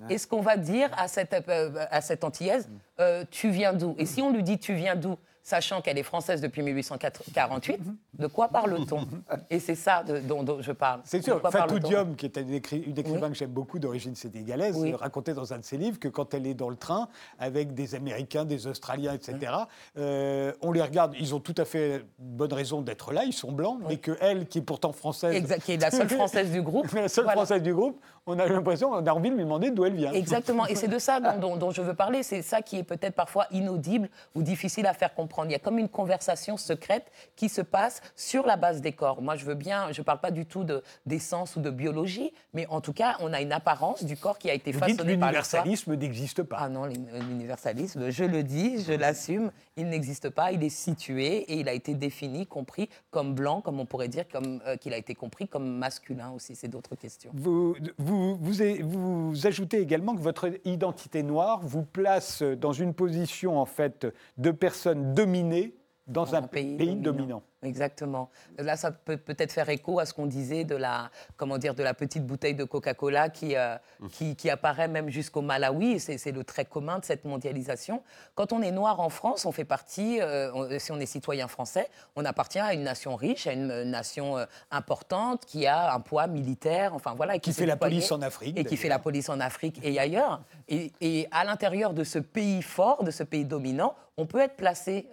Est-ce 0.09 0.25
qu'on 0.25 0.41
va 0.41 0.57
dire 0.57 0.89
à 0.97 1.07
cette, 1.07 1.33
euh, 1.49 1.85
à 1.91 2.01
cette 2.01 2.23
Antillaise, 2.23 2.69
euh, 2.99 3.23
tu 3.29 3.49
viens 3.51 3.73
d'où? 3.73 3.93
Et 3.99 4.05
si 4.07 4.21
on 4.21 4.31
lui 4.31 4.41
dit 4.41 4.57
tu 4.57 4.73
viens 4.73 4.95
d'où, 4.95 5.15
sachant 5.43 5.81
qu'elle 5.81 5.97
est 5.97 6.03
française 6.03 6.41
depuis 6.41 6.61
1848, 6.61 7.79
de 8.19 8.27
quoi 8.27 8.47
parle-t-on 8.49 9.07
Et 9.49 9.59
c'est 9.59 9.75
ça 9.75 10.03
de- 10.03 10.19
dont, 10.19 10.43
dont 10.43 10.61
je 10.61 10.71
parle. 10.71 11.01
C'est 11.03 11.21
sûr, 11.23 11.41
Fatou 11.51 11.79
Diom, 11.79 12.15
qui 12.15 12.25
est 12.27 12.37
une, 12.37 12.51
écri- 12.53 12.83
une 12.85 12.97
écrivain 12.97 13.27
Oui. 13.27 13.31
que 13.33 13.37
j'aime 13.37 13.49
beaucoup 13.51 13.79
d'origine 13.79 14.15
sénégalaise, 14.15 14.75
Oui. 14.77 14.93
racontait 14.93 15.33
dans 15.33 15.53
un 15.53 15.57
de 15.59 15.63
ses 15.63 15.77
livres 15.77 15.99
que 15.99 16.07
quand 16.07 16.33
elle 16.33 16.45
est 16.47 16.53
dans 16.53 16.69
le 16.69 16.75
train 16.75 17.07
avec 17.39 17.73
des 17.73 17.95
Américains, 17.95 18.45
des 18.45 18.67
Australiens, 18.67 19.13
etc., 19.13 19.51
euh, 19.97 20.53
on 20.61 20.71
les 20.71 20.81
regarde, 20.81 21.15
ils 21.19 21.33
ont 21.33 21.39
tout 21.39 21.55
à 21.57 21.65
fait 21.65 22.05
bonne 22.19 22.53
raison 22.53 22.81
d'être 22.81 23.11
là, 23.11 23.23
ils 23.25 23.33
sont 23.33 23.51
blancs, 23.51 23.79
mais 23.87 23.97
que 23.97 24.17
elle, 24.21 24.47
qui 24.47 24.59
est 24.59 24.61
pourtant 24.61 24.91
française, 24.91 25.35
Exact, 25.35 25.63
qui 25.63 25.71
est 25.73 25.77
la 25.81 25.91
seule 25.91 26.09
française 26.09 26.51
du 26.51 26.61
groupe. 26.61 26.91
la 26.93 27.07
seule 27.09 27.23
Voilà. 27.23 27.37
française 27.37 27.63
du 27.63 27.73
groupe, 27.73 27.99
on 28.27 28.37
a 28.37 28.45
l'impression, 28.45 28.91
on 28.91 29.05
a 29.05 29.11
envie 29.11 29.31
de 29.31 29.35
lui 29.35 29.43
demander 29.43 29.71
d'où 29.71 29.85
elle 29.85 29.95
vient. 29.95 30.11
Exactement, 30.13 30.67
et 30.67 30.75
c'est 30.75 30.87
de 30.87 30.99
ça 30.99 31.19
dont, 31.19 31.37
dont- 31.39 31.55
dont 31.55 31.71
je 31.71 31.81
veux 31.81 31.95
parler. 31.95 32.21
C'est 32.23 32.41
ça 32.43 32.61
qui 32.61 32.77
est 32.77 32.83
peut-être 32.83 33.15
parfois 33.15 33.47
inaudible 33.51 34.09
ou 34.35 34.43
difficile 34.43 34.85
à 34.85 34.93
faire 34.93 35.13
comprendre. 35.15 35.30
Il 35.45 35.51
y 35.51 35.55
a 35.55 35.59
comme 35.59 35.77
une 35.79 35.89
conversation 35.89 36.57
secrète 36.57 37.11
qui 37.35 37.49
se 37.49 37.61
passe 37.61 38.01
sur 38.15 38.45
la 38.45 38.57
base 38.57 38.81
des 38.81 38.91
corps. 38.91 39.21
Moi, 39.21 39.35
je 39.35 39.45
veux 39.45 39.55
bien, 39.55 39.91
je 39.91 40.01
ne 40.01 40.05
parle 40.05 40.19
pas 40.19 40.31
du 40.31 40.45
tout 40.45 40.63
de- 40.63 40.83
d'essence 41.05 41.55
ou 41.55 41.61
de 41.61 41.69
biologie, 41.69 42.33
mais 42.53 42.67
en 42.67 42.81
tout 42.81 42.93
cas, 42.93 43.17
on 43.21 43.33
a 43.33 43.41
une 43.41 43.51
apparence 43.53 44.03
du 44.03 44.17
corps 44.17 44.37
qui 44.37 44.49
a 44.49 44.53
été 44.53 44.71
Vous 44.71 44.79
façonné 44.79 44.97
par 45.17 45.29
l'universalisme 45.29 45.95
n'existe 45.95 46.43
pas. 46.43 46.57
Ah 46.59 46.69
non, 46.69 46.85
l'uni- 46.85 47.07
l'universalisme, 47.27 48.09
je 48.09 48.23
le 48.23 48.43
dis, 48.43 48.83
je 48.83 48.93
l'assume, 48.93 49.51
il 49.77 49.87
n'existe 49.89 50.29
pas, 50.29 50.51
il 50.51 50.63
est 50.63 50.69
situé 50.69 51.37
et 51.51 51.59
il 51.59 51.67
a 51.69 51.73
été 51.73 51.93
défini, 51.93 52.45
compris 52.45 52.89
comme 53.09 53.33
blanc, 53.33 53.61
comme 53.61 53.79
on 53.79 53.85
pourrait 53.85 54.07
dire, 54.07 54.25
comme 54.31 54.61
euh, 54.67 54.77
qu'il 54.77 54.93
a 54.93 54.97
été 54.97 55.15
compris 55.15 55.47
comme 55.47 55.77
masculin 55.77 56.31
aussi, 56.31 56.55
c'est 56.55 56.67
d'autres 56.67 56.95
questions. 56.95 57.31
Vous, 57.33 57.75
vous, 57.97 58.35
vous, 58.37 58.61
a- 58.61 58.81
vous 58.83 59.47
ajoutez 59.47 59.79
également 59.79 60.15
que 60.15 60.21
votre 60.21 60.49
identité 60.65 61.23
noire 61.23 61.59
vous 61.63 61.83
place 61.83 62.41
dans 62.43 62.73
une 62.73 62.93
position 62.93 63.59
en 63.59 63.65
fait 63.65 64.07
de 64.37 64.51
personne 64.51 65.13
dominée 65.25 65.75
dans, 66.07 66.33
un, 66.35 66.41
pays, 66.41 66.95
dominant. 66.95 67.43
Exactement. 67.63 68.29
Là, 68.57 68.75
ça 68.75 68.91
peut 68.91 69.17
peut-être 69.17 69.51
faire 69.51 69.69
écho 69.69 69.99
à 69.99 70.05
ce 70.07 70.13
qu'on 70.13 70.25
disait 70.25 70.63
de 70.63 70.75
la, 70.75 71.11
comment 71.37 71.59
dire, 71.59 71.75
de 71.75 71.83
la 71.83 71.93
petite 71.93 72.25
bouteille 72.25 72.55
de 72.55 72.63
Coca-Cola 72.63 73.29
qui, 73.29 73.55
euh, 73.55 73.75
qui, 74.11 74.35
qui 74.35 74.49
apparaît 74.49 74.87
même 74.87 75.09
jusqu'au 75.09 75.41
Malawi. 75.41 75.99
C'est 75.99 76.31
le 76.31 76.43
trait 76.43 76.65
commun 76.65 76.97
de 76.99 77.05
cette 77.05 77.23
mondialisation. 77.23 78.01
Quand 78.33 78.51
on 78.51 78.61
est 78.63 78.71
noir 78.71 78.99
en 78.99 79.09
France, 79.09 79.45
on 79.45 79.51
fait 79.51 79.63
partie, 79.65 80.19
euh, 80.21 80.51
on- 80.55 80.79
si 80.79 80.91
on 80.91 80.99
est 80.99 81.05
citoyen 81.05 81.47
français, 81.47 81.87
on 82.15 82.25
appartient 82.25 82.57
à 82.59 82.73
une 82.73 82.83
nation 82.83 83.15
riche, 83.15 83.45
à 83.45 83.53
une 83.53 83.69
euh, 83.69 83.85
nation 83.85 84.37
euh, 84.39 84.45
importante 84.71 85.45
qui 85.45 85.67
a 85.67 85.93
un 85.93 85.99
poids 85.99 86.25
militaire, 86.27 86.95
enfin 86.95 87.13
voilà. 87.15 87.35
et 87.35 87.39
Qui 87.39 87.53
fait 87.53 87.65
la 87.67 87.77
police 87.77 88.11
en 88.11 88.21
Afrique, 88.23 88.57
Et 88.57 88.65
qui 88.65 88.75
fait 88.77 88.89
la 88.89 88.99
police 88.99 89.29
en 89.29 89.39
Afrique 89.39 89.79
et 89.83 89.99
ailleurs. 89.99 90.41
Et, 90.67 90.91
et 90.99 91.27
à 91.31 91.43
l'intérieur 91.43 91.93
de 91.93 92.03
ce 92.03 92.17
pays 92.17 92.61
fort, 92.63 93.03
de 93.03 93.11
ce 93.11 93.21
pays 93.23 93.45
dominant, 93.45 93.93
on 94.17 94.25
peut 94.25 94.39
être 94.41 94.55
placé, 94.55 95.07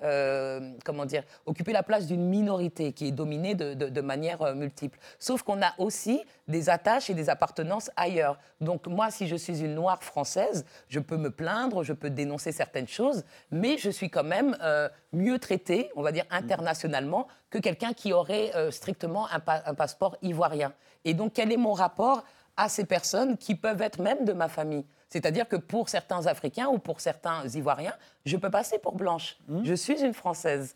comment 0.85 1.07
dire, 1.07 1.23
occuper 1.47 1.73
la 1.73 1.83
place 1.83 2.07
d'une 2.07 2.29
minorité 2.39 2.93
qui 2.93 3.05
est 3.09 3.17
dominée 3.23 3.55
de, 3.55 3.75
de- 3.75 3.91
de 3.99 4.01
manière 4.01 4.41
euh, 4.43 4.55
multiple. 4.55 4.99
Sauf 5.19 5.43
qu'on 5.43 5.61
a 5.63 5.73
aussi 5.79 6.17
des 6.47 6.69
attaches 6.69 7.11
et 7.11 7.15
des 7.15 7.29
appartenances 7.29 7.91
ailleurs. 7.97 8.37
Donc 8.61 8.87
moi, 8.87 9.11
si 9.11 9.27
je 9.27 9.37
suis 9.45 9.59
une 9.67 9.75
noire 9.75 10.03
française, 10.03 10.65
je 10.89 11.01
peux 11.01 11.17
me 11.17 11.31
plaindre, 11.31 11.83
je 11.83 11.95
peux 11.95 12.11
dénoncer 12.11 12.53
certaines 12.53 12.89
choses, 12.99 13.25
mais 13.51 13.79
je 13.85 13.91
suis 13.91 14.11
quand 14.11 14.25
même 14.37 14.57
euh, 14.63 14.89
mieux 15.13 15.39
traitée, 15.39 15.91
on 15.97 16.03
va 16.03 16.13
dire 16.13 16.27
internationalement, 16.31 17.27
que 17.51 17.59
quelqu'un 17.59 17.93
qui 17.93 18.13
aurait 18.13 18.51
euh, 18.55 18.71
strictement 18.71 19.25
un, 19.37 19.41
pa- 19.41 19.63
un 19.67 19.75
passeport 19.75 20.17
ivoirien. 20.23 20.73
Et 21.05 21.15
donc, 21.15 21.33
quel 21.35 21.51
est 21.53 21.57
mon 21.69 21.73
rapport 21.73 22.25
à 22.57 22.69
ces 22.69 22.85
personnes 22.85 23.37
qui 23.37 23.55
peuvent 23.55 23.83
être 23.83 24.01
même 24.01 24.25
de 24.25 24.33
ma 24.33 24.49
famille? 24.49 24.85
C'est-à-dire 25.11 25.47
que 25.49 25.57
pour 25.57 25.89
certains 25.89 26.27
Africains 26.27 26.69
ou 26.69 26.79
pour 26.79 27.01
certains 27.01 27.43
Ivoiriens, 27.55 27.97
je 28.27 28.37
peux 28.37 28.51
passer 28.51 28.79
pour 28.79 28.95
blanche. 28.95 29.39
Je 29.65 29.73
suis 29.73 29.99
une 30.05 30.13
Française. 30.13 30.75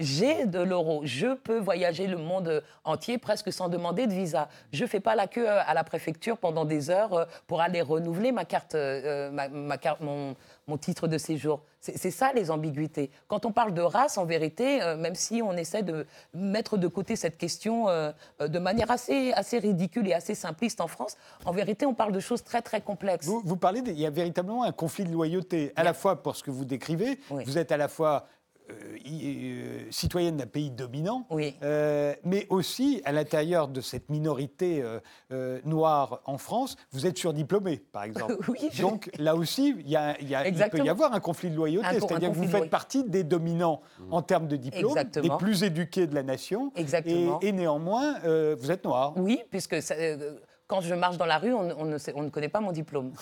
J'ai 0.00 0.46
de 0.46 0.60
l'euro. 0.60 1.00
Je 1.04 1.34
peux 1.34 1.58
voyager 1.58 2.06
le 2.06 2.18
monde 2.18 2.62
entier 2.84 3.18
presque 3.18 3.52
sans 3.52 3.68
demander 3.68 4.06
de 4.06 4.12
visa. 4.12 4.48
Je 4.72 4.84
ne 4.84 4.88
fais 4.88 5.00
pas 5.00 5.16
la 5.16 5.26
queue 5.26 5.48
euh, 5.48 5.60
à 5.66 5.74
la 5.74 5.82
préfecture 5.82 6.38
pendant 6.38 6.64
des 6.64 6.88
heures 6.88 7.14
euh, 7.14 7.24
pour 7.48 7.60
aller 7.60 7.82
renouveler 7.82 8.30
ma 8.30 8.44
carte, 8.44 8.76
euh, 8.76 9.30
ma- 9.32 9.48
ma 9.48 9.76
carte- 9.76 10.00
mon, 10.00 10.36
mon 10.68 10.76
titre 10.78 11.08
de 11.08 11.18
séjour. 11.18 11.62
C'est 11.80 12.10
ça 12.10 12.32
les 12.32 12.50
ambiguïtés. 12.50 13.10
Quand 13.28 13.44
on 13.46 13.52
parle 13.52 13.72
de 13.72 13.80
race, 13.82 14.18
en 14.18 14.24
vérité, 14.24 14.82
euh, 14.82 14.96
même 14.96 15.14
si 15.14 15.42
on 15.42 15.52
essaie 15.52 15.82
de 15.84 16.06
mettre 16.34 16.76
de 16.76 16.86
côté 16.88 17.14
cette 17.16 17.38
question 17.38 17.88
euh, 17.88 18.12
de 18.40 18.58
manière 18.58 18.90
assez, 18.90 19.32
assez 19.32 19.58
ridicule 19.58 20.06
et 20.08 20.12
assez 20.12 20.34
simpliste 20.34 20.80
en 20.80 20.88
France, 20.88 21.16
en 21.44 21.52
vérité, 21.52 21.86
on 21.86 21.94
parle 21.94 22.12
de 22.12 22.20
choses 22.20 22.42
très 22.44 22.62
très 22.62 22.80
complexes. 22.80 23.26
Vous, 23.26 23.42
vous 23.44 23.56
parlez, 23.56 23.82
de- 23.82 23.90
il 23.92 23.98
y 24.00 24.06
a 24.06 24.10
véritablement 24.10 24.64
un 24.64 24.72
conflit 24.72 25.04
de 25.04 25.12
loyauté, 25.12 25.72
à 25.76 25.82
la 25.84 25.94
fois 25.94 26.22
pour 26.22 26.36
ce 26.36 26.42
que 26.44 26.50
vous 26.50 26.64
décrivez, 26.64 27.18
Oui. 27.30 27.42
vous 27.46 27.58
êtes 27.58 27.70
à 27.72 27.76
la 27.76 27.88
fois 27.88 28.26
euh, 28.70 28.74
euh, 29.10 29.78
citoyenne 29.90 30.36
d'un 30.36 30.46
pays 30.46 30.70
dominant, 30.70 31.26
Oui. 31.30 31.54
euh, 31.62 32.14
mais 32.24 32.46
aussi 32.50 33.00
à 33.04 33.12
l'intérieur 33.12 33.68
de 33.68 33.80
cette 33.80 34.08
minorité 34.10 34.82
euh, 34.82 35.00
euh, 35.32 35.60
noire 35.64 36.20
en 36.26 36.38
France, 36.38 36.76
vous 36.92 37.06
êtes 37.06 37.18
surdiplômée, 37.18 37.78
par 37.92 38.04
exemple. 38.04 38.36
Oui, 38.48 38.68
je- 38.72 38.82
Donc 38.82 39.10
là 39.18 39.34
aussi, 39.36 39.74
il, 39.78 39.88
y 39.88 39.96
a- 39.96 40.18
il 40.20 40.28
y 40.28 40.34
a- 40.34 40.46
il 40.48 40.54
peut 40.70 40.78
y 40.84 40.88
avoir 40.88 41.12
un 41.12 41.20
conflit 41.20 41.50
de 41.50 41.56
loyauté, 41.56 41.86
un 41.86 41.92
c'est-à-dire 41.94 42.30
que 42.30 42.36
vous 42.36 42.48
faites 42.48 42.70
partie 42.70 43.04
des 43.04 43.24
dominants 43.24 43.80
en 44.10 44.22
termes 44.22 44.48
de 44.48 44.56
diplôme, 44.56 44.90
Exactement. 44.90 45.36
des 45.36 45.44
plus 45.44 45.62
éduqués 45.62 46.06
de 46.06 46.14
la 46.14 46.22
nation, 46.22 46.72
Exactement. 46.76 47.40
Et, 47.42 47.48
et 47.48 47.52
néanmoins, 47.52 48.16
euh, 48.24 48.56
vous 48.58 48.70
êtes 48.70 48.84
noir. 48.84 49.14
Oui, 49.16 49.40
puisque 49.50 49.80
ça- 49.82 49.94
euh, 49.94 50.38
quand 50.68 50.80
je 50.82 50.94
marche 50.94 51.16
dans 51.16 51.26
la 51.26 51.38
rue, 51.38 51.52
on, 51.52 51.68
on 51.80 51.84
ne, 51.86 51.98
sait- 51.98 52.12
on 52.14 52.22
ne 52.22 52.28
connaît 52.28 52.48
pas 52.50 52.60
mon 52.60 52.70
diplôme. 52.72 53.12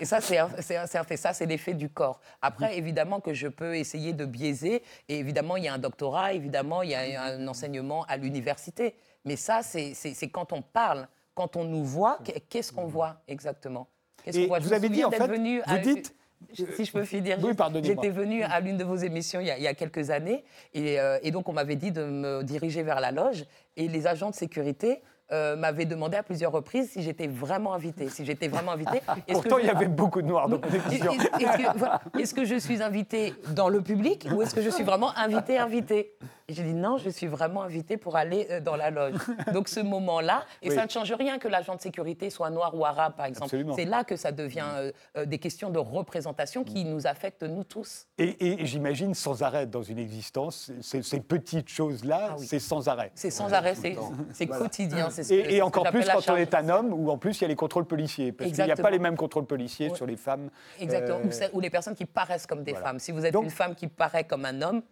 Et 0.00 0.04
ça, 0.04 0.20
c'est 0.20 0.38
un, 0.38 0.48
fait. 0.48 1.16
Ça, 1.16 1.32
c'est 1.32 1.46
l'effet 1.46 1.74
du 1.74 1.88
corps. 1.90 2.20
Après, 2.42 2.76
évidemment 2.78 3.20
que 3.20 3.34
je 3.34 3.48
peux 3.48 3.76
essayer 3.76 4.12
de 4.12 4.24
biaiser. 4.24 4.82
Et 5.08 5.18
évidemment, 5.18 5.56
il 5.56 5.64
y 5.64 5.68
a 5.68 5.74
un 5.74 5.78
doctorat, 5.78 6.32
évidemment, 6.32 6.82
il 6.82 6.90
y 6.90 6.94
a 6.94 7.22
un 7.22 7.46
enseignement 7.46 8.04
à 8.08 8.16
l'université. 8.16 8.94
Mais 9.24 9.36
ça, 9.36 9.60
c'est 9.62 10.28
quand 10.32 10.52
on 10.52 10.62
parle, 10.62 11.06
quand 11.34 11.56
on 11.56 11.64
nous 11.64 11.84
voit, 11.84 12.18
qu'est- 12.24 12.40
qu'est-ce 12.48 12.72
qu'on 12.72 12.86
voit 12.86 13.16
exactement? 13.28 13.86
Qu'est-ce 14.24 14.38
Et 14.38 14.42
qu'on 14.42 14.48
voit? 14.48 14.60
Je 14.60 14.64
vous 14.64 14.72
avez 14.72 14.88
dit, 14.88 15.04
en 15.04 15.10
fait, 15.10 15.18
vous 15.26 15.60
à- 15.66 15.78
dites- 15.78 16.14
si 16.54 16.84
je 16.84 16.92
peux 16.92 17.04
finir, 17.04 17.36
Oui, 17.42 17.52
j'étais 17.82 18.10
venue 18.10 18.44
à 18.44 18.60
l'une 18.60 18.76
de 18.76 18.84
vos 18.84 18.94
émissions 18.96 19.40
il 19.40 19.48
y 19.48 19.50
a, 19.50 19.58
il 19.58 19.62
y 19.64 19.66
a 19.66 19.74
quelques 19.74 20.10
années 20.10 20.44
et, 20.72 21.00
euh, 21.00 21.18
et 21.24 21.32
donc 21.32 21.48
on 21.48 21.52
m'avait 21.52 21.74
dit 21.74 21.90
de 21.90 22.04
me 22.04 22.42
diriger 22.44 22.84
vers 22.84 23.00
la 23.00 23.10
loge 23.10 23.44
et 23.76 23.88
les 23.88 24.06
agents 24.06 24.30
de 24.30 24.36
sécurité 24.36 25.02
euh, 25.32 25.56
m'avaient 25.56 25.84
demandé 25.84 26.16
à 26.16 26.22
plusieurs 26.22 26.52
reprises 26.52 26.90
si 26.90 27.02
j'étais 27.02 27.26
vraiment 27.26 27.74
invitée. 27.74 28.08
Si 28.08 28.24
j'étais 28.24 28.48
vraiment 28.48 28.72
invitée. 28.72 28.98
Est-ce 29.28 29.38
que 29.38 29.48
Pourtant, 29.48 29.58
il 29.58 29.64
y 29.64 29.68
je- 29.68 29.72
avait 29.72 29.86
beaucoup 29.88 30.22
de 30.22 30.26
noirs 30.26 30.48
dans 30.48 30.58
mon 30.58 30.62
est-ce 30.64 31.04
est-ce 31.04 31.58
que, 31.72 31.78
voilà, 31.78 32.00
est-ce 32.18 32.34
que 32.34 32.44
je 32.44 32.54
suis 32.56 32.82
invitée 32.82 33.34
dans 33.50 33.68
le 33.68 33.80
public 33.82 34.26
ou 34.34 34.42
est-ce 34.42 34.54
que 34.54 34.62
je 34.62 34.70
suis 34.70 34.84
vraiment 34.84 35.16
invitée, 35.16 35.58
invitée? 35.58 36.12
J'ai 36.50 36.62
dit 36.62 36.72
non, 36.72 36.96
je 36.96 37.10
suis 37.10 37.26
vraiment 37.26 37.62
invitée 37.62 37.98
pour 37.98 38.16
aller 38.16 38.46
euh, 38.50 38.60
dans 38.60 38.74
la 38.76 38.90
loge. 38.90 39.14
Donc 39.52 39.68
ce 39.68 39.80
moment-là, 39.80 40.44
et 40.62 40.70
Oui. 40.70 40.74
ça 40.74 40.84
ne 40.86 40.90
change 40.90 41.12
rien 41.12 41.38
que 41.38 41.46
l'agent 41.46 41.74
de 41.76 41.80
sécurité 41.80 42.30
soit 42.30 42.48
noir 42.48 42.74
ou 42.74 42.86
arabe, 42.86 43.14
par 43.16 43.26
exemple. 43.26 43.54
C'est 43.76 43.84
là 43.84 44.02
que 44.02 44.16
ça 44.16 44.32
devient 44.32 44.64
euh, 44.74 44.92
euh, 45.18 45.26
des 45.26 45.38
questions 45.38 45.68
de 45.68 45.78
représentation 45.78 46.64
qui 46.64 46.86
nous 46.86 47.06
affectent 47.06 47.42
nous 47.42 47.64
tous. 47.64 48.06
Et, 48.16 48.62
et 48.62 48.66
j'imagine 48.66 49.12
sans 49.12 49.42
arrêt 49.42 49.66
dans 49.66 49.82
une 49.82 49.98
existence, 49.98 50.72
ces, 50.80 51.02
ces 51.02 51.20
petites 51.20 51.68
choses-là, 51.68 52.28
Ah 52.30 52.36
oui. 52.38 52.46
c'est 52.46 52.58
sans 52.60 52.88
arrêt. 52.88 53.12
C'est 53.14 53.30
sans 53.30 53.52
arrêt, 53.52 53.74
c'est 53.74 53.96
c'est 54.32 54.46
quotidien. 54.46 55.10
c'est 55.10 55.24
ce 55.24 55.34
Et, 55.34 55.56
et 55.56 55.62
encore 55.62 55.84
plus 55.90 56.06
quand 56.06 56.32
on 56.32 56.36
est 56.36 56.54
un 56.54 56.68
homme, 56.70 56.92
où 56.94 57.10
en 57.10 57.18
plus 57.18 57.38
il 57.38 57.42
y 57.42 57.44
a 57.44 57.48
les 57.48 57.56
contrôles 57.56 57.84
policiers. 57.84 58.32
Parce 58.32 58.50
qu'il 58.52 58.64
n'y 58.64 58.72
a 58.72 58.76
pas 58.76 58.90
les 58.90 58.98
mêmes 58.98 59.16
contrôles 59.16 59.46
policiers 59.46 59.90
Ouais. 59.90 59.94
sur 59.96 60.06
les 60.06 60.16
femmes. 60.16 60.48
Exactement. 60.80 61.18
Euh, 61.18 61.48
Ou 61.52 61.60
les 61.60 61.70
personnes 61.70 61.94
qui 61.94 62.04
paraissent 62.06 62.46
comme 62.46 62.62
des 62.64 62.72
voilà. 62.72 62.86
femmes. 62.86 62.98
Si 62.98 63.12
vous 63.12 63.24
êtes 63.26 63.32
Donc- 63.34 63.44
une 63.44 63.50
femme 63.50 63.74
qui 63.74 63.86
paraît 63.86 64.24
comme 64.24 64.44
un 64.46 64.62
homme 64.62 64.82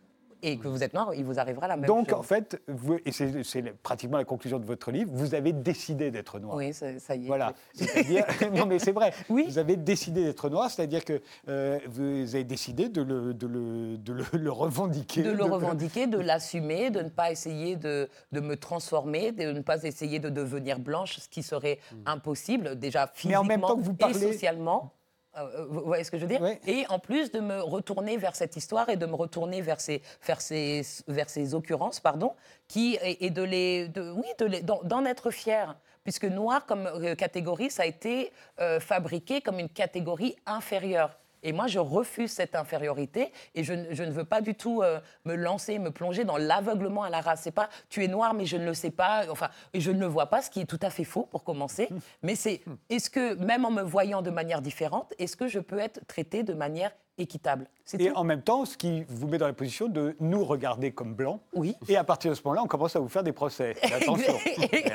et 0.47 0.59
que 0.59 0.69
vous 0.69 0.83
êtes 0.85 0.95
noir, 0.95 1.13
il 1.15 1.25
vous 1.25 1.41
arrivera 1.41 1.67
la 1.67 1.77
même 1.77 1.87
donc 1.89 2.11
chose. 2.11 2.19
en 2.19 2.23
fait, 2.23 2.63
vous- 2.69 2.99
et 3.05 3.11
c'est 3.11 3.63
pratiquement 3.83 4.17
la 4.19 4.25
conclusion 4.25 4.59
de 4.61 4.65
votre 4.65 4.93
livre, 4.93 5.11
vous 5.13 5.35
avez 5.35 5.53
décidé 5.53 6.11
d'être 6.13 6.39
noir. 6.39 6.55
Oui, 6.57 6.73
ça, 6.73 6.99
ça 7.01 7.17
y 7.17 7.25
est. 7.25 7.27
Voilà. 7.27 7.53
C'est-à-dire- 7.75 8.25
non, 8.55 8.65
mais 8.67 8.79
c'est 8.79 8.93
vrai. 8.93 9.13
Oui. 9.29 9.47
Vous 9.49 9.59
avez 9.59 9.77
décidé 9.77 10.23
d'être 10.25 10.49
noir, 10.49 10.71
c'est-à-dire 10.71 11.05
que 11.05 11.21
euh, 11.49 11.79
vous 11.89 12.03
avez 12.35 12.45
décidé 12.45 12.89
de 12.89 13.03
le, 13.03 13.35
de 13.35 13.47
le, 13.49 13.97
de 13.99 14.13
le- 14.13 14.25
le 14.39 14.53
revendiquer. 14.53 15.23
de 15.23 15.31
le 15.33 15.45
revendiquer, 15.45 16.07
de 16.07 16.19
l'assumer, 16.19 16.91
de 16.91 17.01
ne 17.01 17.09
pas 17.09 17.33
essayer 17.33 17.75
de, 17.77 18.09
me 18.33 18.55
transformer, 18.55 19.33
de 19.33 19.51
ne 19.51 19.61
pas 19.61 19.83
essayer 19.83 20.19
de 20.21 20.29
devenir 20.29 20.79
blanche, 20.79 21.19
ce 21.19 21.29
qui 21.29 21.43
serait 21.43 21.81
impossible 22.07 22.79
déjà 22.79 23.07
Mais 23.07 23.11
physiquement 23.15 23.41
en 23.41 23.45
même 23.45 23.61
temps 23.61 23.77
que 23.77 23.83
vous 23.83 23.95
parlez- 23.95 24.23
et 24.25 24.33
socialement. 24.33 24.93
Euh, 25.37 25.67
vous 25.69 25.83
voyez 25.83 26.05
ce 26.05 26.11
que 26.11 26.17
je 26.19 26.23
veux 26.27 26.29
dire. 26.29 26.45
Et 26.67 26.87
en 26.89 26.99
plus 26.99 27.31
de 27.31 27.41
me 27.41 27.61
retourner 27.61 28.17
vers 28.17 28.35
cette 28.35 28.57
histoire 28.57 28.89
et 28.89 28.97
de 28.97 29.07
me 29.07 29.15
retourner 29.15 29.61
vers 29.61 29.81
ces, 29.81 30.03
vers 30.27 30.41
ces, 30.41 30.83
vers 31.09 31.29
ces 31.29 31.55
occurrences, 31.55 32.01
pardon, 32.01 32.35
qui, 32.69 32.99
et, 33.03 33.27
et 33.27 33.31
de 33.31 33.43
les, 33.43 33.89
de, 33.89 34.11
oui, 34.11 34.29
de 34.39 34.61
d'en 34.85 35.05
être 35.05 35.31
fier. 35.31 35.77
puisque 36.07 36.25
noir 36.25 36.67
comme 36.67 36.87
euh, 36.87 37.17
catégorie, 37.17 37.69
ça 37.69 37.83
a 37.83 37.87
été 37.87 38.33
euh, 38.61 38.79
fabriqué 38.79 39.41
comme 39.41 39.59
une 39.59 39.69
catégorie 39.69 40.37
inférieure. 40.47 41.19
Et 41.43 41.53
moi, 41.53 41.67
je 41.67 41.79
refuse 41.79 42.31
cette 42.33 42.55
infériorité 42.55 43.33
et 43.55 43.65
je, 43.65 43.73
ne- 43.75 43.95
je 43.95 44.03
ne 44.03 44.11
veux 44.11 44.25
pas 44.25 44.41
du 44.41 44.55
tout 44.55 44.83
euh, 44.83 45.01
me 45.25 45.35
lancer, 45.35 45.79
me 45.79 45.91
plonger 45.91 46.25
dans 46.25 46.37
l'aveuglement 46.37 47.03
à 47.03 47.11
la 47.11 47.21
race. 47.21 47.41
C'est 47.43 47.51
pas 47.51 47.69
tu 47.89 48.05
es 48.05 48.09
noir, 48.09 48.35
mais 48.35 48.47
je 48.47 48.57
ne 48.57 48.65
le 48.65 48.75
sais 48.75 48.91
pas, 48.91 49.25
enfin, 49.31 49.49
je 49.75 49.91
ne 49.91 50.01
le 50.01 50.07
vois 50.07 50.27
pas, 50.27 50.43
ce 50.43 50.51
qui 50.51 50.61
est 50.61 50.67
tout 50.67 50.81
à 50.83 50.91
fait 50.91 51.05
faux 51.05 51.25
pour 51.27 51.45
commencer. 51.45 51.89
Mais 52.23 52.35
c'est 52.35 52.63
est-ce 52.91 53.11
que, 53.11 53.35
même 53.35 53.65
en 53.65 53.71
me 53.71 53.83
voyant 53.83 54.23
de 54.23 54.31
manière 54.31 54.61
différente, 54.63 55.13
est-ce 55.19 55.37
que 55.37 55.49
je 55.49 55.61
peux 55.61 55.79
être 55.79 56.05
traité 56.07 56.43
de 56.43 56.55
manière 56.55 56.93
équitable 57.19 57.67
Et 57.99 58.09
tout. 58.09 58.15
en 58.17 58.25
même 58.25 58.43
temps, 58.43 58.65
ce 58.65 58.77
qui 58.77 59.05
vous 59.09 59.27
met 59.27 59.39
dans 59.39 59.47
la 59.47 59.53
position 59.53 59.89
de 59.89 60.17
nous 60.21 60.45
regarder 60.45 60.93
comme 60.93 61.15
blancs. 61.15 61.41
Oui. 61.55 61.77
Et 61.89 61.97
à 61.97 62.05
partir 62.05 62.31
de 62.31 62.37
ce 62.37 62.43
moment-là, 62.45 62.63
on 62.63 62.67
commence 62.67 62.95
à 62.97 63.01
vous 63.01 63.09
faire 63.09 63.23
des 63.23 63.33
procès. 63.33 63.75
Attention. 63.83 64.35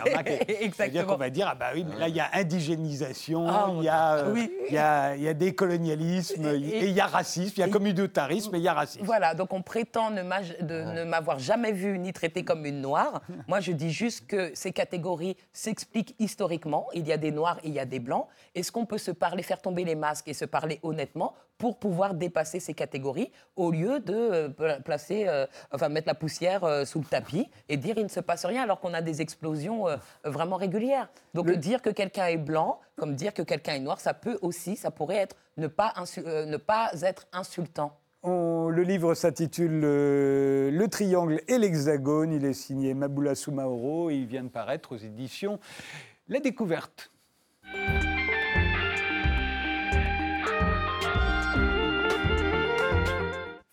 Remarqué. 0.06 0.40
C'est-à-dire 0.40 0.62
Exactement. 0.62 1.06
qu'on 1.14 1.18
va 1.18 1.30
dire, 1.30 1.48
ah 1.50 1.56
bah 1.56 1.68
oui, 1.74 1.86
mais 1.88 1.98
là, 1.98 2.08
il 2.08 2.16
y 2.16 2.20
a 2.20 2.30
indigénisation, 2.34 3.48
Ah, 3.48 3.72
il 3.78 3.84
y 3.84 3.90
a, 3.90 4.16
euh, 4.18 4.34
oui. 4.34 4.52
il 4.70 4.74
y 4.74 4.78
a, 4.78 5.16
il 5.16 5.24
y 5.24 5.28
a 5.28 5.34
décolonialisme, 5.34 6.46
Et- 6.48 6.56
et 6.58 6.86
il 6.88 6.94
y 6.94 7.00
a 7.00 7.08
racisme, 7.08 7.54
il 7.58 7.60
y 7.60 7.64
a 7.64 7.68
communautarisme 7.70 8.54
et 8.56 8.58
il 8.60 8.64
y 8.64 8.68
a 8.68 8.74
racisme. 8.74 9.06
Voilà, 9.06 9.34
donc 9.36 9.54
on 9.54 9.62
prétend 9.62 10.12
ne 10.12 11.04
m'avoir 11.04 11.40
jamais 11.40 11.72
vue 11.72 11.98
ni 12.00 12.14
traitée 12.14 12.44
comme 12.44 12.66
une 12.66 12.82
noire. 12.82 13.22
Moi, 13.48 13.60
je 13.60 13.72
dis 13.72 13.92
juste 13.92 14.28
que 14.28 14.52
ces 14.54 14.72
catégories 14.72 15.38
s'expliquent 15.54 16.16
historiquement. 16.20 16.88
Il 16.94 17.08
y 17.08 17.12
a 17.12 17.18
des 17.18 17.32
noirs 17.32 17.58
et 17.64 17.68
il 17.70 17.74
y 17.74 17.80
a 17.80 17.86
des 17.86 18.00
blancs. 18.00 18.28
Est-ce 18.56 18.72
qu'on 18.72 18.86
peut 18.86 18.98
se 18.98 19.12
parler, 19.12 19.44
faire 19.44 19.62
tomber 19.62 19.84
les 19.86 19.96
masques 19.96 20.28
et 20.28 20.34
se 20.34 20.46
parler 20.46 20.80
honnêtement 20.84 21.34
pour 21.62 21.78
pouvoir 21.78 22.16
dépasser 22.16 22.60
ces 22.60 22.74
catégories 22.74 23.32
au 23.56 23.70
lieu 23.70 24.00
de 24.00 24.16
euh, 24.16 24.50
pla- 24.50 24.80
placer, 24.80 25.26
euh, 25.28 25.46
enfin 25.72 25.90
mettre 25.90 26.08
la 26.08 26.16
poussière 26.16 26.64
euh, 26.64 26.86
sous 26.86 26.98
le 26.98 27.06
tapis 27.06 27.48
et 27.70 27.78
dire 27.78 27.94
il 27.98 28.04
ne 28.06 28.10
se 28.10 28.20
passe 28.20 28.46
rien 28.46 28.64
alors 28.64 28.80
qu'on 28.80 28.96
a 28.96 29.02
des 29.04 29.22
explosions 29.22 29.88
euh, 29.88 29.98
vraiment 30.24 30.56
régulières. 30.56 31.08
Donc 31.36 31.46
Le- 31.46 31.58
dire 31.58 31.84
que 31.84 31.92
quelqu'un 31.92 32.26
est 32.26 32.38
blanc, 32.38 32.80
comme 32.96 33.14
dire 33.14 33.32
que 33.36 33.44
quelqu'un 33.44 33.76
est 33.76 33.80
noir, 33.80 34.00
ça 34.00 34.16
peut 34.16 34.40
aussi, 34.42 34.76
ça 34.76 34.90
pourrait 34.90 35.18
être 35.18 35.36
ne 35.58 35.68
pas, 35.68 35.94
ne 36.26 36.58
pas 36.58 36.90
être 37.04 37.28
insultant. 37.32 37.96
On- 38.24 38.70
le 38.70 38.82
livre 38.82 39.14
s'intitule 39.14 39.82
euh, 39.84 40.72
Le 40.72 40.88
triangle 40.88 41.42
et 41.48 41.60
l'hexagone. 41.60 42.34
Il 42.34 42.44
est 42.44 42.54
signé 42.54 42.96
Maboula 42.96 43.36
Soumaoro 43.36 44.10
et 44.10 44.16
il 44.16 44.26
vient 44.26 44.44
de 44.44 44.50
paraître 44.50 44.94
aux 44.96 44.98
éditions 44.98 45.60
La 46.28 46.40
Découverte. 46.40 47.12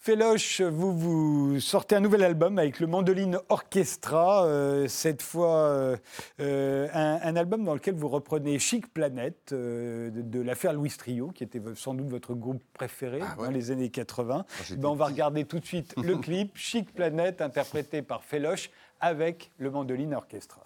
Féloche, 0.09 0.63
vous 0.63 0.97
vous 0.97 1.61
sortez 1.61 1.95
un 1.95 2.01
nouvel 2.01 2.25
album 2.25 2.59
avec 2.59 2.81
le 2.81 2.87
Mandoline 2.87 3.39
Orchestra, 3.51 4.47
euh, 4.47 4.89
cette 4.89 5.21
fois 5.21 5.65
euh, 5.69 5.97
euh, 6.41 6.89
un, 6.95 7.19
un 7.23 7.37
album 7.37 7.63
dans 7.63 7.75
lequel 7.75 7.95
vous 7.95 8.09
reprenez 8.09 8.59
Chic 8.59 8.91
Planète 8.91 9.51
euh, 9.53 10.09
de, 10.09 10.23
de 10.23 10.41
l'affaire 10.41 10.73
Louis 10.73 10.89
Trio, 10.89 11.29
qui 11.29 11.45
était 11.45 11.61
sans 11.75 11.93
doute 11.93 12.09
votre 12.09 12.33
groupe 12.33 12.63
préféré 12.73 13.21
Ah 13.23 13.39
ouais. 13.39 13.49
dans 13.49 13.53
les 13.53 13.71
années 13.71 13.91
80. 13.91 14.47
j'étais 14.67 14.81
Ben, 14.81 14.89
on 14.89 14.95
va 14.95 15.05
regarder 15.05 15.45
tout 15.45 15.59
de 15.61 15.67
suite 15.67 15.93
le 16.03 16.17
clip 16.23 16.53
Chic 16.57 16.91
Planète 16.95 17.43
interprété 17.43 18.01
par 18.01 18.25
Féloche 18.25 18.71
avec 19.01 19.51
le 19.59 19.71
Mandoline 19.71 20.15
Orchestra. 20.15 20.63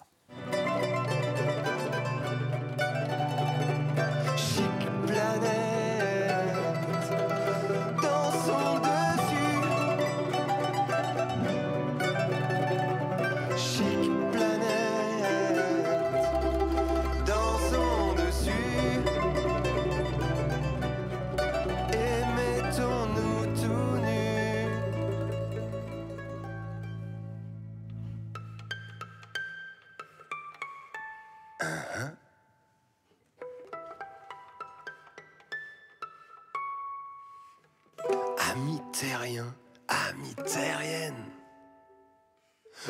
Amis 38.53 38.79
terriens, 38.91 39.53
amis 39.87 40.35
terriennes, 40.45 41.13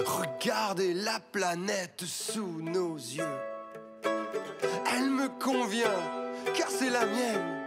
regardez 0.06 0.94
la 0.94 1.20
planète 1.32 2.02
sous 2.06 2.62
nos 2.62 2.96
yeux. 2.98 3.24
Elle 4.94 5.10
me 5.10 5.28
convient, 5.42 5.86
car 6.58 6.70
c'est 6.70 6.90
la 6.90 7.06
mienne. 7.06 7.62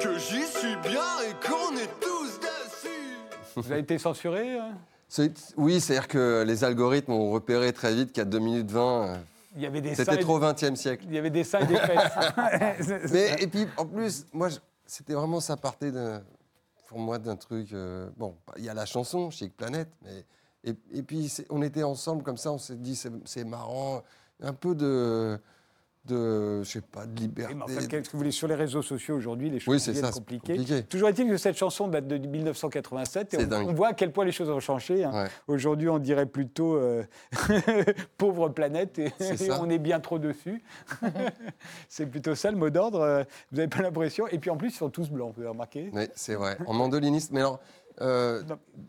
Que 0.00 0.16
j'y 0.18 0.44
suis 0.46 0.76
bien 0.82 1.02
et 1.28 1.46
qu'on 1.46 1.76
est 1.76 1.90
tous 2.00 2.38
dessus. 2.38 3.16
Vous 3.56 3.72
avez 3.72 3.80
été 3.80 3.98
censuré 3.98 4.58
hein 4.58 4.74
C'est- 5.08 5.54
Oui, 5.56 5.80
c'est-à-dire 5.80 6.08
que 6.08 6.44
les 6.46 6.62
algorithmes 6.64 7.12
ont 7.12 7.30
repéré 7.32 7.72
très 7.72 7.94
vite 7.94 8.12
qu'à 8.12 8.24
2 8.24 8.38
minutes 8.38 8.70
20, 8.70 9.06
euh, 9.58 9.94
c'était 9.94 10.18
trop 10.18 10.38
20e 10.38 10.76
siècle. 10.76 11.04
Il 11.08 11.14
y 11.14 11.18
avait 11.18 11.30
des 11.30 11.42
seins 11.44 11.60
et 11.60 11.66
des 11.66 11.76
fesses. 11.78 13.10
Mais, 13.12 13.36
et 13.40 13.46
puis, 13.48 13.66
en 13.76 13.84
plus, 13.86 14.24
moi, 14.32 14.48
je- 14.48 14.58
c'était 14.90 15.14
vraiment 15.14 15.38
ça 15.40 15.56
partait 15.56 15.92
pour 16.88 16.98
moi 16.98 17.18
d'un 17.18 17.36
truc. 17.36 17.72
euh, 17.72 18.10
bon, 18.16 18.36
il 18.56 18.64
y 18.64 18.68
a 18.68 18.74
la 18.74 18.86
chanson, 18.86 19.30
Chic 19.30 19.56
Planète, 19.56 19.90
mais. 20.02 20.26
Et, 20.62 20.74
et 20.92 21.02
puis, 21.02 21.32
on 21.48 21.62
était 21.62 21.84
ensemble 21.84 22.22
comme 22.22 22.36
ça, 22.36 22.52
on 22.52 22.58
s'est 22.58 22.76
dit, 22.76 22.94
c'est 23.24 23.44
marrant, 23.44 24.02
un 24.40 24.52
peu 24.52 24.74
de. 24.74 25.40
De 26.06 26.62
je 26.62 26.68
sais 26.70 26.80
pas, 26.80 27.04
de 27.06 27.20
liberté. 27.20 27.54
mais 27.54 27.62
enfin, 27.62 27.86
que 27.86 27.96
vous 28.10 28.18
voulez 28.18 28.30
sur 28.30 28.48
les 28.48 28.54
réseaux 28.54 28.80
sociaux 28.82 29.16
aujourd'hui, 29.16 29.50
les 29.50 29.60
choses 29.60 29.72
Oui, 29.74 29.78
c'est 29.80 30.00
compliquées. 30.10 30.56
compliqué. 30.56 30.82
Toujours 30.84 31.08
est-il 31.10 31.28
que 31.28 31.36
cette 31.36 31.56
chanson 31.58 31.88
date 31.88 32.06
de 32.08 32.16
1987 32.16 33.34
et 33.34 33.46
on, 33.52 33.68
on 33.68 33.72
voit 33.74 33.88
à 33.88 33.92
quel 33.92 34.10
point 34.10 34.24
les 34.24 34.32
choses 34.32 34.48
ont 34.48 34.60
changé. 34.60 35.04
hein. 35.04 35.12
Ouais. 35.12 35.28
Aujourd'hui, 35.46 35.88
on 35.88 35.98
dirait 35.98 36.26
plutôt 36.26 36.76
euh, 36.76 37.04
pauvre 38.18 38.48
planète 38.48 38.98
et, 38.98 39.12
on 39.60 39.68
est 39.68 39.78
bien 39.78 40.00
trop 40.00 40.18
dessus. 40.18 40.62
c'est 41.88 42.06
plutôt 42.06 42.34
ça 42.34 42.50
le 42.50 42.56
mot 42.56 42.70
d'ordre. 42.70 43.00
euh, 43.00 43.24
Vous 43.50 43.58
n'avez 43.58 43.68
pas 43.68 43.82
l'impression. 43.82 44.26
Et 44.28 44.38
puis 44.38 44.50
en 44.50 44.56
plus, 44.56 44.68
ils 44.68 44.76
sont 44.76 44.90
tous 44.90 45.10
blancs, 45.10 45.32
vous 45.36 45.42
avez 45.42 45.50
remarqué 45.50 45.90
Oui, 45.92 46.04
c'est 46.14 46.34
vrai. 46.34 46.56
En 46.66 46.72
mandoliniste. 46.74 47.30
Mais 47.32 47.40
alors, 47.40 47.60
euh, 48.00 48.42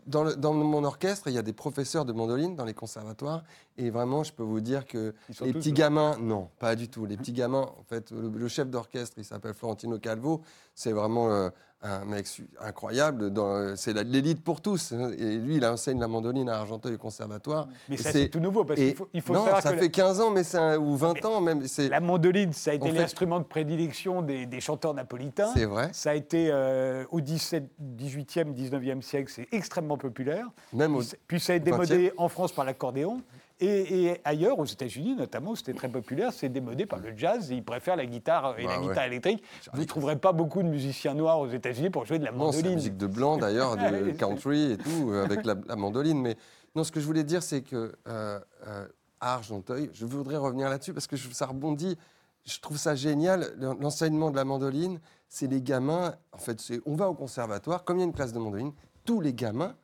dans, 0.06 0.24
le- 0.24 0.36
dans 0.36 0.52
mon 0.54 0.84
orchestre, 0.84 1.28
il 1.28 1.34
y 1.34 1.38
a 1.38 1.42
des 1.42 1.52
professeurs 1.52 2.04
de 2.04 2.12
mandoline 2.12 2.56
dans 2.56 2.64
les 2.64 2.74
conservatoires. 2.74 3.42
Et 3.76 3.90
vraiment, 3.90 4.22
je 4.22 4.32
peux 4.32 4.42
vous 4.42 4.60
dire 4.60 4.86
que 4.86 5.14
les 5.46 5.52
petits 5.52 5.72
gamins, 5.72 6.16
non, 6.18 6.48
pas 6.58 6.74
du 6.76 6.88
tout. 6.88 7.04
Les 7.06 7.16
petits 7.16 7.32
gamins, 7.32 7.70
en 7.78 7.82
fait, 7.84 8.10
le, 8.10 8.28
le 8.28 8.48
chef 8.48 8.68
d'orchestre, 8.70 9.14
il 9.18 9.24
s'appelle 9.24 9.54
Florentino 9.54 9.98
Calvo. 9.98 10.42
C'est 10.74 10.92
vraiment 10.92 11.30
euh, 11.30 11.50
un 11.82 12.04
mec 12.04 12.26
incroyable. 12.60 13.32
C'est 13.76 13.92
l'élite 14.04 14.42
pour 14.42 14.60
tous. 14.60 14.92
Et 14.92 15.36
lui, 15.38 15.56
il 15.56 15.64
enseigne 15.66 15.98
la 16.00 16.08
mandoline 16.08 16.48
à 16.48 16.58
Argenteuil 16.58 16.94
au 16.94 16.98
conservatoire. 16.98 17.68
Mais 17.88 17.96
ça, 17.96 18.12
c'est 18.12 18.28
tout 18.28 18.40
nouveau 18.40 18.64
parce 18.64 18.78
qu'il 18.78 18.94
faut, 18.94 19.08
il 19.12 19.20
faut 19.20 19.34
non, 19.34 19.44
savoir 19.44 19.62
ça 19.62 19.72
que 19.72 19.78
fait 19.78 19.90
15 19.90 20.20
ans, 20.20 20.30
mais 20.30 20.56
un- 20.56 20.78
ou 20.78 20.96
20 20.96 21.24
ans 21.24 21.40
même. 21.40 21.62
La, 21.90 22.00
mandoline, 22.00 22.52
ça 22.52 22.70
a 22.70 22.74
été 22.74 22.90
fait- 22.90 22.98
l'instrument 22.98 23.40
de 23.40 23.44
prédilection 23.44 24.22
des, 24.22 24.46
des 24.46 24.60
chanteurs 24.60 24.94
napolitains. 24.94 25.50
c'est 25.54 25.64
vrai. 25.64 25.90
Ça 25.92 26.10
a 26.10 26.14
été 26.14 26.48
euh, 26.52 27.04
au 27.10 27.20
17, 27.20 27.64
18e, 27.80 28.52
19e 28.54 29.02
siècle, 29.02 29.32
c'est 29.34 29.48
extrêmement 29.52 29.96
populaire. 29.98 30.46
Même 30.72 30.94
au- 30.96 31.02
Puis, 31.26 31.40
ça 31.40 31.52
a 31.54 31.56
été 31.56 31.70
démodé 31.70 32.12
en 32.16 32.28
France 32.28 32.52
par 32.52 32.64
l'accordéon. 32.64 33.20
Et, 33.64 34.04
et 34.06 34.20
ailleurs, 34.24 34.58
aux 34.58 34.64
États-Unis 34.64 35.14
notamment, 35.14 35.54
c'était 35.54 35.72
très 35.72 35.88
populaire, 35.88 36.32
c'est 36.32 36.48
démodé 36.48 36.84
par 36.84 36.98
le 36.98 37.16
jazz. 37.16 37.48
Ils 37.50 37.64
préfèrent 37.64 37.96
la 37.96 38.06
guitare 38.06 38.58
et 38.58 38.64
Bah 38.64 38.72
la 38.72 38.80
ouais. 38.80 38.88
guitare 38.88 39.04
électrique. 39.04 39.42
Vous 39.72 39.80
ne 39.80 39.86
trouverez 39.86 40.16
pas 40.16 40.32
beaucoup 40.32 40.62
de 40.62 40.68
musiciens 40.68 41.14
noirs 41.14 41.38
aux 41.38 41.48
États-Unis 41.48 41.90
pour 41.90 42.04
jouer 42.04 42.18
de 42.18 42.24
la 42.24 42.32
Non, 42.32 42.50
c'est 42.50 42.56
la 42.58 42.62
mandoline. 42.62 42.74
musique 42.74 42.96
de 42.96 43.06
blanc 43.06 43.36
d'ailleurs, 43.36 43.76
de 43.76 44.10
country 44.18 44.72
et 44.72 44.76
tout, 44.78 45.10
euh, 45.12 45.24
avec 45.24 45.44
la, 45.46 45.54
la 45.68 45.76
mandoline. 45.76 46.20
Mais 46.20 46.36
non, 46.74 46.82
ce 46.84 46.90
que 46.90 46.98
je 47.00 47.06
voulais 47.06 47.22
dire, 47.24 47.42
c'est 47.42 47.62
que 47.62 47.92
euh, 48.08 48.40
euh, 48.66 48.86
à 49.20 49.34
Argenteuil, 49.34 49.90
je 49.92 50.04
voudrais 50.06 50.36
revenir 50.38 50.68
là-dessus 50.68 50.92
parce 50.92 51.06
que 51.06 51.14
je- 51.16 51.30
ça 51.30 51.46
rebondit. 51.46 51.96
Je 52.44 52.58
trouve 52.58 52.76
ça 52.78 52.96
génial. 52.96 53.52
l'en- 53.58 53.74
L'enseignement 53.74 54.32
de 54.32 54.36
la 54.36 54.44
mandoline, 54.44 54.98
c'est 55.28 55.46
les 55.46 55.62
gamins. 55.62 56.16
En 56.32 56.38
fait, 56.38 56.58
on 56.86 56.96
va 56.96 57.08
au 57.08 57.14
conservatoire, 57.14 57.84
comme 57.84 57.98
il 57.98 58.00
y 58.00 58.02
a 58.02 58.06
une 58.06 58.12
classe 58.12 58.32
de 58.32 58.40
mandoline, 58.40 58.72
tous 59.04 59.20
les 59.20 59.32
gamins, 59.32 59.76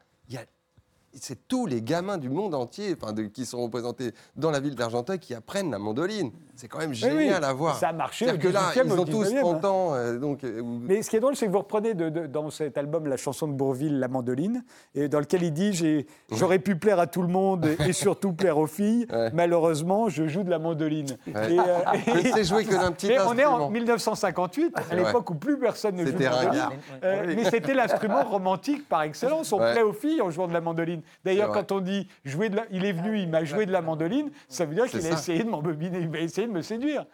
c'est 1.15 1.49
tous 1.49 1.67
les 1.67 1.83
gamins 1.83 2.19
du 2.19 2.29
monde 2.29 2.55
entier 2.55 2.95
enfin, 3.01 3.13
de- 3.13 3.23
qui 3.25 3.45
sont 3.47 3.63
représentés 3.63 4.13
dans 4.37 4.51
la 4.51 4.61
ville 4.61 4.75
d'Argenteuil 4.75 5.19
qui 5.19 5.35
apprennent 5.35 5.71
la 5.71 5.79
mandoline. 5.79 6.31
C'est 6.55 6.67
quand 6.69 6.79
même 6.79 6.91
Oui, 6.91 6.99
oui, 7.05 7.09
génial 7.25 7.45
à 7.45 7.53
voir. 7.53 7.77
Ça 7.79 7.89
a 7.91 7.93
marché 7.93 8.27
que 8.37 8.49
là, 8.49 8.71
18e, 8.75 8.87
ils 8.87 8.93
ont 9.01 9.05
tous 9.05 9.25
19e, 9.25 9.41
30 9.41 9.65
ans. 9.65 9.95
euh, 9.95 10.19
donc, 10.19 10.43
euh, 10.43 10.61
Mais 10.65 11.03
ce 11.03 11.11
qui 11.11 11.17
est 11.17 11.21
drôle, 11.21 11.37
c'est 11.37 11.47
que 11.47 11.53
vous 11.53 11.59
reprenez 11.61 11.95
de- 11.95 12.09
de- 12.09 12.27
dans 12.27 12.51
cet 12.51 12.77
album 12.77 13.07
la 13.07 13.17
chanson 13.17 13.47
de 13.47 13.53
Bourville, 13.53 14.01
La 14.01 14.09
Mandoline, 14.09 14.65
et 14.95 15.09
dans 15.09 15.21
lequel 15.21 15.45
il 15.45 15.53
dit 15.53 16.05
J'aurais 16.33 16.59
pu 16.59 16.75
plaire 16.77 16.99
à 16.99 17.07
tout 17.07 17.23
le 17.23 17.29
monde 17.29 17.65
et, 17.67 17.89
et 17.89 17.93
surtout 17.93 18.33
plaire 18.33 18.59
aux 18.59 18.67
filles. 18.67 19.07
Ouais. 19.19 19.31
Malheureusement, 19.33 20.09
je 20.09 20.27
joue 20.29 20.43
de 20.43 20.51
la 20.51 20.59
mandoline. 20.59 21.17
Ouais. 21.27 21.55
Et, 21.55 21.59
euh, 21.59 21.65
Je 22.07 22.29
ne 22.29 22.33
sais 22.35 22.45
jouer 22.45 22.65
que 22.65 22.73
d'un 22.75 22.93
petit 22.93 23.09
mais 23.09 23.19
on 23.21 23.37
est 23.39 23.45
en 23.45 23.53
instrument. 23.53 23.71
1958, 23.71 24.75
à 24.91 24.95
l'époque 24.95 25.31
où 25.31 25.35
plus 25.35 25.59
personne 25.59 25.97
ne 25.97 26.05
joue 26.05 26.13
de 26.13 26.19
C'était 26.19 26.31
mandoline. 26.31 26.63
Euh, 27.05 27.33
mais 27.35 27.45
c'était 27.51 27.75
l'instrument 27.75 28.23
romantique 28.25 28.89
par 28.89 29.03
excellence. 29.03 29.53
On 29.53 29.59
plaît 29.59 29.83
aux 29.83 29.93
filles 29.93 30.21
en 30.21 30.31
jouant 30.31 30.47
de 30.49 30.53
la 30.53 30.61
mandoline. 30.61 30.98
Mandoline. 30.99 31.21
D'ailleurs, 31.25 31.53
quand 31.53 31.73
on 31.73 31.81
dit 31.81 32.09
jouer 32.25 32.49
de 32.49 32.57
la... 32.57 32.67
il 32.71 32.85
est 32.85 32.93
venu, 32.93 33.19
il 33.19 33.29
m'a 33.29 33.45
joué 33.45 33.67
de 33.67 33.73
la 33.73 33.83
mandoline, 33.83 34.31
ça 34.49 34.65
veut 34.65 34.75
dire 34.75 34.87
qu'il 34.87 35.07
a 35.07 35.11
essayé 35.11 35.45
de 35.45 35.49
m'embobiner, 35.49 36.01
il 36.01 36.17
a 36.17 36.21
essayé 36.21 36.47
de 36.47 36.53
me 36.53 36.63
séduire. 36.63 37.07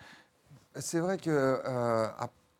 C'est 0.77 1.01
vrai 1.01 1.19
que. 1.19 1.31
euh, 1.31 2.07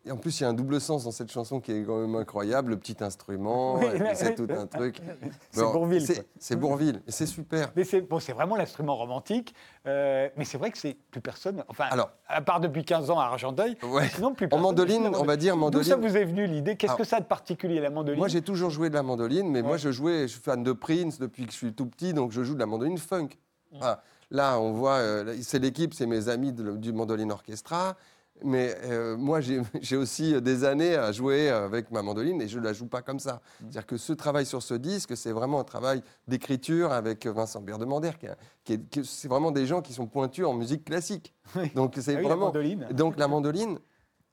et 0.05 0.11
en 0.11 0.17
plus, 0.17 0.39
il 0.39 0.43
y 0.43 0.45
a 0.45 0.49
un 0.49 0.53
double 0.53 0.79
sens 0.79 1.03
dans 1.03 1.11
cette 1.11 1.31
chanson 1.31 1.59
qui 1.59 1.71
est 1.71 1.83
quand 1.83 1.99
même 1.99 2.15
incroyable, 2.15 2.71
le 2.71 2.77
petit 2.77 2.95
instrument, 3.03 3.75
Oui, 3.75 3.87
c'est 4.13 4.35
tout 4.35 4.47
un 4.49 4.67
truc. 4.67 5.01
C'est 5.51 5.61
Bon, 5.63 5.71
Bourvil, 5.71 6.05
c'est- 6.39 6.55
Bourville, 6.55 7.01
et 7.07 7.11
c'est 7.11 7.25
super. 7.25 7.71
Mais 7.75 7.83
c'est 7.83 8.01
bon, 8.01 8.17
vraiment 8.17 8.55
l'instrument 8.55 8.95
romantique. 8.95 9.53
euh, 9.87 10.29
mais 10.37 10.45
c'est 10.45 10.57
vrai 10.57 10.71
que 10.71 10.77
c'est 10.77 10.95
plus 11.11 11.21
personne. 11.21 11.63
Enfin, 11.67 11.85
Alors- 11.91 12.11
à 12.27 12.41
part 12.41 12.59
depuis 12.59 12.83
15 12.83 13.09
ans 13.09 13.19
à 13.19 13.25
Argenteuil, 13.25 13.77
Ouais. 13.83 14.07
sinon 14.09 14.33
plus 14.33 14.47
En 14.51 14.57
mandoline, 14.59 15.11
on 15.15 15.23
va 15.23 15.37
dire 15.37 15.53
D'où 15.55 15.59
ça 15.83 15.95
mandoline. 15.95 15.95
vous 16.09 16.17
est 16.17 16.25
venu 16.25 16.45
l'idée? 16.47 16.75
Qu'est-ce 16.75 16.95
que 16.95 17.03
ça 17.03 17.17
a 17.17 17.19
de 17.21 17.25
particulier 17.25 17.79
la 17.79 17.89
mandoline? 17.89 18.19
Moi, 18.19 18.27
j'ai 18.27 18.41
toujours 18.41 18.69
joué 18.69 18.89
de 18.89 18.95
la 18.95 19.03
mandoline, 19.03 19.49
mais 19.49 19.61
moi, 19.61 19.77
je 19.77 19.91
jouais, 19.91 20.23
je 20.23 20.33
suis 20.33 20.41
fan 20.41 20.63
de 20.63 20.71
Prince 20.73 21.19
depuis 21.19 21.45
que 21.45 21.51
je 21.51 21.57
suis 21.57 21.73
tout 21.73 21.85
petit, 21.87 22.13
donc 22.13 22.31
je 22.31 22.43
joue 22.43 22.53
de 22.55 22.59
la 22.59 22.65
mandoline 22.65 22.97
funk. 22.97 23.29
Voilà. 23.71 24.01
Là, 24.31 24.59
on 24.59 24.71
voit, 24.71 24.95
euh, 24.95 25.35
c'est 25.41 25.59
l'équipe, 25.59 25.93
c'est 25.93 26.07
mes 26.07 26.29
amis 26.29 26.51
de- 26.51 26.77
du 26.77 26.91
Mandoline 26.93 27.31
Orchestra. 27.31 27.95
Mais 28.43 28.75
euh, 28.83 29.15
moi, 29.15 29.39
j'ai 29.39 29.61
aussi 29.97 30.39
des 30.41 30.63
années 30.65 30.95
à 30.95 31.11
jouer 31.11 31.49
avec 31.49 31.89
ma 31.91 32.01
mandoline 32.01 32.41
et 32.41 32.47
je 32.47 32.59
ne 32.59 32.65
la 32.65 32.73
joue 32.73 32.85
pas 32.87 33.01
comme 33.01 33.19
ça. 33.19 33.41
C'est-à-dire 33.59 33.85
que 33.85 33.97
ce 33.97 34.11
travail 34.13 34.45
sur 34.45 34.61
ce 34.61 34.73
disque, 34.73 35.15
c'est 35.15 35.31
vraiment 35.31 35.59
un 35.61 35.63
travail 35.63 36.03
d'écriture 36.27 36.91
avec 36.91 37.25
Vincent 37.27 37.61
Bierdemander, 37.61 38.11
qui, 38.19 38.27
qui 38.65 38.73
est- 38.73 38.89
qui- 38.89 39.05
c'est 39.05 39.29
vraiment 39.29 39.51
des 39.51 39.65
gens 39.65 39.81
qui 39.81 39.93
sont 39.93 40.05
pointus 40.07 40.45
en 40.45 40.53
musique 40.53 40.83
classique. 40.85 41.33
Oui. 41.55 41.71
Donc 41.75 41.95
c'est 41.99 42.15
Ah 42.15 42.17
oui, 42.17 42.23
la 42.23 42.29
vraiment. 42.29 42.45
mandoline. 42.47 42.87
Donc 42.91 43.17
la 43.17 43.27
mandoline, 43.29 43.79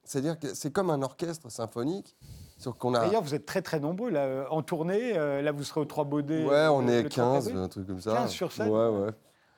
c'est-à-dire 0.05 0.39
que 0.39 0.53
c'est 0.55 0.73
comme 0.73 0.91
un 0.91 1.03
orchestre 1.03 1.49
symphonique, 1.51 2.17
a. 2.65 2.91
D'ailleurs, 2.93 3.23
vous 3.23 3.35
êtes 3.35 3.47
très 3.47 3.63
très 3.63 3.79
nombreux 3.81 4.11
là, 4.11 4.21
euh, 4.25 4.45
en 4.51 4.63
tournée. 4.63 5.17
euh, 5.17 5.43
là, 5.43 5.51
vous 5.53 5.63
serez 5.65 5.81
au 5.81 5.85
Trois 5.85 6.05
Baudets. 6.05 6.45
Ouais, 6.45 6.53
euh, 6.55 6.71
on 6.73 6.87
est 6.89 7.03
le 7.03 7.09
30 7.09 7.35
15, 7.35 7.47
avril. 7.49 7.63
un 7.63 7.69
truc 7.69 7.87
comme 7.87 8.01
ça. 8.01 8.13
15 8.15 8.31
sur 8.31 8.53
scène 8.53 8.69
Ouais, 8.69 8.89
ouais. 8.89 9.11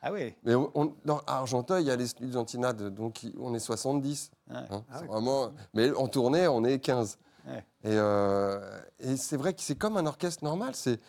Ah 0.05 0.13
oui. 0.13 0.35
Mais 0.45 0.55
on, 0.55 0.95
dans- 1.05 1.21
à 1.27 1.39
Argenteuil, 1.39 1.83
il 1.85 1.87
y 1.89 1.91
a 1.91 1.97
les 1.97 2.07
studentinades, 2.07 2.95
donc 2.95 3.23
on 3.41 3.55
est 3.55 3.59
70. 3.59 4.31
Ouais. 4.51 4.57
hein. 4.71 4.85
Ah 4.93 4.99
oui. 5.03 5.07
vraiment... 5.09 5.51
Mais 5.73 5.91
en 5.93 6.09
tournée, 6.09 6.47
on 6.47 6.63
est 6.65 6.79
15. 6.79 7.19
Ouais. 7.47 7.59
Et, 7.85 7.89
euh, 7.97 8.81
et 9.01 9.17
c'est 9.17 9.37
vrai 9.37 9.55
que 9.55 9.63
c'est 9.63 9.77
comme 9.77 9.97
un 9.97 10.07
orchestre 10.07 10.45
normal. 10.45 10.75
C'est 10.75 11.01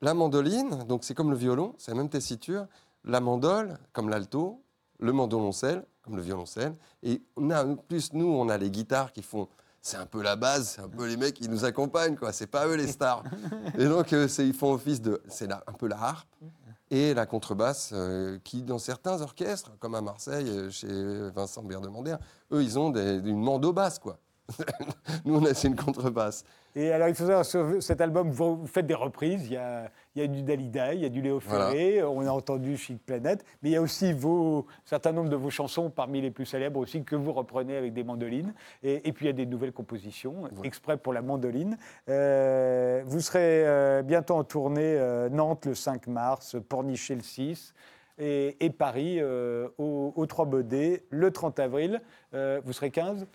la 0.00 0.14
mandoline, 0.14 0.84
donc 0.88 1.04
c'est 1.04 1.14
comme 1.14 1.30
le 1.30 1.36
violon, 1.36 1.74
c'est 1.78 1.90
la 1.92 1.96
même 1.96 2.08
tessiture. 2.08 2.66
La 3.04 3.20
mandole, 3.20 3.78
comme 3.92 4.08
l'alto. 4.08 4.62
Le 5.00 5.12
mandoloncelle, 5.12 5.84
comme 6.02 6.14
le 6.14 6.22
violoncelle. 6.22 6.76
Et 7.02 7.20
on 7.36 7.50
a, 7.50 7.64
en 7.64 7.74
plus, 7.74 8.12
nous, 8.12 8.26
on 8.26 8.48
a 8.48 8.56
les 8.56 8.70
guitares 8.70 9.12
qui 9.12 9.22
font. 9.22 9.48
C'est 9.80 9.96
un 9.96 10.06
peu 10.06 10.22
la 10.22 10.36
base, 10.36 10.74
c'est 10.76 10.80
un 10.80 10.88
peu 10.88 11.08
les 11.08 11.16
mecs 11.16 11.34
qui 11.34 11.48
nous 11.48 11.64
accompagnent, 11.64 12.14
quoi. 12.14 12.30
C'est 12.32 12.46
pas 12.46 12.68
eux 12.68 12.76
les 12.76 12.86
stars. 12.86 13.24
et 13.78 13.86
donc, 13.86 14.12
euh, 14.12 14.28
ils 14.38 14.54
font 14.54 14.72
office 14.74 15.00
de. 15.02 15.20
C'est 15.28 15.50
un 15.50 15.72
peu 15.76 15.88
la 15.88 16.00
harpe 16.00 16.28
et 16.92 17.14
la 17.14 17.24
contrebasse, 17.24 17.92
euh, 17.94 18.38
qui, 18.44 18.62
dans 18.62 18.78
certains 18.78 19.22
orchestres, 19.22 19.72
comme 19.78 19.94
à 19.94 20.02
Marseille, 20.02 20.46
euh, 20.46 20.70
chez 20.70 21.30
Vincent 21.30 21.62
Berdemander, 21.62 22.16
eux, 22.52 22.62
ils 22.62 22.78
ont 22.78 22.92
une 22.94 23.42
mando 23.42 23.72
basse, 23.72 23.98
quoi. 23.98 24.18
Nous, 25.24 25.34
on 25.34 25.44
a, 25.46 25.52
une 25.64 25.74
contrebasse. 25.74 26.44
Et 26.74 26.90
alors, 26.90 27.08
il 27.08 27.14
faut 27.14 27.26
savoir, 27.26 27.44
sur 27.44 27.82
cet 27.82 28.00
album, 28.00 28.30
vous 28.30 28.66
faites 28.66 28.86
des 28.86 28.94
reprises. 28.94 29.46
Il 29.46 29.52
y 29.52 29.56
a, 29.58 29.90
il 30.14 30.22
y 30.22 30.24
a 30.24 30.26
du 30.26 30.42
Dalida, 30.42 30.94
il 30.94 31.00
y 31.00 31.04
a 31.04 31.10
du 31.10 31.20
Léo 31.20 31.38
Voilà. 31.44 31.70
Ferré, 31.70 32.02
on 32.02 32.20
a 32.22 32.30
entendu 32.30 32.78
Chic 32.78 33.04
Planète, 33.04 33.44
mais 33.62 33.70
il 33.70 33.72
y 33.72 33.76
a 33.76 33.82
aussi 33.82 34.14
vos, 34.14 34.60
un 34.60 34.86
certain 34.86 35.12
nombre 35.12 35.28
de 35.28 35.36
vos 35.36 35.50
chansons, 35.50 35.90
parmi 35.90 36.22
les 36.22 36.30
plus 36.30 36.46
célèbres 36.46 36.80
aussi, 36.80 37.04
que 37.04 37.14
vous 37.14 37.32
reprenez 37.32 37.76
avec 37.76 37.92
des 37.92 38.04
mandolines. 38.04 38.54
Et, 38.82 39.06
et 39.06 39.12
puis, 39.12 39.26
il 39.26 39.28
y 39.28 39.30
a 39.30 39.34
des 39.34 39.44
nouvelles 39.44 39.72
compositions, 39.72 40.48
exprès 40.64 40.96
pour 40.96 41.12
la 41.12 41.20
mandoline. 41.20 41.76
Euh, 42.08 43.02
vous 43.04 43.20
serez 43.20 43.66
euh, 43.66 44.02
bientôt 44.02 44.36
en 44.36 44.44
tournée 44.44 44.96
euh, 44.98 45.28
Nantes 45.28 45.66
le 45.66 45.74
5 45.74 46.06
mars, 46.06 46.56
Pornichet 46.68 47.16
le 47.16 47.22
6. 47.22 47.74
Et, 48.18 48.64
et 48.64 48.70
Paris 48.70 49.20
au, 49.22 50.12
au 50.14 50.26
Trois 50.26 50.44
Baudets 50.44 51.02
le 51.10 51.30
30 51.30 51.58
avril. 51.58 52.00
Vous 52.32 52.72
serez 52.72 52.90
15 52.90 53.26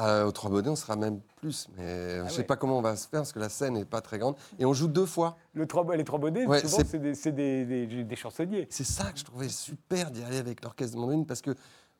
Euh, 0.00 0.24
au 0.24 0.32
Trois 0.32 0.50
Baudets, 0.50 0.70
on 0.70 0.76
sera 0.76 0.96
même 0.96 1.20
plus, 1.36 1.68
mais 1.76 2.16
je 2.18 2.22
ne 2.24 2.28
sais 2.30 2.38
ouais. 2.38 2.44
pas 2.44 2.56
comment 2.56 2.78
on 2.78 2.82
va 2.82 2.96
se 2.96 3.06
faire, 3.06 3.20
parce 3.20 3.32
que 3.32 3.38
la 3.38 3.50
scène 3.50 3.74
n'est 3.74 3.84
pas 3.84 4.00
très 4.00 4.18
grande. 4.18 4.36
Et 4.58 4.64
on 4.64 4.72
joue 4.72 4.88
deux 4.88 5.04
fois. 5.06 5.36
le 5.54 5.66
trois, 5.66 5.84
Les 5.96 6.04
Trois 6.04 6.18
Baudets, 6.18 6.46
Ouais, 6.46 6.60
souvent, 6.62 6.78
c'est- 6.78 6.84
c'est 6.86 6.98
des, 6.98 7.14
c'est 7.14 7.32
des- 7.32 7.64
des- 7.66 8.04
des 8.04 8.16
chansonniers. 8.16 8.66
C'est 8.70 8.84
ça 8.84 9.12
que 9.12 9.18
je 9.18 9.24
trouvais 9.24 9.50
super 9.50 10.10
d'y 10.10 10.22
aller 10.24 10.38
avec 10.38 10.62
l'orchestre 10.64 10.96
de 10.96 11.00
mandoline, 11.00 11.26
parce 11.26 11.42
que 11.42 11.50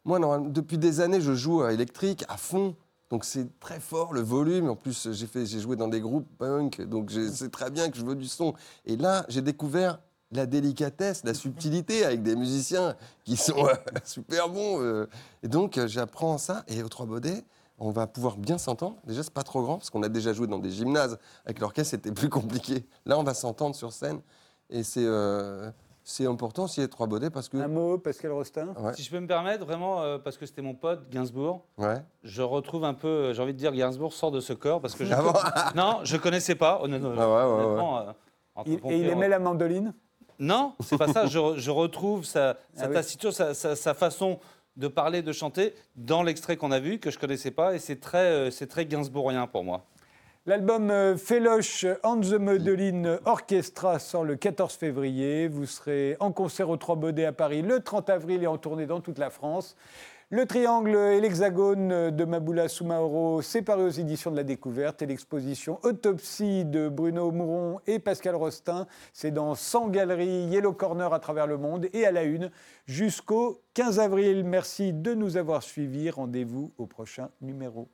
moi, 0.06 0.18
normalement, 0.18 0.48
depuis 0.48 0.78
des 0.78 1.00
années, 1.00 1.20
je 1.20 1.34
joue 1.34 1.62
à 1.62 1.72
électrique 1.74 2.24
à 2.28 2.36
fond. 2.38 2.74
Donc 3.10 3.26
c'est 3.26 3.60
très 3.60 3.78
fort 3.78 4.14
le 4.14 4.22
volume. 4.22 4.70
En 4.70 4.74
plus, 4.76 5.10
j'ai 5.12 5.60
joué 5.60 5.76
dans 5.76 5.88
des 5.88 6.00
groupes 6.00 6.26
punk, 6.38 6.80
donc 6.80 7.10
je 7.10 7.28
sais 7.30 7.50
très 7.50 7.70
bien 7.70 7.90
que 7.90 7.98
je 7.98 8.04
veux 8.06 8.14
du 8.14 8.26
son. 8.26 8.54
Et 8.86 8.96
là, 8.96 9.26
j'ai 9.28 9.42
découvert 9.42 10.00
la 10.30 10.46
délicatesse, 10.46 11.22
la 11.24 11.34
subtilité 11.34 12.06
avec 12.06 12.22
des 12.22 12.34
musiciens 12.36 12.96
qui 13.24 13.36
sont 13.36 13.66
euh, 13.68 13.74
super 14.04 14.48
bons. 14.48 14.80
euh. 14.80 15.06
Et 15.42 15.48
donc 15.48 15.76
euh, 15.76 15.86
j'apprends 15.86 16.38
ça. 16.38 16.64
Et 16.68 16.82
au 16.82 16.88
Trois 16.88 17.04
Baudets, 17.04 17.44
on 17.78 17.90
va 17.90 18.06
pouvoir 18.06 18.36
bien 18.36 18.58
s'entendre. 18.58 18.96
Déjà, 19.04 19.22
c'est 19.22 19.32
pas 19.32 19.42
trop 19.42 19.62
grand 19.62 19.78
parce 19.78 19.90
qu'on 19.90 20.02
a 20.02 20.08
déjà 20.08 20.32
joué 20.32 20.46
dans 20.46 20.58
des 20.58 20.70
gymnases 20.70 21.18
avec 21.44 21.58
l'orchestre, 21.60 21.90
c'était 21.92 22.12
plus 22.12 22.28
compliqué. 22.28 22.84
Là, 23.06 23.18
on 23.18 23.22
va 23.22 23.34
s'entendre 23.34 23.74
sur 23.74 23.92
scène. 23.92 24.20
Et 24.70 24.82
c'est 24.84 25.04
euh, 25.04 25.70
c'est 26.04 26.26
important 26.26 26.64
aussi 26.64 26.80
les 26.80 26.88
Trois 26.88 27.06
Baudets 27.06 27.30
parce 27.30 27.48
que 27.48 27.56
Un 27.58 27.68
mot, 27.68 27.98
Pascal 27.98 28.32
Rostin 28.32 28.68
ouais, 28.80 28.94
Si 28.94 29.02
je 29.02 29.10
peux 29.10 29.20
me 29.20 29.26
permettre, 29.26 29.64
vraiment, 29.64 30.00
euh, 30.02 30.18
parce 30.18 30.36
que 30.36 30.46
c'était 30.46 30.62
mon 30.62 30.74
pote, 30.74 31.08
Gainsbourg, 31.10 31.64
ouais. 31.78 32.02
je 32.24 32.42
retrouve 32.42 32.84
un 32.84 32.94
peu, 32.94 33.06
euh, 33.08 33.34
j'ai 33.34 33.42
envie 33.42 33.52
de 33.52 33.58
dire, 33.58 33.72
Gainsbourg 33.72 34.12
sort 34.12 34.30
de 34.32 34.40
ce 34.40 34.52
corps, 34.52 34.80
parce 34.80 34.94
que 34.94 35.04
je... 35.04 35.12
Ah 35.12 35.22
bon 35.22 35.32
non, 35.76 36.00
je 36.04 36.16
connaissais 36.16 36.54
pas, 36.56 36.80
honnêtement. 36.82 37.12
Ah 37.18 37.28
ouais, 37.28 37.64
honnêtement, 37.64 37.98
euh, 37.98 38.12
Il- 38.66 38.80
Et 38.90 38.98
il 39.00 39.08
aimait 39.10 39.28
la 39.28 39.38
mandoline 39.38 39.94
Non, 40.40 40.74
c'est 40.80 40.98
pas 40.98 41.06
ça. 41.12 41.26
Je, 41.26 41.38
re- 41.38 41.56
je 41.56 41.70
retrouve 41.70 42.24
sa, 42.24 42.56
sa 42.74 42.84
Ah 42.84 42.88
oui. 42.88 42.94
taciturne, 42.94 43.32
sa, 43.32 43.54
sa- 43.54 43.76
sa 43.76 43.94
façon 43.94 44.40
de 44.76 44.88
parler, 44.88 45.22
de 45.22 45.32
chanter 45.32 45.74
dans 45.96 46.22
l'extrait 46.22 46.56
qu'on 46.56 46.72
a 46.72 46.80
vu, 46.80 46.98
que 46.98 47.10
je 47.10 47.18
connaissais 47.18 47.50
pas, 47.50 47.74
et 47.74 47.78
c'est 47.78 48.00
très, 48.00 48.18
euh, 48.18 48.50
c'est 48.50 48.66
très 48.66 48.86
Gainsbourgien 48.86 49.46
pour 49.46 49.64
moi. 49.64 49.84
L'album 50.44 50.90
euh, 50.90 51.16
Féloche 51.16 51.86
on 52.02 52.20
the 52.20 52.32
Modeline 52.32 53.20
Orchestra 53.26 54.00
sort 54.00 54.24
le 54.24 54.34
14 54.34 54.74
février. 54.74 55.46
Vous 55.46 55.66
serez 55.66 56.16
en 56.18 56.32
concert 56.32 56.68
au 56.68 56.76
Trois 56.76 56.96
Baudets 56.96 57.26
à 57.26 57.32
Paris 57.32 57.62
le 57.62 57.78
30 57.78 58.10
avril 58.10 58.42
et 58.42 58.48
en 58.48 58.58
tournée 58.58 58.86
dans 58.86 59.00
toute 59.00 59.18
la 59.18 59.30
France. 59.30 59.76
Le 60.34 60.46
triangle 60.46 60.96
et 60.96 61.20
l'hexagone 61.20 62.10
de 62.10 62.24
Maboula 62.24 62.66
Soumaoro 62.66 63.42
séparés 63.42 63.82
aux 63.82 63.90
éditions 63.90 64.30
de 64.30 64.36
la 64.36 64.44
Découverte 64.44 65.02
et 65.02 65.06
l'exposition 65.06 65.78
Autopsie 65.82 66.64
de 66.64 66.88
Bruno 66.88 67.30
Mouron 67.30 67.80
et 67.86 67.98
Pascal 67.98 68.34
Rostin. 68.34 68.86
C'est 69.12 69.30
dans 69.30 69.54
100 69.54 69.88
galeries 69.88 70.46
Yellow 70.46 70.72
Corner 70.72 71.12
à 71.12 71.20
travers 71.20 71.46
le 71.46 71.58
monde 71.58 71.86
et 71.92 72.06
à 72.06 72.12
la 72.12 72.22
une 72.22 72.50
jusqu'au 72.86 73.60
15 73.74 74.00
avril. 74.00 74.42
Merci 74.44 74.94
de 74.94 75.12
nous 75.12 75.36
avoir 75.36 75.62
suivis. 75.62 76.08
Rendez-vous 76.08 76.72
au 76.78 76.86
prochain 76.86 77.28
numéro. 77.42 77.90